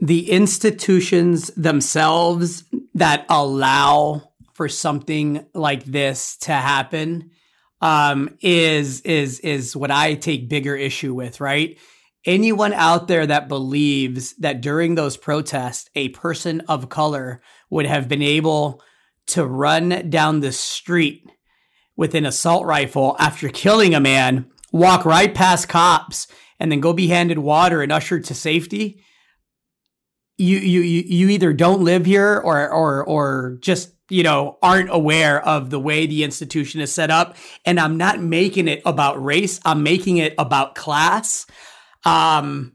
The 0.00 0.30
institutions 0.30 1.48
themselves 1.48 2.64
that 2.94 3.26
allow 3.28 4.30
for 4.54 4.68
something 4.68 5.46
like 5.54 5.84
this 5.84 6.36
to 6.38 6.52
happen 6.52 7.30
um, 7.80 8.36
is 8.40 9.00
is 9.02 9.40
is 9.40 9.76
what 9.76 9.90
I 9.90 10.14
take 10.14 10.48
bigger 10.48 10.76
issue 10.76 11.14
with, 11.14 11.40
right? 11.40 11.78
Anyone 12.26 12.74
out 12.74 13.08
there 13.08 13.26
that 13.26 13.48
believes 13.48 14.34
that 14.34 14.60
during 14.60 14.94
those 14.94 15.16
protests, 15.16 15.88
a 15.94 16.10
person 16.10 16.60
of 16.68 16.90
color 16.90 17.40
would 17.70 17.86
have 17.86 18.08
been 18.08 18.22
able 18.22 18.82
to 19.28 19.46
run 19.46 20.10
down 20.10 20.40
the 20.40 20.52
street 20.52 21.24
with 21.96 22.14
an 22.14 22.26
assault 22.26 22.66
rifle 22.66 23.16
after 23.18 23.48
killing 23.50 23.94
a 23.94 24.00
man, 24.00 24.50
walk 24.72 25.04
right 25.04 25.34
past 25.34 25.68
cops, 25.68 26.26
and 26.58 26.70
then 26.70 26.80
go 26.80 26.92
be 26.92 27.08
handed 27.08 27.38
water 27.38 27.82
and 27.82 27.90
ushered 27.90 28.24
to 28.24 28.34
safety, 28.34 29.02
you 30.40 30.56
you 30.58 30.80
you 30.80 31.28
either 31.28 31.52
don't 31.52 31.82
live 31.82 32.06
here 32.06 32.40
or 32.42 32.70
or 32.70 33.04
or 33.04 33.58
just 33.60 33.90
you 34.10 34.22
know 34.22 34.58
aren't 34.62 34.90
aware 34.90 35.42
of 35.46 35.70
the 35.70 35.80
way 35.80 36.06
the 36.06 36.24
institution 36.24 36.80
is 36.80 36.92
set 36.92 37.10
up 37.10 37.36
and 37.64 37.80
i'm 37.80 37.96
not 37.96 38.20
making 38.20 38.68
it 38.68 38.82
about 38.84 39.22
race 39.22 39.60
i'm 39.64 39.82
making 39.82 40.18
it 40.18 40.34
about 40.38 40.74
class 40.74 41.46
um 42.04 42.72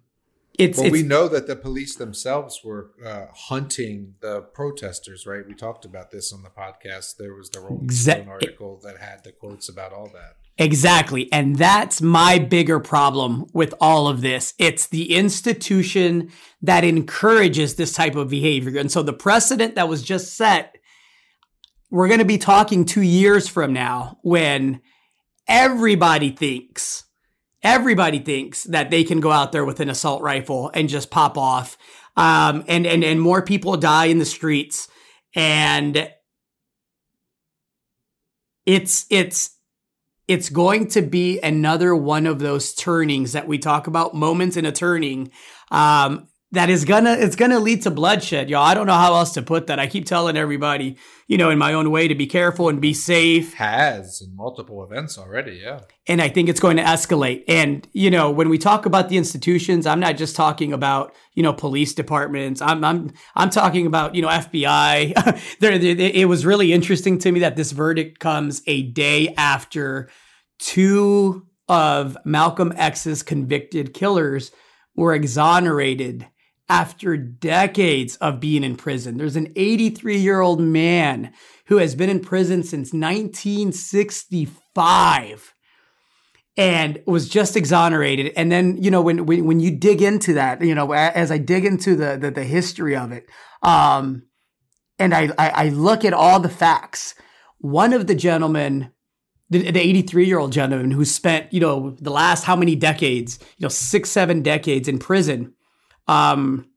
it's, 0.57 0.77
well, 0.77 0.87
it's, 0.87 0.93
we 0.93 1.03
know 1.03 1.27
that 1.27 1.47
the 1.47 1.55
police 1.55 1.95
themselves 1.95 2.61
were 2.63 2.91
uh, 3.05 3.25
hunting 3.33 4.15
the 4.21 4.41
protesters, 4.41 5.25
right? 5.25 5.45
We 5.45 5.53
talked 5.53 5.83
about 5.83 6.11
this 6.11 6.31
on 6.31 6.43
the 6.43 6.49
podcast. 6.49 7.17
There 7.17 7.33
was 7.33 7.49
the 7.49 7.59
Rolling 7.59 7.87
exa- 7.87 8.13
Stone 8.13 8.29
article 8.29 8.79
that 8.83 8.97
had 8.99 9.25
the 9.25 9.33
quotes 9.33 9.67
about 9.67 9.91
all 9.91 10.07
that. 10.13 10.37
Exactly. 10.57 11.31
And 11.33 11.57
that's 11.57 12.01
my 12.01 12.39
bigger 12.39 12.79
problem 12.79 13.47
with 13.53 13.73
all 13.81 14.07
of 14.07 14.21
this. 14.21 14.53
It's 14.57 14.87
the 14.87 15.13
institution 15.13 16.31
that 16.61 16.85
encourages 16.85 17.75
this 17.75 17.91
type 17.91 18.15
of 18.15 18.29
behavior. 18.29 18.79
And 18.79 18.89
so 18.89 19.03
the 19.03 19.13
precedent 19.13 19.75
that 19.75 19.89
was 19.89 20.01
just 20.01 20.37
set, 20.37 20.77
we're 21.89 22.07
going 22.07 22.19
to 22.19 22.25
be 22.25 22.37
talking 22.37 22.85
two 22.85 23.01
years 23.01 23.47
from 23.47 23.73
now 23.73 24.17
when 24.21 24.81
everybody 25.47 26.31
thinks, 26.31 27.03
everybody 27.63 28.19
thinks 28.19 28.63
that 28.63 28.89
they 28.89 29.03
can 29.03 29.19
go 29.19 29.31
out 29.31 29.51
there 29.51 29.65
with 29.65 29.79
an 29.79 29.89
assault 29.89 30.21
rifle 30.21 30.71
and 30.73 30.89
just 30.89 31.11
pop 31.11 31.37
off. 31.37 31.77
Um, 32.17 32.63
and, 32.67 32.87
and, 32.87 33.03
and 33.03 33.21
more 33.21 33.41
people 33.41 33.75
die 33.77 34.05
in 34.05 34.19
the 34.19 34.25
streets. 34.25 34.87
And 35.35 36.09
it's, 38.65 39.05
it's, 39.09 39.51
it's 40.27 40.49
going 40.49 40.87
to 40.87 41.01
be 41.01 41.39
another 41.41 41.95
one 41.95 42.25
of 42.25 42.39
those 42.39 42.73
turnings 42.73 43.33
that 43.33 43.47
we 43.47 43.59
talk 43.59 43.87
about 43.87 44.15
moments 44.15 44.57
in 44.57 44.65
a 44.65 44.71
turning 44.71 45.31
um, 45.71 46.27
that 46.51 46.69
is 46.69 46.85
gonna 46.85 47.13
it's 47.13 47.35
gonna 47.35 47.59
lead 47.59 47.81
to 47.83 47.91
bloodshed 47.91 48.49
y'all. 48.49 48.63
I 48.63 48.73
don't 48.73 48.87
know 48.87 48.93
how 48.93 49.15
else 49.15 49.33
to 49.33 49.41
put 49.41 49.67
that. 49.67 49.79
I 49.79 49.87
keep 49.87 50.05
telling 50.05 50.37
everybody 50.37 50.97
you 51.27 51.37
know 51.37 51.49
in 51.49 51.57
my 51.57 51.73
own 51.73 51.91
way 51.91 52.07
to 52.07 52.15
be 52.15 52.27
careful 52.27 52.69
and 52.69 52.79
be 52.79 52.93
safe. 52.93 53.53
Has 53.55 54.21
in 54.21 54.35
multiple 54.35 54.83
events 54.83 55.17
already 55.17 55.61
yeah. 55.63 55.81
And 56.07 56.21
i 56.21 56.29
think 56.29 56.49
it's 56.49 56.59
going 56.59 56.77
to 56.77 56.83
escalate. 56.83 57.43
And 57.47 57.87
you 57.93 58.09
know 58.09 58.31
when 58.31 58.49
we 58.49 58.57
talk 58.57 58.85
about 58.85 59.09
the 59.09 59.17
institutions 59.17 59.85
i'm 59.85 59.99
not 59.99 60.17
just 60.17 60.35
talking 60.35 60.71
about 60.71 61.13
you 61.33 61.43
know 61.43 61.53
police 61.53 61.93
departments. 61.93 62.61
I'm 62.61 62.83
i'm 62.83 63.11
i'm 63.35 63.49
talking 63.49 63.85
about 63.85 64.15
you 64.15 64.21
know 64.21 64.29
fbi 64.29 65.13
there 65.59 65.73
it 65.73 66.27
was 66.27 66.45
really 66.45 66.73
interesting 66.73 67.17
to 67.19 67.31
me 67.31 67.41
that 67.41 67.55
this 67.55 67.71
verdict 67.71 68.19
comes 68.19 68.61
a 68.67 68.83
day 68.83 69.33
after 69.35 70.09
two 70.59 71.47
of 71.67 72.17
malcolm 72.23 72.71
x's 72.77 73.23
convicted 73.23 73.93
killers 73.93 74.51
were 74.95 75.13
exonerated 75.13 76.27
after 76.67 77.15
decades 77.17 78.15
of 78.17 78.39
being 78.39 78.63
in 78.63 78.75
prison. 78.75 79.17
There's 79.17 79.35
an 79.35 79.51
83 79.55 80.17
year 80.17 80.41
old 80.41 80.59
man 80.59 81.31
who 81.67 81.77
has 81.77 81.95
been 81.95 82.09
in 82.09 82.19
prison 82.19 82.63
since 82.63 82.93
1965 82.93 85.53
and 86.57 87.03
was 87.05 87.29
just 87.29 87.57
exonerated. 87.57 88.31
And 88.35 88.51
then, 88.51 88.81
you 88.81 88.89
know, 88.89 89.01
when, 89.01 89.25
when, 89.25 89.45
when 89.45 89.59
you 89.59 89.71
dig 89.71 90.01
into 90.01 90.33
that, 90.33 90.61
you 90.61 90.73
know, 90.73 90.91
as 90.93 91.31
I 91.31 91.37
dig 91.37 91.65
into 91.65 91.95
the, 91.95 92.17
the, 92.17 92.31
the 92.31 92.43
history 92.43 92.95
of 92.95 93.11
it, 93.11 93.29
um, 93.61 94.23
and 94.97 95.13
I, 95.13 95.29
I, 95.37 95.49
I 95.49 95.69
look 95.69 96.05
at 96.05 96.13
all 96.13 96.39
the 96.39 96.49
facts, 96.49 97.15
one 97.57 97.91
of 97.91 98.07
the 98.07 98.15
gentlemen, 98.15 98.91
the 99.49 99.77
83 99.77 100.25
year 100.25 100.39
old 100.39 100.53
gentleman 100.53 100.91
who 100.91 101.03
spent, 101.03 101.51
you 101.51 101.59
know, 101.59 101.97
the 101.99 102.11
last 102.11 102.45
how 102.45 102.55
many 102.55 102.75
decades, 102.75 103.37
you 103.57 103.65
know, 103.65 103.69
six, 103.69 104.09
seven 104.09 104.41
decades 104.41 104.87
in 104.87 104.97
prison, 104.97 105.53
um, 106.07 106.67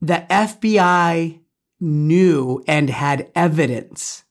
the 0.00 0.26
FBI 0.30 1.40
knew 1.80 2.62
and 2.66 2.90
had 2.90 3.30
evidence, 3.34 4.24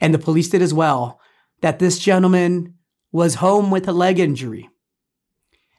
and 0.00 0.14
the 0.14 0.18
police 0.18 0.48
did 0.48 0.62
as 0.62 0.74
well, 0.74 1.20
that 1.60 1.78
this 1.78 1.98
gentleman 1.98 2.74
was 3.12 3.36
home 3.36 3.70
with 3.70 3.88
a 3.88 3.92
leg 3.92 4.18
injury. 4.18 4.68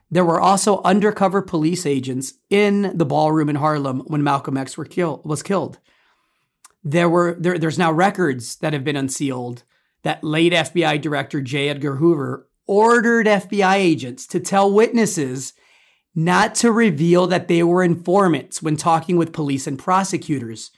There 0.09 0.25
were 0.25 0.41
also 0.41 0.81
undercover 0.83 1.41
police 1.41 1.85
agents 1.85 2.33
in 2.49 2.95
the 2.97 3.05
ballroom 3.05 3.49
in 3.49 3.55
Harlem 3.55 4.01
when 4.01 4.23
Malcolm 4.23 4.57
X 4.57 4.75
kill- 4.89 5.21
was 5.23 5.41
killed. 5.41 5.79
There 6.83 7.09
were 7.09 7.37
there, 7.39 7.57
there's 7.57 7.77
now 7.77 7.91
records 7.91 8.57
that 8.57 8.73
have 8.73 8.83
been 8.83 8.95
unsealed 8.97 9.63
that 10.03 10.23
late 10.23 10.51
FBI 10.51 10.99
Director 10.99 11.41
J. 11.41 11.69
Edgar 11.69 11.95
Hoover 11.95 12.49
ordered 12.67 13.27
FBI 13.27 13.75
agents 13.75 14.27
to 14.27 14.39
tell 14.39 14.71
witnesses 14.71 15.53
not 16.13 16.55
to 16.55 16.71
reveal 16.71 17.27
that 17.27 17.47
they 17.47 17.63
were 17.63 17.83
informants 17.83 18.61
when 18.61 18.75
talking 18.75 19.17
with 19.17 19.33
police 19.33 19.67
and 19.67 19.79
prosecutors. 19.79 20.71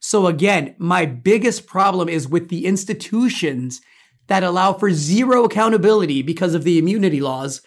So 0.00 0.26
again, 0.26 0.74
my 0.78 1.06
biggest 1.06 1.66
problem 1.66 2.08
is 2.08 2.28
with 2.28 2.48
the 2.48 2.66
institutions 2.66 3.80
that 4.26 4.42
allow 4.42 4.72
for 4.74 4.90
zero 4.90 5.44
accountability 5.44 6.22
because 6.22 6.54
of 6.54 6.64
the 6.64 6.78
immunity 6.78 7.20
laws 7.20 7.62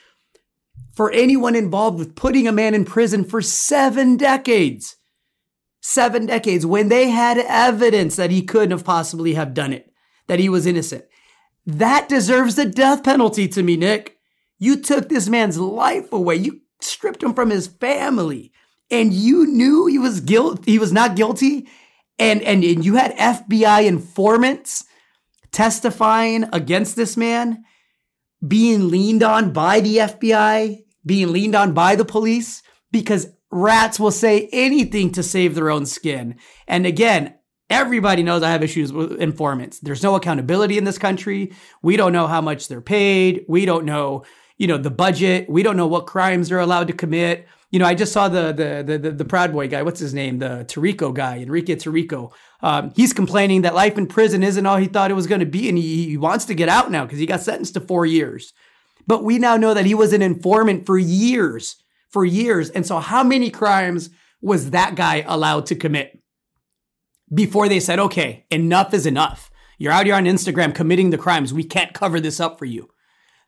for 0.93 1.11
anyone 1.11 1.55
involved 1.55 1.99
with 1.99 2.15
putting 2.15 2.47
a 2.47 2.51
man 2.51 2.73
in 2.73 2.85
prison 2.85 3.23
for 3.23 3.41
seven 3.41 4.17
decades. 4.17 4.95
Seven 5.79 6.25
decades 6.25 6.65
when 6.65 6.89
they 6.89 7.09
had 7.09 7.37
evidence 7.37 8.15
that 8.15 8.31
he 8.31 8.41
couldn't 8.41 8.71
have 8.71 8.83
possibly 8.83 9.35
have 9.35 9.53
done 9.53 9.73
it, 9.73 9.91
that 10.27 10.39
he 10.39 10.49
was 10.49 10.65
innocent. 10.65 11.05
That 11.65 12.09
deserves 12.09 12.55
the 12.55 12.65
death 12.65 13.03
penalty 13.03 13.47
to 13.49 13.63
me, 13.63 13.77
Nick. 13.77 14.17
You 14.57 14.77
took 14.77 15.07
this 15.07 15.29
man's 15.29 15.59
life 15.59 16.11
away. 16.11 16.35
You 16.37 16.61
stripped 16.79 17.23
him 17.23 17.33
from 17.33 17.49
his 17.49 17.67
family. 17.67 18.51
And 18.89 19.13
you 19.13 19.45
knew 19.45 19.85
he 19.85 19.97
was 19.97 20.21
guilt 20.21 20.65
he 20.65 20.79
was 20.79 20.93
not 20.93 21.15
guilty? 21.15 21.67
And, 22.19 22.41
and 22.41 22.63
and 22.63 22.83
you 22.83 22.95
had 22.95 23.15
FBI 23.17 23.85
informants 23.85 24.85
testifying 25.51 26.45
against 26.53 26.95
this 26.95 27.15
man 27.17 27.63
being 28.45 28.89
leaned 28.89 29.23
on 29.23 29.51
by 29.51 29.79
the 29.81 29.97
FBI 29.97 30.83
being 31.05 31.31
leaned 31.31 31.55
on 31.55 31.73
by 31.73 31.95
the 31.95 32.05
police 32.05 32.63
because 32.91 33.27
rats 33.51 33.99
will 33.99 34.11
say 34.11 34.49
anything 34.51 35.11
to 35.13 35.23
save 35.23 35.55
their 35.55 35.69
own 35.69 35.85
skin. 35.85 36.35
And 36.67 36.85
again 36.85 37.33
everybody 37.69 38.23
knows 38.23 38.43
I 38.43 38.51
have 38.51 38.63
issues 38.63 38.93
with 38.93 39.19
informants. 39.19 39.79
There's 39.79 40.03
no 40.03 40.15
accountability 40.15 40.77
in 40.77 40.83
this 40.83 40.97
country. 40.97 41.53
We 41.81 41.97
don't 41.97 42.13
know 42.13 42.27
how 42.27 42.41
much 42.41 42.67
they're 42.67 42.81
paid. 42.81 43.45
We 43.47 43.65
don't 43.65 43.85
know 43.85 44.23
you 44.57 44.67
know, 44.67 44.77
the 44.77 44.91
budget. 44.91 45.49
We 45.49 45.63
don't 45.63 45.77
know 45.77 45.87
what 45.87 46.07
crimes 46.07 46.49
they're 46.49 46.59
allowed 46.59 46.87
to 46.87 46.93
commit. 46.93 47.47
You 47.71 47.79
know, 47.79 47.85
I 47.85 47.95
just 47.95 48.13
saw 48.13 48.29
the 48.29 48.53
the 48.53 48.97
the, 48.97 49.11
the 49.11 49.25
Proud 49.25 49.51
Boy 49.51 49.67
guy. 49.67 49.83
What's 49.83 49.99
his 49.99 50.13
name? 50.13 50.39
The 50.39 50.65
Tarrio 50.67 51.13
guy, 51.13 51.39
Enrique 51.39 51.75
Tarrio. 51.75 52.31
Um, 52.61 52.91
he's 52.95 53.13
complaining 53.13 53.61
that 53.63 53.75
life 53.75 53.97
in 53.97 54.07
prison 54.07 54.41
isn't 54.41 54.65
all 54.65 54.77
he 54.77 54.87
thought 54.87 55.11
it 55.11 55.15
was 55.15 55.27
going 55.27 55.41
to 55.41 55.45
be, 55.45 55.69
and 55.69 55.77
he, 55.77 56.05
he 56.07 56.17
wants 56.17 56.45
to 56.45 56.55
get 56.55 56.69
out 56.69 56.91
now 56.91 57.03
because 57.05 57.19
he 57.19 57.25
got 57.25 57.41
sentenced 57.41 57.75
to 57.75 57.81
four 57.81 58.05
years. 58.05 58.53
But 59.05 59.23
we 59.23 59.37
now 59.37 59.57
know 59.57 59.73
that 59.73 59.85
he 59.85 59.93
was 59.93 60.13
an 60.13 60.21
informant 60.21 60.85
for 60.85 60.97
years, 60.97 61.75
for 62.09 62.25
years. 62.25 62.69
And 62.69 62.85
so, 62.85 62.99
how 62.99 63.23
many 63.23 63.49
crimes 63.49 64.09
was 64.41 64.71
that 64.71 64.95
guy 64.95 65.23
allowed 65.27 65.65
to 65.67 65.75
commit 65.75 66.19
before 67.33 67.67
they 67.67 67.81
said, 67.81 67.99
"Okay, 67.99 68.45
enough 68.49 68.93
is 68.93 69.05
enough"? 69.05 69.51
You're 69.77 69.93
out 69.93 70.05
here 70.05 70.15
on 70.15 70.25
Instagram 70.25 70.73
committing 70.73 71.11
the 71.11 71.17
crimes. 71.17 71.53
We 71.53 71.63
can't 71.63 71.93
cover 71.93 72.19
this 72.19 72.39
up 72.39 72.57
for 72.57 72.65
you. 72.65 72.89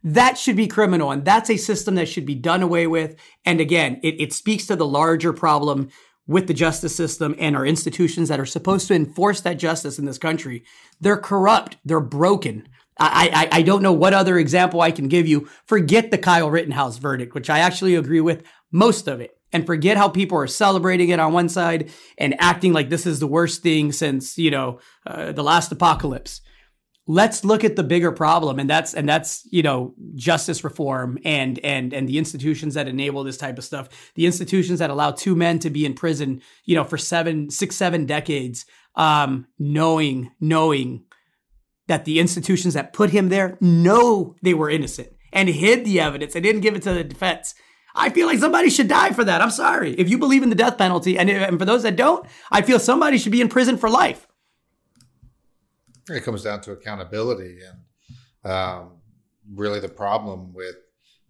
That 0.04 0.38
should 0.38 0.56
be 0.56 0.68
criminal. 0.68 1.12
And 1.12 1.26
that's 1.26 1.50
a 1.50 1.58
system 1.58 1.96
that 1.96 2.08
should 2.08 2.26
be 2.26 2.36
done 2.36 2.64
away 2.64 2.88
with. 2.88 3.16
And 3.46 3.60
again, 3.60 4.00
it, 4.04 4.20
it 4.20 4.34
speaks 4.34 4.66
to 4.68 4.76
the 4.76 4.88
larger 4.88 5.34
problem 5.34 5.90
with 6.26 6.48
the 6.48 6.54
justice 6.54 6.96
system 6.96 7.36
and 7.40 7.56
our 7.56 7.66
institutions 7.66 8.30
that 8.30 8.40
are 8.40 8.46
supposed 8.46 8.88
to 8.88 8.94
enforce 8.94 9.42
that 9.42 9.56
justice 9.56 9.98
in 9.98 10.06
this 10.06 10.20
country. 10.20 10.64
They're 11.02 11.18
corrupt. 11.18 11.78
They're 11.84 12.00
broken. 12.00 12.68
I, 13.00 13.50
I, 13.52 13.60
I 13.60 13.62
don't 13.62 13.82
know 13.82 13.94
what 13.94 14.14
other 14.14 14.38
example 14.38 14.82
I 14.82 14.92
can 14.92 15.08
give 15.08 15.28
you. 15.28 15.50
Forget 15.66 16.12
the 16.12 16.18
Kyle 16.18 16.50
Rittenhouse 16.50 16.98
verdict, 16.98 17.34
which 17.34 17.50
I 17.50 17.60
actually 17.60 17.96
agree 17.96 18.22
with 18.22 18.44
most 18.72 19.08
of 19.08 19.22
it. 19.22 19.38
And 19.52 19.66
forget 19.66 19.98
how 19.98 20.10
people 20.10 20.38
are 20.38 20.48
celebrating 20.48 21.10
it 21.10 21.20
on 21.20 21.34
one 21.34 21.50
side 21.50 21.90
and 22.20 22.36
acting 22.40 22.72
like 22.72 22.90
this 22.90 23.08
is 23.08 23.20
the 23.20 23.26
worst 23.26 23.64
thing 23.64 23.92
since, 23.92 24.38
you 24.38 24.52
know, 24.52 24.80
uh, 25.08 25.32
the 25.32 25.44
last 25.44 25.72
apocalypse. 25.72 26.42
Let's 27.12 27.44
look 27.44 27.64
at 27.64 27.76
the 27.76 27.84
bigger 27.84 28.12
problem. 28.12 28.60
And 28.60 28.70
that's, 28.70 28.94
and 28.94 29.10
that's, 29.10 29.48
you 29.50 29.64
know, 29.64 29.96
justice 30.14 30.64
reform 30.64 31.18
and, 31.26 31.58
and, 31.64 31.92
and 31.92 32.08
the 32.08 32.20
institutions 32.20 32.76
that 32.76 32.88
enable 32.88 33.24
this 33.24 33.36
type 33.36 33.58
of 33.58 33.64
stuff. 33.64 34.12
The 34.14 34.28
institutions 34.28 34.78
that 34.78 34.92
allow 34.92 35.10
two 35.10 35.36
men 35.36 35.58
to 35.60 35.72
be 35.72 35.88
in 35.88 35.96
prison, 35.96 36.40
you 36.66 36.76
know, 36.76 36.84
for 36.84 37.00
seven, 37.00 37.50
six, 37.50 37.76
seven 37.76 38.06
decades, 38.06 38.68
um, 38.94 39.48
knowing, 39.58 40.30
knowing 40.40 41.06
that 41.88 42.06
the 42.06 42.20
institutions 42.20 42.76
that 42.76 42.94
put 42.94 43.10
him 43.10 43.30
there 43.30 43.58
know 43.60 44.36
they 44.44 44.54
were 44.54 44.70
innocent 44.70 45.10
and 45.34 45.50
hid 45.50 45.86
the 45.86 46.00
evidence 46.00 46.36
and 46.36 46.44
didn't 46.44 46.62
give 46.62 46.76
it 46.76 46.84
to 46.84 46.94
the 46.94 47.04
defense. 47.04 47.56
I 47.96 48.12
feel 48.12 48.28
like 48.28 48.38
somebody 48.38 48.70
should 48.70 48.88
die 48.88 49.14
for 49.14 49.24
that. 49.24 49.42
I'm 49.42 49.50
sorry. 49.50 49.94
If 49.94 50.12
you 50.12 50.20
believe 50.20 50.44
in 50.44 50.50
the 50.50 50.56
death 50.56 50.78
penalty, 50.78 51.18
and, 51.18 51.28
and 51.28 51.58
for 51.58 51.66
those 51.66 51.82
that 51.82 51.96
don't, 51.96 52.24
I 52.52 52.62
feel 52.62 52.78
somebody 52.78 53.18
should 53.18 53.32
be 53.32 53.42
in 53.42 53.50
prison 53.50 53.78
for 53.78 53.90
life. 53.90 54.28
It 56.10 56.24
comes 56.24 56.44
down 56.44 56.62
to 56.62 56.72
accountability, 56.72 57.60
and 57.62 58.52
um, 58.52 58.92
really 59.54 59.80
the 59.80 59.90
problem 59.90 60.54
with 60.54 60.76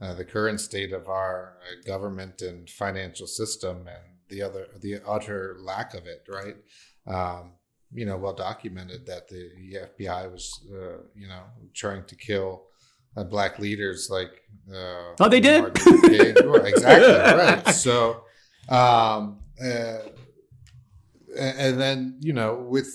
uh, 0.02 0.14
the 0.14 0.26
current 0.26 0.60
state 0.60 0.94
of 0.94 1.08
our 1.08 1.58
uh, 1.62 1.88
government 1.88 2.42
and 2.42 2.70
financial 2.70 3.28
system, 3.28 3.88
and 3.88 4.18
the 4.30 4.42
other 4.42 4.68
the 4.82 5.00
utter 5.08 5.58
lack 5.60 5.94
of 5.94 6.06
it. 6.06 6.26
Right. 6.28 6.56
Um, 7.08 7.54
you 7.92 8.06
know, 8.06 8.18
well 8.18 8.34
documented 8.34 9.06
that 9.08 9.28
the 9.28 9.50
FBI 9.98 10.32
was, 10.32 10.62
uh, 10.72 11.02
you 11.16 11.28
know, 11.28 11.42
trying 11.74 12.06
to 12.06 12.16
kill 12.16 12.66
uh, 13.18 13.24
black 13.24 13.60
leaders 13.60 14.10
like. 14.10 14.44
Uh, 14.72 15.16
oh, 15.20 15.30
they 15.30 15.40
did. 15.40 15.66
exactly 16.66 17.14
right. 17.14 17.68
So, 17.70 18.24
um, 18.70 19.40
uh, 19.64 20.00
and 21.38 21.80
then 21.80 22.18
you 22.20 22.34
know, 22.34 22.56
with 22.56 22.88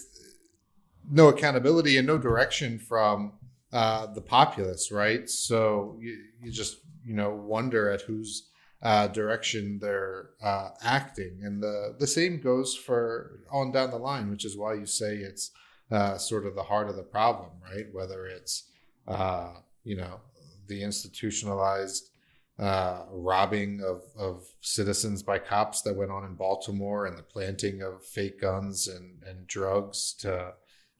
no 1.10 1.28
accountability 1.28 1.96
and 1.96 2.06
no 2.06 2.18
direction 2.18 2.78
from 2.78 3.32
uh, 3.72 4.06
the 4.12 4.20
populace, 4.20 4.90
right? 4.92 5.28
So 5.28 5.98
you, 6.00 6.18
you 6.42 6.50
just 6.50 6.78
you 7.04 7.14
know 7.14 7.30
wonder 7.30 7.90
at 7.90 8.02
whose 8.02 8.48
uh, 8.84 9.08
direction 9.08 9.78
they're 9.80 10.30
uh, 10.42 10.68
acting. 10.82 11.40
And 11.42 11.62
the, 11.62 11.96
the 11.98 12.06
same 12.06 12.40
goes 12.40 12.76
for 12.76 13.40
on 13.50 13.72
down 13.72 13.90
the 13.90 13.96
line, 13.96 14.30
which 14.30 14.44
is 14.44 14.58
why 14.58 14.74
you 14.74 14.86
say 14.86 15.16
it's 15.16 15.50
uh, 15.90 16.18
sort 16.18 16.46
of 16.46 16.54
the 16.54 16.62
heart 16.62 16.88
of 16.88 16.96
the 16.96 17.02
problem, 17.02 17.50
right? 17.62 17.86
Whether 17.92 18.26
it's, 18.26 18.68
uh, 19.08 19.54
you 19.84 19.96
know, 19.96 20.20
the 20.68 20.82
institutionalized 20.82 22.10
uh, 22.58 23.04
robbing 23.10 23.80
of, 23.82 24.02
of 24.18 24.44
citizens 24.60 25.22
by 25.22 25.38
cops 25.38 25.80
that 25.82 25.96
went 25.96 26.10
on 26.10 26.24
in 26.24 26.34
Baltimore 26.34 27.06
and 27.06 27.16
the 27.16 27.22
planting 27.22 27.82
of 27.82 28.04
fake 28.04 28.40
guns 28.40 28.86
and, 28.86 29.22
and 29.26 29.46
drugs 29.46 30.14
to 30.20 30.52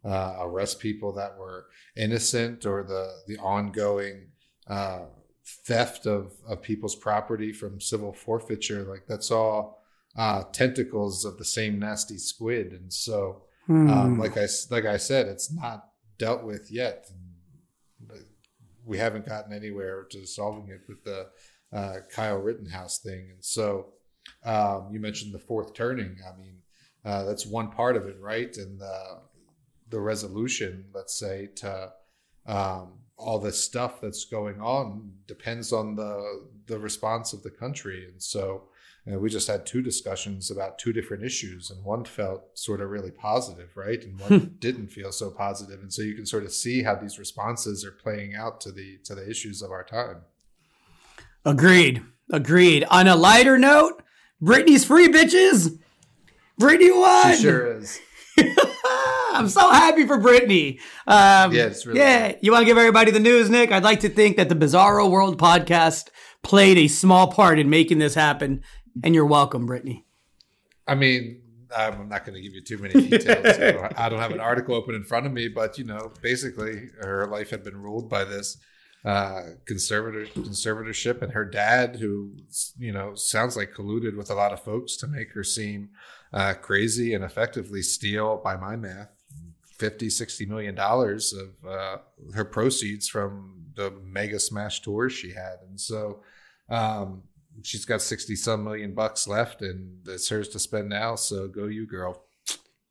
uh, 0.04 0.36
arrest 0.40 0.80
people 0.80 1.12
that 1.12 1.38
were 1.38 1.66
innocent 1.96 2.66
or 2.66 2.82
the, 2.82 3.10
the 3.26 3.38
ongoing 3.38 4.28
theft 5.46 6.06
of, 6.06 6.32
of 6.46 6.62
people's 6.62 6.96
property 6.96 7.52
from 7.52 7.80
civil 7.80 8.12
forfeiture. 8.12 8.82
Like 8.84 9.06
that's 9.06 9.30
all 9.30 9.82
uh, 10.16 10.44
tentacles 10.52 11.24
of 11.24 11.38
the 11.38 11.44
same 11.44 11.78
nasty 11.78 12.18
squid. 12.18 12.72
And 12.72 12.92
so 12.92 13.42
um, 13.68 14.14
hmm. 14.14 14.20
like 14.20 14.36
i 14.36 14.46
like 14.70 14.84
i 14.84 14.98
said 14.98 15.26
it's 15.26 15.50
not 15.50 15.88
dealt 16.18 16.44
with 16.44 16.70
yet. 16.70 17.06
We 18.84 18.98
haven't 18.98 19.26
gotten 19.26 19.54
anywhere 19.54 20.06
to 20.10 20.26
solving 20.26 20.68
it 20.68 20.82
with 20.86 21.02
the 21.04 21.28
uh, 21.72 22.00
kyle 22.10 22.36
rittenhouse 22.36 22.98
thing. 22.98 23.30
And 23.32 23.42
so 23.42 23.94
um, 24.44 24.90
you 24.92 25.00
mentioned 25.00 25.32
the 25.32 25.38
fourth 25.38 25.74
turning. 25.74 26.16
I 26.26 26.38
mean 26.38 26.58
uh, 27.04 27.24
that's 27.24 27.46
one 27.46 27.70
part 27.70 27.96
of 27.96 28.06
it 28.06 28.16
right? 28.20 28.54
And 28.56 28.80
the, 28.80 29.20
the 29.90 30.00
resolution 30.00 30.84
let's 30.94 31.18
say 31.18 31.48
to 31.56 31.92
um, 32.46 32.92
all 33.16 33.38
this 33.38 33.62
stuff 33.62 34.00
that's 34.00 34.24
going 34.24 34.60
on 34.60 35.12
depends 35.26 35.72
on 35.72 35.96
the 35.96 36.48
the 36.66 36.78
response 36.78 37.32
of 37.32 37.42
the 37.42 37.50
country. 37.50 38.06
And 38.06 38.22
so 38.22 38.64
you 39.06 39.12
know, 39.12 39.18
we 39.18 39.28
just 39.28 39.48
had 39.48 39.66
two 39.66 39.82
discussions 39.82 40.50
about 40.50 40.78
two 40.78 40.92
different 40.92 41.24
issues 41.24 41.70
and 41.70 41.84
one 41.84 42.06
felt 42.06 42.58
sort 42.58 42.80
of 42.80 42.90
really 42.90 43.10
positive 43.10 43.70
right? 43.76 44.02
And 44.02 44.18
one 44.18 44.40
hmm. 44.40 44.46
didn't 44.58 44.88
feel 44.88 45.12
so 45.12 45.30
positive. 45.30 45.80
And 45.80 45.92
so 45.92 46.02
you 46.02 46.14
can 46.14 46.26
sort 46.26 46.44
of 46.44 46.52
see 46.52 46.82
how 46.82 46.94
these 46.94 47.18
responses 47.18 47.84
are 47.84 47.92
playing 47.92 48.34
out 48.34 48.60
to 48.62 48.72
the 48.72 48.98
to 49.04 49.14
the 49.14 49.28
issues 49.28 49.62
of 49.62 49.70
our 49.70 49.84
time. 49.84 50.22
Agreed. 51.44 52.02
Agreed. 52.32 52.84
On 52.84 53.06
a 53.06 53.16
lighter 53.16 53.58
note 53.58 54.02
Britney's 54.42 54.84
free 54.84 55.08
bitches. 55.08 55.78
Britney 56.60 56.94
won. 56.94 57.36
She 57.36 57.42
sure 57.42 57.78
is 57.78 58.00
I'm 59.34 59.48
so 59.48 59.68
happy 59.68 60.06
for 60.06 60.16
Britney. 60.16 60.80
Um, 61.06 61.52
yeah, 61.52 61.66
it's 61.66 61.84
really 61.84 61.98
yeah. 61.98 62.30
Cool. 62.30 62.38
You 62.42 62.52
want 62.52 62.62
to 62.62 62.66
give 62.66 62.78
everybody 62.78 63.10
the 63.10 63.20
news, 63.20 63.50
Nick? 63.50 63.72
I'd 63.72 63.82
like 63.82 64.00
to 64.00 64.08
think 64.08 64.36
that 64.36 64.48
the 64.48 64.54
Bizarro 64.54 65.10
World 65.10 65.38
podcast 65.38 66.10
played 66.42 66.78
a 66.78 66.86
small 66.86 67.32
part 67.32 67.58
in 67.58 67.68
making 67.68 67.98
this 67.98 68.14
happen, 68.14 68.62
and 69.02 69.14
you're 69.14 69.26
welcome, 69.26 69.66
Britney. 69.66 70.04
I 70.86 70.94
mean, 70.94 71.42
I'm 71.76 72.08
not 72.08 72.24
going 72.24 72.34
to 72.34 72.40
give 72.40 72.54
you 72.54 72.60
too 72.60 72.78
many 72.78 73.08
details. 73.08 73.92
I 73.96 74.08
don't 74.08 74.20
have 74.20 74.30
an 74.30 74.40
article 74.40 74.76
open 74.76 74.94
in 74.94 75.02
front 75.02 75.26
of 75.26 75.32
me, 75.32 75.48
but 75.48 75.78
you 75.78 75.84
know, 75.84 76.12
basically, 76.22 76.90
her 77.00 77.26
life 77.26 77.50
had 77.50 77.64
been 77.64 77.76
ruled 77.76 78.08
by 78.08 78.24
this 78.24 78.56
uh, 79.04 79.42
conservator 79.66 80.26
conservatorship, 80.26 81.22
and 81.22 81.32
her 81.32 81.44
dad, 81.44 81.96
who 81.96 82.36
you 82.78 82.92
know 82.92 83.16
sounds 83.16 83.56
like 83.56 83.74
colluded 83.74 84.16
with 84.16 84.30
a 84.30 84.34
lot 84.34 84.52
of 84.52 84.62
folks 84.62 84.96
to 84.98 85.08
make 85.08 85.32
her 85.32 85.42
seem 85.42 85.90
uh, 86.32 86.54
crazy 86.54 87.14
and 87.14 87.24
effectively 87.24 87.82
steal, 87.82 88.36
by 88.36 88.56
my 88.56 88.76
math, 88.76 89.13
50 89.78 90.10
60 90.10 90.46
million 90.46 90.74
dollars 90.74 91.32
of 91.32 91.68
uh, 91.68 91.96
her 92.34 92.44
proceeds 92.44 93.08
from 93.08 93.64
the 93.74 93.92
mega 94.02 94.38
smash 94.38 94.80
tours 94.80 95.12
she 95.12 95.32
had 95.32 95.56
and 95.68 95.80
so 95.80 96.20
um, 96.68 97.22
she's 97.62 97.84
got 97.84 98.00
60 98.00 98.36
some 98.36 98.64
million 98.64 98.94
bucks 98.94 99.26
left 99.26 99.62
and 99.62 100.06
it's 100.06 100.28
hers 100.28 100.48
to 100.48 100.58
spend 100.58 100.88
now 100.88 101.14
so 101.14 101.48
go 101.48 101.66
you 101.66 101.86
girl 101.86 102.24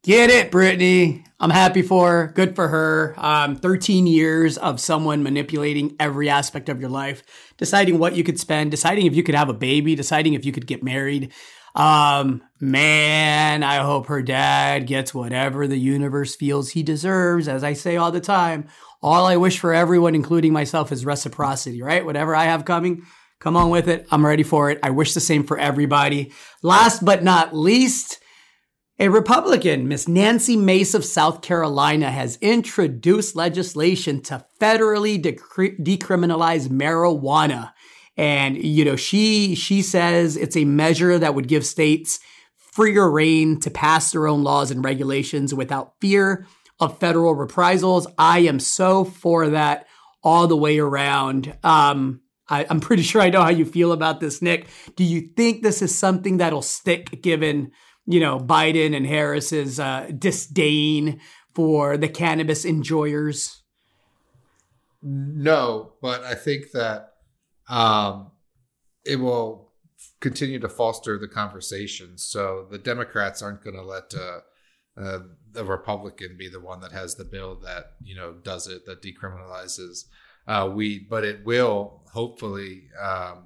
Get 0.03 0.29
it, 0.29 0.51
britney 0.51 1.23
I'm 1.39 1.49
happy 1.49 1.81
for 1.81 2.11
her. 2.11 2.27
Good 2.27 2.55
for 2.55 2.69
her. 2.69 3.15
Um, 3.17 3.55
13 3.57 4.07
years 4.07 4.57
of 4.57 4.79
someone 4.79 5.23
manipulating 5.23 5.95
every 5.99 6.29
aspect 6.29 6.69
of 6.69 6.79
your 6.79 6.89
life, 6.89 7.23
deciding 7.57 7.99
what 7.99 8.15
you 8.15 8.23
could 8.23 8.39
spend, 8.39 8.71
deciding 8.71 9.05
if 9.05 9.15
you 9.15 9.23
could 9.23 9.35
have 9.35 9.49
a 9.49 9.53
baby, 9.53 9.93
deciding 9.93 10.33
if 10.33 10.45
you 10.45 10.51
could 10.53 10.67
get 10.67 10.83
married. 10.83 11.33
Um, 11.75 12.43
man, 12.59 13.63
I 13.63 13.77
hope 13.77 14.07
her 14.07 14.21
dad 14.21 14.85
gets 14.85 15.13
whatever 15.13 15.67
the 15.67 15.79
universe 15.79 16.35
feels 16.35 16.69
he 16.69 16.83
deserves. 16.83 17.47
As 17.47 17.63
I 17.63 17.73
say 17.73 17.97
all 17.97 18.11
the 18.11 18.21
time, 18.21 18.67
all 19.01 19.25
I 19.25 19.37
wish 19.37 19.59
for 19.59 19.73
everyone, 19.73 20.15
including 20.15 20.53
myself, 20.53 20.91
is 20.91 21.05
reciprocity, 21.05 21.81
right? 21.81 22.05
Whatever 22.05 22.35
I 22.35 22.45
have 22.45 22.65
coming, 22.65 23.03
come 23.39 23.57
on 23.57 23.69
with 23.69 23.87
it. 23.87 24.07
I'm 24.11 24.25
ready 24.25 24.43
for 24.43 24.69
it. 24.69 24.79
I 24.83 24.91
wish 24.91 25.13
the 25.13 25.19
same 25.19 25.43
for 25.43 25.57
everybody. 25.57 26.31
Last 26.61 27.03
but 27.03 27.23
not 27.23 27.55
least, 27.55 28.19
a 28.99 29.09
Republican, 29.09 29.87
Miss 29.87 30.07
Nancy 30.07 30.55
Mace 30.55 30.93
of 30.93 31.03
South 31.03 31.41
Carolina, 31.41 32.11
has 32.11 32.37
introduced 32.41 33.35
legislation 33.35 34.21
to 34.21 34.45
federally 34.61 35.19
decriminalize 35.19 36.69
marijuana. 36.69 37.73
And, 38.15 38.63
you 38.63 38.85
know, 38.85 38.95
she, 38.95 39.55
she 39.55 39.81
says 39.81 40.37
it's 40.37 40.55
a 40.55 40.65
measure 40.65 41.17
that 41.17 41.33
would 41.35 41.47
give 41.47 41.65
states 41.65 42.19
freer 42.55 43.09
reign 43.09 43.59
to 43.59 43.69
pass 43.69 44.11
their 44.11 44.27
own 44.27 44.43
laws 44.43 44.71
and 44.71 44.83
regulations 44.83 45.53
without 45.53 45.93
fear 46.01 46.47
of 46.79 46.99
federal 46.99 47.35
reprisals. 47.35 48.07
I 48.17 48.39
am 48.39 48.59
so 48.59 49.03
for 49.03 49.49
that 49.49 49.87
all 50.23 50.47
the 50.47 50.57
way 50.57 50.79
around. 50.79 51.55
Um, 51.63 52.21
I, 52.49 52.63
am 52.63 52.79
pretty 52.79 53.03
sure 53.03 53.21
I 53.21 53.29
know 53.29 53.41
how 53.41 53.49
you 53.49 53.65
feel 53.65 53.91
about 53.91 54.19
this, 54.19 54.41
Nick. 54.41 54.67
Do 54.95 55.03
you 55.03 55.21
think 55.35 55.61
this 55.61 55.81
is 55.81 55.97
something 55.97 56.37
that'll 56.37 56.61
stick 56.61 57.21
given, 57.21 57.71
you 58.05 58.19
know, 58.19 58.39
Biden 58.39 58.95
and 58.95 59.05
Harris's 59.05 59.79
uh, 59.79 60.11
disdain 60.17 61.19
for 61.53 61.97
the 61.97 62.09
cannabis 62.09 62.65
enjoyers? 62.65 63.61
No, 65.01 65.93
but 66.01 66.23
I 66.23 66.33
think 66.33 66.71
that 66.71 67.12
um, 67.69 68.31
it 69.05 69.17
will 69.17 69.73
continue 70.19 70.59
to 70.59 70.69
foster 70.69 71.17
the 71.17 71.27
conversation. 71.27 72.17
So 72.17 72.67
the 72.69 72.77
Democrats 72.77 73.41
aren't 73.41 73.63
going 73.63 73.75
to 73.75 73.83
let 73.83 74.13
uh, 74.15 74.39
uh, 74.99 75.19
the 75.51 75.65
Republican 75.65 76.35
be 76.37 76.49
the 76.49 76.59
one 76.59 76.81
that 76.81 76.91
has 76.91 77.15
the 77.15 77.25
bill 77.25 77.55
that 77.63 77.93
you 78.03 78.15
know 78.15 78.33
does 78.33 78.67
it 78.67 78.85
that 78.85 79.01
decriminalizes 79.01 80.05
uh, 80.47 80.69
weed, 80.73 81.07
but 81.09 81.23
it 81.23 81.45
will 81.45 82.03
hopefully 82.11 82.89
um, 83.01 83.45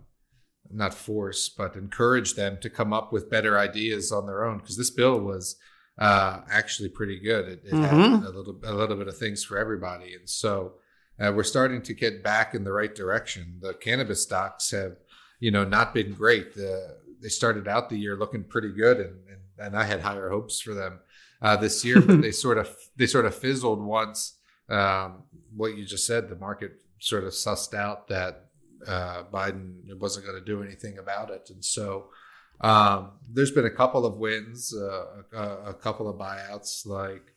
not 0.69 0.93
force 0.93 1.47
but 1.49 1.75
encourage 1.75 2.33
them 2.33 2.57
to 2.61 2.69
come 2.69 2.91
up 2.91 3.13
with 3.13 3.29
better 3.29 3.57
ideas 3.57 4.11
on 4.11 4.25
their 4.25 4.43
own 4.43 4.57
because 4.57 4.77
this 4.77 4.89
bill 4.89 5.19
was 5.19 5.55
uh, 5.97 6.41
actually 6.51 6.89
pretty 6.89 7.19
good. 7.19 7.47
It, 7.47 7.61
it 7.65 7.73
mm-hmm. 7.73 8.15
had 8.15 8.23
a 8.23 8.29
little 8.29 8.59
a 8.63 8.73
little 8.73 8.97
bit 8.97 9.07
of 9.07 9.17
things 9.17 9.43
for 9.43 9.57
everybody, 9.57 10.13
and 10.15 10.29
so 10.29 10.73
uh, 11.19 11.31
we're 11.35 11.43
starting 11.43 11.81
to 11.81 11.93
get 11.93 12.23
back 12.23 12.53
in 12.53 12.63
the 12.63 12.71
right 12.71 12.93
direction. 12.93 13.57
The 13.61 13.73
cannabis 13.73 14.23
stocks 14.23 14.71
have, 14.71 14.97
you 15.39 15.51
know, 15.51 15.63
not 15.63 15.93
been 15.93 16.13
great. 16.13 16.55
they 16.55 17.29
started 17.29 17.67
out 17.67 17.89
the 17.89 17.97
year 17.97 18.15
looking 18.15 18.43
pretty 18.43 18.71
good, 18.71 18.97
and, 18.97 19.15
and, 19.27 19.67
and 19.67 19.77
I 19.77 19.83
had 19.83 20.01
higher 20.01 20.29
hopes 20.29 20.61
for 20.61 20.73
them 20.73 20.99
uh, 21.41 21.57
this 21.57 21.83
year, 21.85 22.01
but 22.01 22.21
they 22.21 22.31
sort 22.31 22.57
of 22.57 22.75
they 22.95 23.07
sort 23.07 23.25
of 23.25 23.35
fizzled 23.35 23.81
once. 23.81 24.35
Um, 24.69 25.23
what 25.55 25.77
you 25.77 25.85
just 25.85 26.05
said, 26.05 26.29
the 26.29 26.35
market 26.35 26.73
sort 26.99 27.23
of 27.23 27.31
sussed 27.31 27.73
out 27.73 28.09
that 28.09 28.49
uh, 28.87 29.23
Biden 29.31 29.97
wasn't 29.99 30.25
going 30.25 30.37
to 30.37 30.45
do 30.45 30.61
anything 30.61 30.97
about 30.97 31.29
it, 31.31 31.49
and 31.49 31.63
so 31.63 32.09
um, 32.61 33.11
there's 33.31 33.51
been 33.51 33.65
a 33.65 33.71
couple 33.71 34.05
of 34.05 34.17
wins, 34.17 34.73
uh, 34.75 35.23
a, 35.33 35.69
a, 35.69 35.73
couple 35.73 36.09
of 36.09 36.15
buyouts. 36.17 36.85
Like 36.87 37.33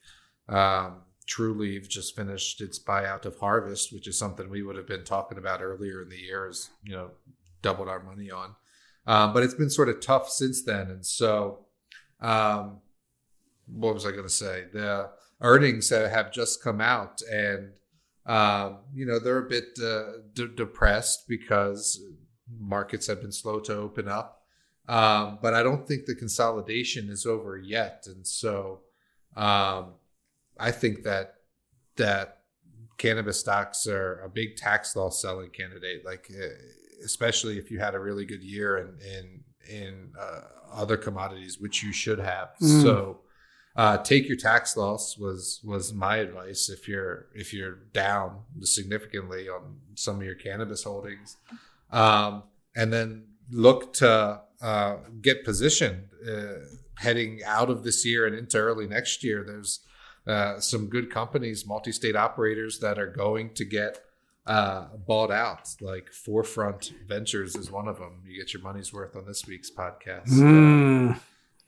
um, 0.49 1.03
Trulieve 1.31 1.89
just 1.89 2.17
finished 2.17 2.61
its 2.61 2.79
buyout 2.79 3.25
of 3.25 3.39
Harvest, 3.39 3.93
which 3.93 4.09
is 4.09 4.19
something 4.19 4.51
we 4.51 4.63
would 4.63 4.77
have 4.77 4.87
been 4.87 5.05
talking 5.05 5.39
about 5.39 5.63
earlier 5.63 6.03
in 6.03 6.09
the 6.09 6.19
year. 6.19 6.49
As 6.49 6.71
you 6.83 6.93
know, 6.93 7.13
doubled 7.63 7.89
our 7.89 8.03
money 8.03 8.31
on, 8.31 8.57
um, 9.07 9.33
but 9.33 9.43
it's 9.43 9.55
been 9.55 9.71
sort 9.71 9.89
of 9.89 10.01
tough 10.01 10.29
since 10.29 10.63
then. 10.63 10.91
And 10.91 11.07
so, 11.07 11.67
um, 12.21 12.79
what 13.67 13.95
was 13.95 14.07
I 14.07 14.11
going 14.11 14.25
to 14.25 14.29
say? 14.29 14.65
The 14.73 15.11
earnings 15.41 15.91
have 15.91 16.33
just 16.33 16.63
come 16.63 16.81
out, 16.81 17.23
and 17.31 17.71
um, 18.27 18.79
you 18.93 19.07
know 19.07 19.21
they're 19.21 19.47
a 19.47 19.49
bit 19.49 19.79
uh, 19.83 20.47
depressed 20.57 21.29
because 21.29 22.03
markets 22.59 23.07
have 23.07 23.21
been 23.21 23.33
slow 23.33 23.61
to 23.61 23.77
open 23.77 24.09
up. 24.09 24.43
Um, 24.89 25.39
but 25.41 25.55
I 25.55 25.63
don't 25.63 25.87
think 25.87 26.07
the 26.07 26.17
consolidation 26.17 27.09
is 27.09 27.25
over 27.25 27.57
yet, 27.57 28.09
and 28.09 28.27
so 28.27 28.81
um, 29.37 29.95
I 30.61 30.71
think 30.71 31.03
that 31.05 31.35
that 31.97 32.39
cannabis 32.99 33.41
stocks 33.41 33.87
are 33.87 34.21
a 34.21 34.29
big 34.29 34.57
tax 34.57 34.95
loss 34.95 35.21
selling 35.21 35.51
candidate. 35.51 36.05
Like, 36.05 36.31
eh, 36.31 36.49
especially 37.05 37.59
if 37.59 37.71
you 37.71 37.79
had 37.79 37.95
a 37.95 37.99
really 37.99 38.27
good 38.27 38.43
year 38.43 38.79
in 38.79 38.99
in 39.17 39.41
in 39.69 40.13
uh, 40.19 40.41
other 40.73 40.97
commodities, 40.97 41.59
which 41.59 41.83
you 41.83 41.93
should 41.93 42.19
have. 42.19 42.51
Mm. 42.63 42.83
So. 42.83 43.21
Uh, 43.77 43.97
take 43.97 44.27
your 44.27 44.37
tax 44.37 44.77
loss 44.77 45.17
was 45.17 45.61
was 45.63 45.95
my 45.95 46.17
advice 46.17 46.69
if 46.69 46.89
you're 46.89 47.29
if 47.37 47.55
you're 47.55 47.77
down 47.93 48.41
significantly 48.63 49.49
on 49.49 49.77
some 49.95 50.17
of 50.17 50.25
your 50.25 50.35
cannabis 50.35 50.83
holdings, 50.83 51.37
um, 51.93 52.43
and 52.75 52.93
then 52.93 53.25
look 53.53 53.93
to 53.93 54.41
uh, 54.61 54.97
get 55.23 55.45
positioned 55.45 56.09
uh, 56.29 56.55
heading 56.99 57.41
out 57.47 57.71
of 57.71 57.83
this 57.83 58.05
year 58.05 58.27
and 58.27 58.37
into 58.37 58.59
early 58.59 58.87
next 58.87 59.25
year. 59.25 59.43
There's 59.47 59.81
uh, 60.31 60.61
some 60.61 60.87
good 60.87 61.11
companies, 61.11 61.67
multi-state 61.67 62.15
operators 62.15 62.79
that 62.79 62.99
are 62.99 63.07
going 63.07 63.53
to 63.55 63.65
get 63.65 64.01
uh, 64.47 64.87
bought 65.07 65.31
out. 65.31 65.69
Like 65.81 66.11
4Front 66.13 66.93
Ventures 67.07 67.57
is 67.57 67.71
one 67.71 67.89
of 67.89 67.99
them. 67.99 68.23
You 68.27 68.39
get 68.39 68.53
your 68.53 68.63
money's 68.63 68.93
worth 68.93 69.17
on 69.17 69.27
this 69.27 69.47
week's 69.47 69.71
podcast. 69.71 70.29
Mm. 70.29 71.19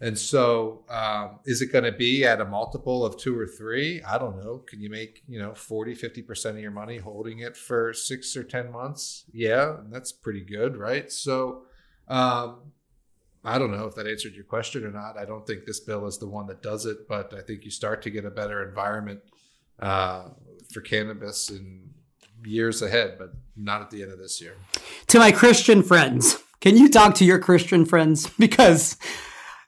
And 0.00 0.18
so, 0.18 0.84
um, 0.88 1.38
is 1.44 1.62
it 1.62 1.72
going 1.72 1.84
to 1.84 1.92
be 1.92 2.24
at 2.24 2.40
a 2.40 2.44
multiple 2.44 3.04
of 3.04 3.16
two 3.16 3.38
or 3.38 3.46
three? 3.46 4.02
I 4.02 4.18
don't 4.18 4.36
know. 4.36 4.58
Can 4.58 4.80
you 4.80 4.90
make, 4.90 5.22
you 5.28 5.38
know, 5.38 5.54
40, 5.54 5.94
50% 5.94 6.50
of 6.50 6.58
your 6.58 6.72
money 6.72 6.98
holding 6.98 7.38
it 7.38 7.56
for 7.56 7.92
six 7.92 8.36
or 8.36 8.42
10 8.42 8.72
months? 8.72 9.24
Yeah, 9.32 9.76
that's 9.90 10.10
pretty 10.10 10.40
good, 10.40 10.76
right? 10.76 11.10
So, 11.10 11.62
um, 12.08 12.71
I 13.44 13.58
don't 13.58 13.72
know 13.72 13.86
if 13.86 13.94
that 13.96 14.06
answered 14.06 14.34
your 14.34 14.44
question 14.44 14.84
or 14.84 14.92
not. 14.92 15.18
I 15.18 15.24
don't 15.24 15.46
think 15.46 15.64
this 15.64 15.80
bill 15.80 16.06
is 16.06 16.18
the 16.18 16.28
one 16.28 16.46
that 16.46 16.62
does 16.62 16.86
it, 16.86 17.08
but 17.08 17.34
I 17.34 17.40
think 17.40 17.64
you 17.64 17.70
start 17.70 18.02
to 18.02 18.10
get 18.10 18.24
a 18.24 18.30
better 18.30 18.66
environment 18.66 19.20
uh, 19.80 20.28
for 20.72 20.80
cannabis 20.80 21.50
in 21.50 21.90
years 22.44 22.82
ahead, 22.82 23.16
but 23.18 23.32
not 23.56 23.82
at 23.82 23.90
the 23.90 24.02
end 24.02 24.12
of 24.12 24.18
this 24.18 24.40
year. 24.40 24.54
To 25.08 25.18
my 25.18 25.32
Christian 25.32 25.82
friends, 25.82 26.38
can 26.60 26.76
you 26.76 26.88
talk 26.88 27.14
to 27.16 27.24
your 27.24 27.38
Christian 27.38 27.84
friends? 27.84 28.30
Because 28.38 28.96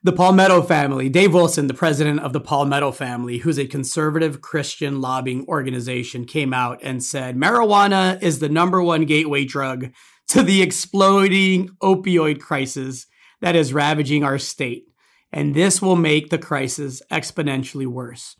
the 0.05 0.13
Palmetto 0.13 0.61
family, 0.61 1.09
Dave 1.09 1.33
Wilson, 1.33 1.67
the 1.67 1.75
president 1.75 2.21
of 2.21 2.35
the 2.35 2.41
Palmetto 2.41 2.93
family, 2.93 3.39
who's 3.39 3.59
a 3.59 3.67
conservative 3.67 4.43
Christian 4.43 5.01
lobbying 5.01 5.47
organization, 5.49 6.27
came 6.27 6.53
out 6.53 6.79
and 6.83 7.03
said 7.03 7.37
marijuana 7.37 8.23
is 8.23 8.39
the 8.39 8.51
number 8.51 8.83
one 8.83 9.07
gateway 9.07 9.45
drug 9.47 9.91
to 10.29 10.43
the 10.43 10.61
exploding 10.61 11.71
opioid 11.83 12.39
crisis 12.39 13.07
that 13.45 13.55
is 13.55 13.75
ravaging 13.75 14.25
our 14.25 14.39
state. 14.39 14.87
And 15.31 15.55
this 15.55 15.83
will 15.83 15.97
make 15.97 16.31
the 16.31 16.39
crisis 16.39 17.03
exponentially 17.13 17.87
worse. 17.87 18.37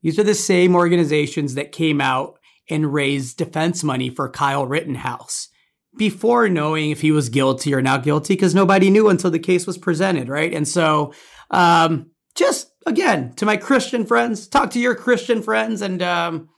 These 0.00 0.16
are 0.16 0.22
the 0.22 0.32
same 0.32 0.76
organizations 0.76 1.54
that 1.54 1.72
came 1.72 2.00
out 2.00 2.38
and 2.70 2.94
raised 2.94 3.36
defense 3.36 3.82
money 3.82 4.10
for 4.10 4.30
Kyle 4.30 4.64
Rittenhouse 4.64 5.48
before 5.96 6.48
knowing 6.48 6.90
if 6.90 7.00
he 7.00 7.10
was 7.10 7.30
guilty 7.30 7.74
or 7.74 7.82
not 7.82 8.04
guilty, 8.04 8.34
because 8.34 8.54
nobody 8.54 8.90
knew 8.90 9.08
until 9.08 9.32
the 9.32 9.40
case 9.40 9.66
was 9.66 9.76
presented, 9.76 10.28
right? 10.28 10.54
And 10.54 10.68
so, 10.68 11.12
um, 11.50 12.12
just 12.36 12.70
again, 12.86 13.32
to 13.38 13.44
my 13.44 13.56
Christian 13.56 14.06
friends, 14.06 14.46
talk 14.46 14.70
to 14.70 14.78
your 14.78 14.94
Christian 14.94 15.42
friends 15.42 15.82
and 15.82 16.00
um, 16.00 16.48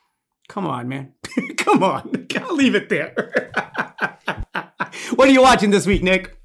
come 0.50 0.66
on, 0.66 0.86
man. 0.86 1.14
come 1.56 1.82
on. 1.82 2.26
I'll 2.36 2.56
leave 2.56 2.74
it 2.74 2.90
there. 2.90 3.50
what 5.14 5.30
are 5.30 5.32
you 5.32 5.40
watching 5.40 5.70
this 5.70 5.86
week, 5.86 6.02
Nick? 6.02 6.36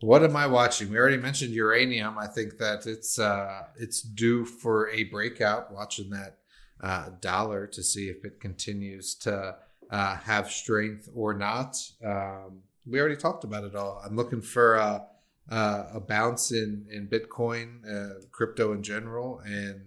What 0.00 0.22
am 0.22 0.36
I 0.36 0.46
watching? 0.46 0.90
We 0.90 0.98
already 0.98 1.16
mentioned 1.16 1.54
uranium. 1.54 2.18
I 2.18 2.26
think 2.26 2.58
that 2.58 2.86
it's 2.86 3.18
uh, 3.18 3.62
it's 3.78 4.02
due 4.02 4.44
for 4.44 4.90
a 4.90 5.04
breakout. 5.04 5.72
Watching 5.72 6.10
that 6.10 6.36
uh, 6.82 7.10
dollar 7.20 7.66
to 7.68 7.82
see 7.82 8.08
if 8.08 8.22
it 8.24 8.38
continues 8.38 9.14
to 9.14 9.56
uh, 9.90 10.16
have 10.16 10.50
strength 10.50 11.08
or 11.14 11.32
not. 11.32 11.78
Um, 12.04 12.60
we 12.86 13.00
already 13.00 13.16
talked 13.16 13.44
about 13.44 13.64
it 13.64 13.74
all. 13.74 14.02
I'm 14.04 14.16
looking 14.16 14.42
for 14.42 14.74
a, 14.74 15.06
a 15.48 16.00
bounce 16.06 16.52
in 16.52 16.86
in 16.90 17.08
Bitcoin, 17.08 17.80
uh, 17.90 18.20
crypto 18.30 18.74
in 18.74 18.82
general, 18.82 19.40
and 19.46 19.80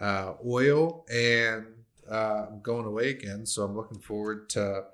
uh, 0.00 0.32
oil, 0.44 1.06
and 1.08 1.66
uh, 2.10 2.46
I'm 2.50 2.62
going 2.62 2.86
away 2.86 3.10
again. 3.10 3.46
So 3.46 3.62
I'm 3.62 3.76
looking 3.76 4.00
forward 4.00 4.50
to 4.50 4.86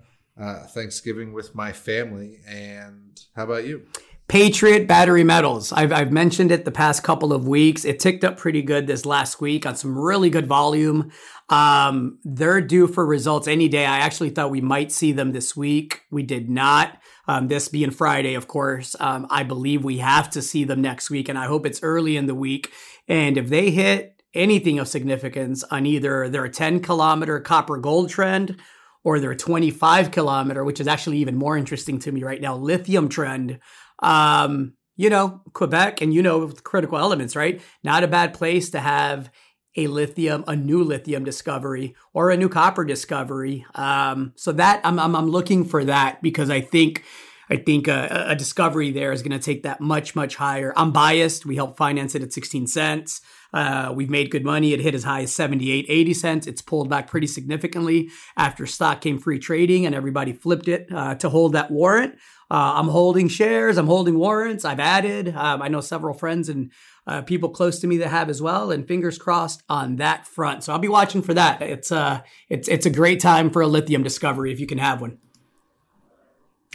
Thanksgiving 0.68 1.32
with 1.32 1.54
my 1.54 1.72
family. 1.72 2.40
And 2.46 3.18
how 3.34 3.44
about 3.44 3.66
you? 3.66 3.86
Patriot 4.32 4.88
Battery 4.88 5.24
Metals. 5.24 5.74
I've, 5.74 5.92
I've 5.92 6.10
mentioned 6.10 6.52
it 6.52 6.64
the 6.64 6.70
past 6.70 7.02
couple 7.02 7.34
of 7.34 7.46
weeks. 7.46 7.84
It 7.84 8.00
ticked 8.00 8.24
up 8.24 8.38
pretty 8.38 8.62
good 8.62 8.86
this 8.86 9.04
last 9.04 9.42
week 9.42 9.66
on 9.66 9.76
some 9.76 9.98
really 9.98 10.30
good 10.30 10.46
volume. 10.46 11.12
Um, 11.50 12.18
they're 12.24 12.62
due 12.62 12.86
for 12.86 13.04
results 13.04 13.46
any 13.46 13.68
day. 13.68 13.84
I 13.84 13.98
actually 13.98 14.30
thought 14.30 14.50
we 14.50 14.62
might 14.62 14.90
see 14.90 15.12
them 15.12 15.32
this 15.32 15.54
week. 15.54 16.04
We 16.10 16.22
did 16.22 16.48
not. 16.48 16.96
Um, 17.28 17.48
this 17.48 17.68
being 17.68 17.90
Friday, 17.90 18.32
of 18.32 18.48
course. 18.48 18.96
Um, 18.98 19.26
I 19.28 19.42
believe 19.42 19.84
we 19.84 19.98
have 19.98 20.30
to 20.30 20.40
see 20.40 20.64
them 20.64 20.80
next 20.80 21.10
week, 21.10 21.28
and 21.28 21.38
I 21.38 21.44
hope 21.44 21.66
it's 21.66 21.82
early 21.82 22.16
in 22.16 22.24
the 22.24 22.34
week. 22.34 22.72
And 23.06 23.36
if 23.36 23.50
they 23.50 23.70
hit 23.70 24.22
anything 24.32 24.78
of 24.78 24.88
significance 24.88 25.62
on 25.64 25.84
either 25.84 26.30
their 26.30 26.48
10 26.48 26.80
kilometer 26.80 27.38
copper 27.38 27.76
gold 27.76 28.08
trend 28.08 28.56
or 29.04 29.18
their 29.18 29.34
25 29.34 30.10
kilometer, 30.10 30.64
which 30.64 30.80
is 30.80 30.86
actually 30.86 31.18
even 31.18 31.36
more 31.36 31.56
interesting 31.56 31.98
to 32.00 32.12
me 32.12 32.22
right 32.22 32.40
now, 32.40 32.56
lithium 32.56 33.08
trend, 33.08 33.58
um, 34.00 34.74
you 34.96 35.10
know, 35.10 35.42
Quebec 35.52 36.00
and 36.00 36.12
you 36.12 36.22
know 36.22 36.48
critical 36.48 36.98
elements, 36.98 37.34
right? 37.34 37.60
Not 37.82 38.04
a 38.04 38.08
bad 38.08 38.34
place 38.34 38.70
to 38.70 38.80
have 38.80 39.30
a 39.76 39.86
lithium, 39.86 40.44
a 40.46 40.54
new 40.54 40.84
lithium 40.84 41.24
discovery 41.24 41.94
or 42.12 42.30
a 42.30 42.36
new 42.36 42.48
copper 42.48 42.84
discovery. 42.84 43.64
Um, 43.74 44.32
so 44.36 44.52
that 44.52 44.80
I'm, 44.84 44.98
I'm, 44.98 45.16
I'm 45.16 45.30
looking 45.30 45.64
for 45.64 45.84
that 45.84 46.22
because 46.22 46.50
I 46.50 46.60
think 46.60 47.04
I 47.50 47.56
think 47.56 47.88
a, 47.88 48.26
a 48.28 48.36
discovery 48.36 48.92
there 48.92 49.12
is 49.12 49.22
going 49.22 49.38
to 49.38 49.44
take 49.44 49.64
that 49.64 49.80
much 49.80 50.14
much 50.14 50.36
higher. 50.36 50.72
I'm 50.76 50.92
biased. 50.92 51.44
We 51.44 51.56
helped 51.56 51.76
finance 51.76 52.14
it 52.14 52.22
at 52.22 52.32
16 52.32 52.66
cents. 52.66 53.20
Uh, 53.52 53.92
we've 53.94 54.10
made 54.10 54.30
good 54.30 54.44
money. 54.44 54.72
It 54.72 54.80
hit 54.80 54.94
as 54.94 55.04
high 55.04 55.22
as 55.22 55.32
78, 55.32 55.86
80 55.88 56.14
cents. 56.14 56.46
It's 56.46 56.62
pulled 56.62 56.88
back 56.88 57.08
pretty 57.08 57.26
significantly 57.26 58.10
after 58.36 58.66
stock 58.66 59.00
came 59.00 59.18
free 59.18 59.38
trading 59.38 59.84
and 59.84 59.94
everybody 59.94 60.32
flipped 60.32 60.68
it 60.68 60.88
uh, 60.92 61.14
to 61.16 61.28
hold 61.28 61.52
that 61.52 61.70
warrant. 61.70 62.14
Uh, 62.50 62.74
I'm 62.76 62.88
holding 62.88 63.28
shares. 63.28 63.78
I'm 63.78 63.86
holding 63.86 64.18
warrants. 64.18 64.64
I've 64.64 64.80
added. 64.80 65.34
Um, 65.34 65.62
I 65.62 65.68
know 65.68 65.80
several 65.80 66.14
friends 66.14 66.48
and 66.48 66.70
uh, 67.06 67.22
people 67.22 67.48
close 67.48 67.80
to 67.80 67.86
me 67.86 67.98
that 67.98 68.08
have 68.08 68.28
as 68.28 68.40
well. 68.40 68.70
And 68.70 68.86
fingers 68.86 69.18
crossed 69.18 69.62
on 69.68 69.96
that 69.96 70.26
front. 70.26 70.64
So 70.64 70.72
I'll 70.72 70.78
be 70.78 70.88
watching 70.88 71.22
for 71.22 71.34
that. 71.34 71.62
It's 71.62 71.90
uh, 71.90 72.20
it's 72.48 72.68
it's 72.68 72.86
a 72.86 72.90
great 72.90 73.20
time 73.20 73.50
for 73.50 73.62
a 73.62 73.66
lithium 73.66 74.02
discovery 74.02 74.52
if 74.52 74.60
you 74.60 74.66
can 74.66 74.78
have 74.78 75.00
one. 75.00 75.18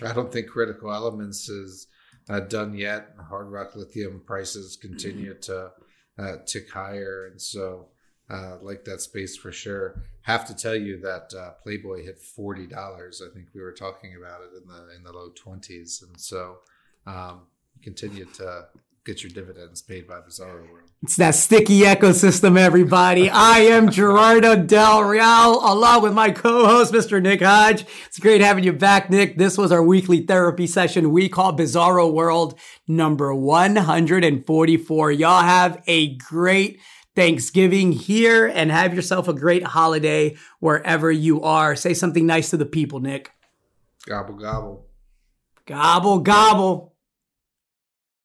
I 0.04 0.14
don't 0.14 0.32
think 0.32 0.48
critical 0.48 0.94
elements 0.94 1.50
is 1.50 1.88
uh, 2.30 2.42
done 2.42 2.76
yet. 2.76 3.16
Hard 3.30 3.52
rock 3.52 3.76
lithium 3.76 4.22
prices 4.26 4.78
continue 4.78 5.34
to 5.42 5.72
uh, 6.18 6.38
tick 6.46 6.72
higher, 6.72 7.28
and 7.32 7.42
so 7.42 7.88
uh, 8.30 8.58
like 8.62 8.84
that 8.86 9.02
space 9.02 9.38
for 9.38 9.52
sure. 9.52 10.04
Have 10.22 10.46
to 10.48 10.56
tell 10.56 10.76
you 10.76 11.00
that 11.02 11.34
uh, 11.38 11.52
Playboy 11.64 12.04
hit 12.04 12.20
forty 12.20 12.68
dollars. 12.68 13.22
I 13.22 13.34
think 13.34 13.48
we 13.54 13.62
were 13.62 13.72
talking 13.74 14.16
about 14.16 14.42
it 14.42 14.62
in 14.62 14.68
the 14.68 14.96
in 14.96 15.04
the 15.04 15.12
low 15.12 15.30
twenties, 15.30 16.04
and 16.06 16.20
so 16.20 16.58
um, 17.06 17.42
continue 17.82 18.26
to 18.26 18.66
get 19.08 19.24
your 19.24 19.30
dividends 19.30 19.82
paid 19.82 20.06
by 20.06 20.20
Bizarro 20.20 20.70
World. 20.70 20.92
It's 21.02 21.16
that 21.16 21.34
sticky 21.34 21.80
ecosystem, 21.84 22.60
everybody. 22.60 23.30
I 23.30 23.60
am 23.60 23.90
Gerardo 23.90 24.58
Del 24.58 25.04
Real, 25.04 25.62
along 25.64 26.04
with 26.04 26.12
my 26.12 26.32
co-host, 26.32 26.92
Mr. 26.94 27.22
Nick 27.22 27.42
Hodge. 27.42 27.86
It's 28.08 28.20
great 28.20 28.42
having 28.42 28.66
you 28.66 28.74
back, 28.74 29.10
Nick. 29.10 29.38
This 29.38 29.58
was 29.58 29.72
our 29.72 29.82
weekly 29.82 30.26
therapy 30.26 30.68
session 30.68 31.14
we 31.14 31.30
call 31.30 31.56
Bizarro 31.56 32.12
World 32.12 32.60
number 32.86 33.34
144. 33.34 35.12
Y'all 35.12 35.42
have 35.42 35.82
a 35.88 36.18
great 36.18 36.82
Thanksgiving 37.16 37.94
here 37.94 38.46
and 38.46 38.70
have 38.72 38.94
yourself 38.94 39.30
a 39.30 39.34
great 39.34 39.64
holiday 39.64 40.36
wherever 40.60 41.10
you 41.10 41.42
are. 41.44 41.78
Say 41.78 41.94
something 41.94 42.26
nice 42.26 42.50
to 42.50 42.58
the 42.58 42.66
people, 42.66 43.00
Nick. 43.00 43.32
Gobble, 44.06 44.36
gobble. 44.36 44.86
Gobble, 45.66 46.20
gobble. 46.20 46.97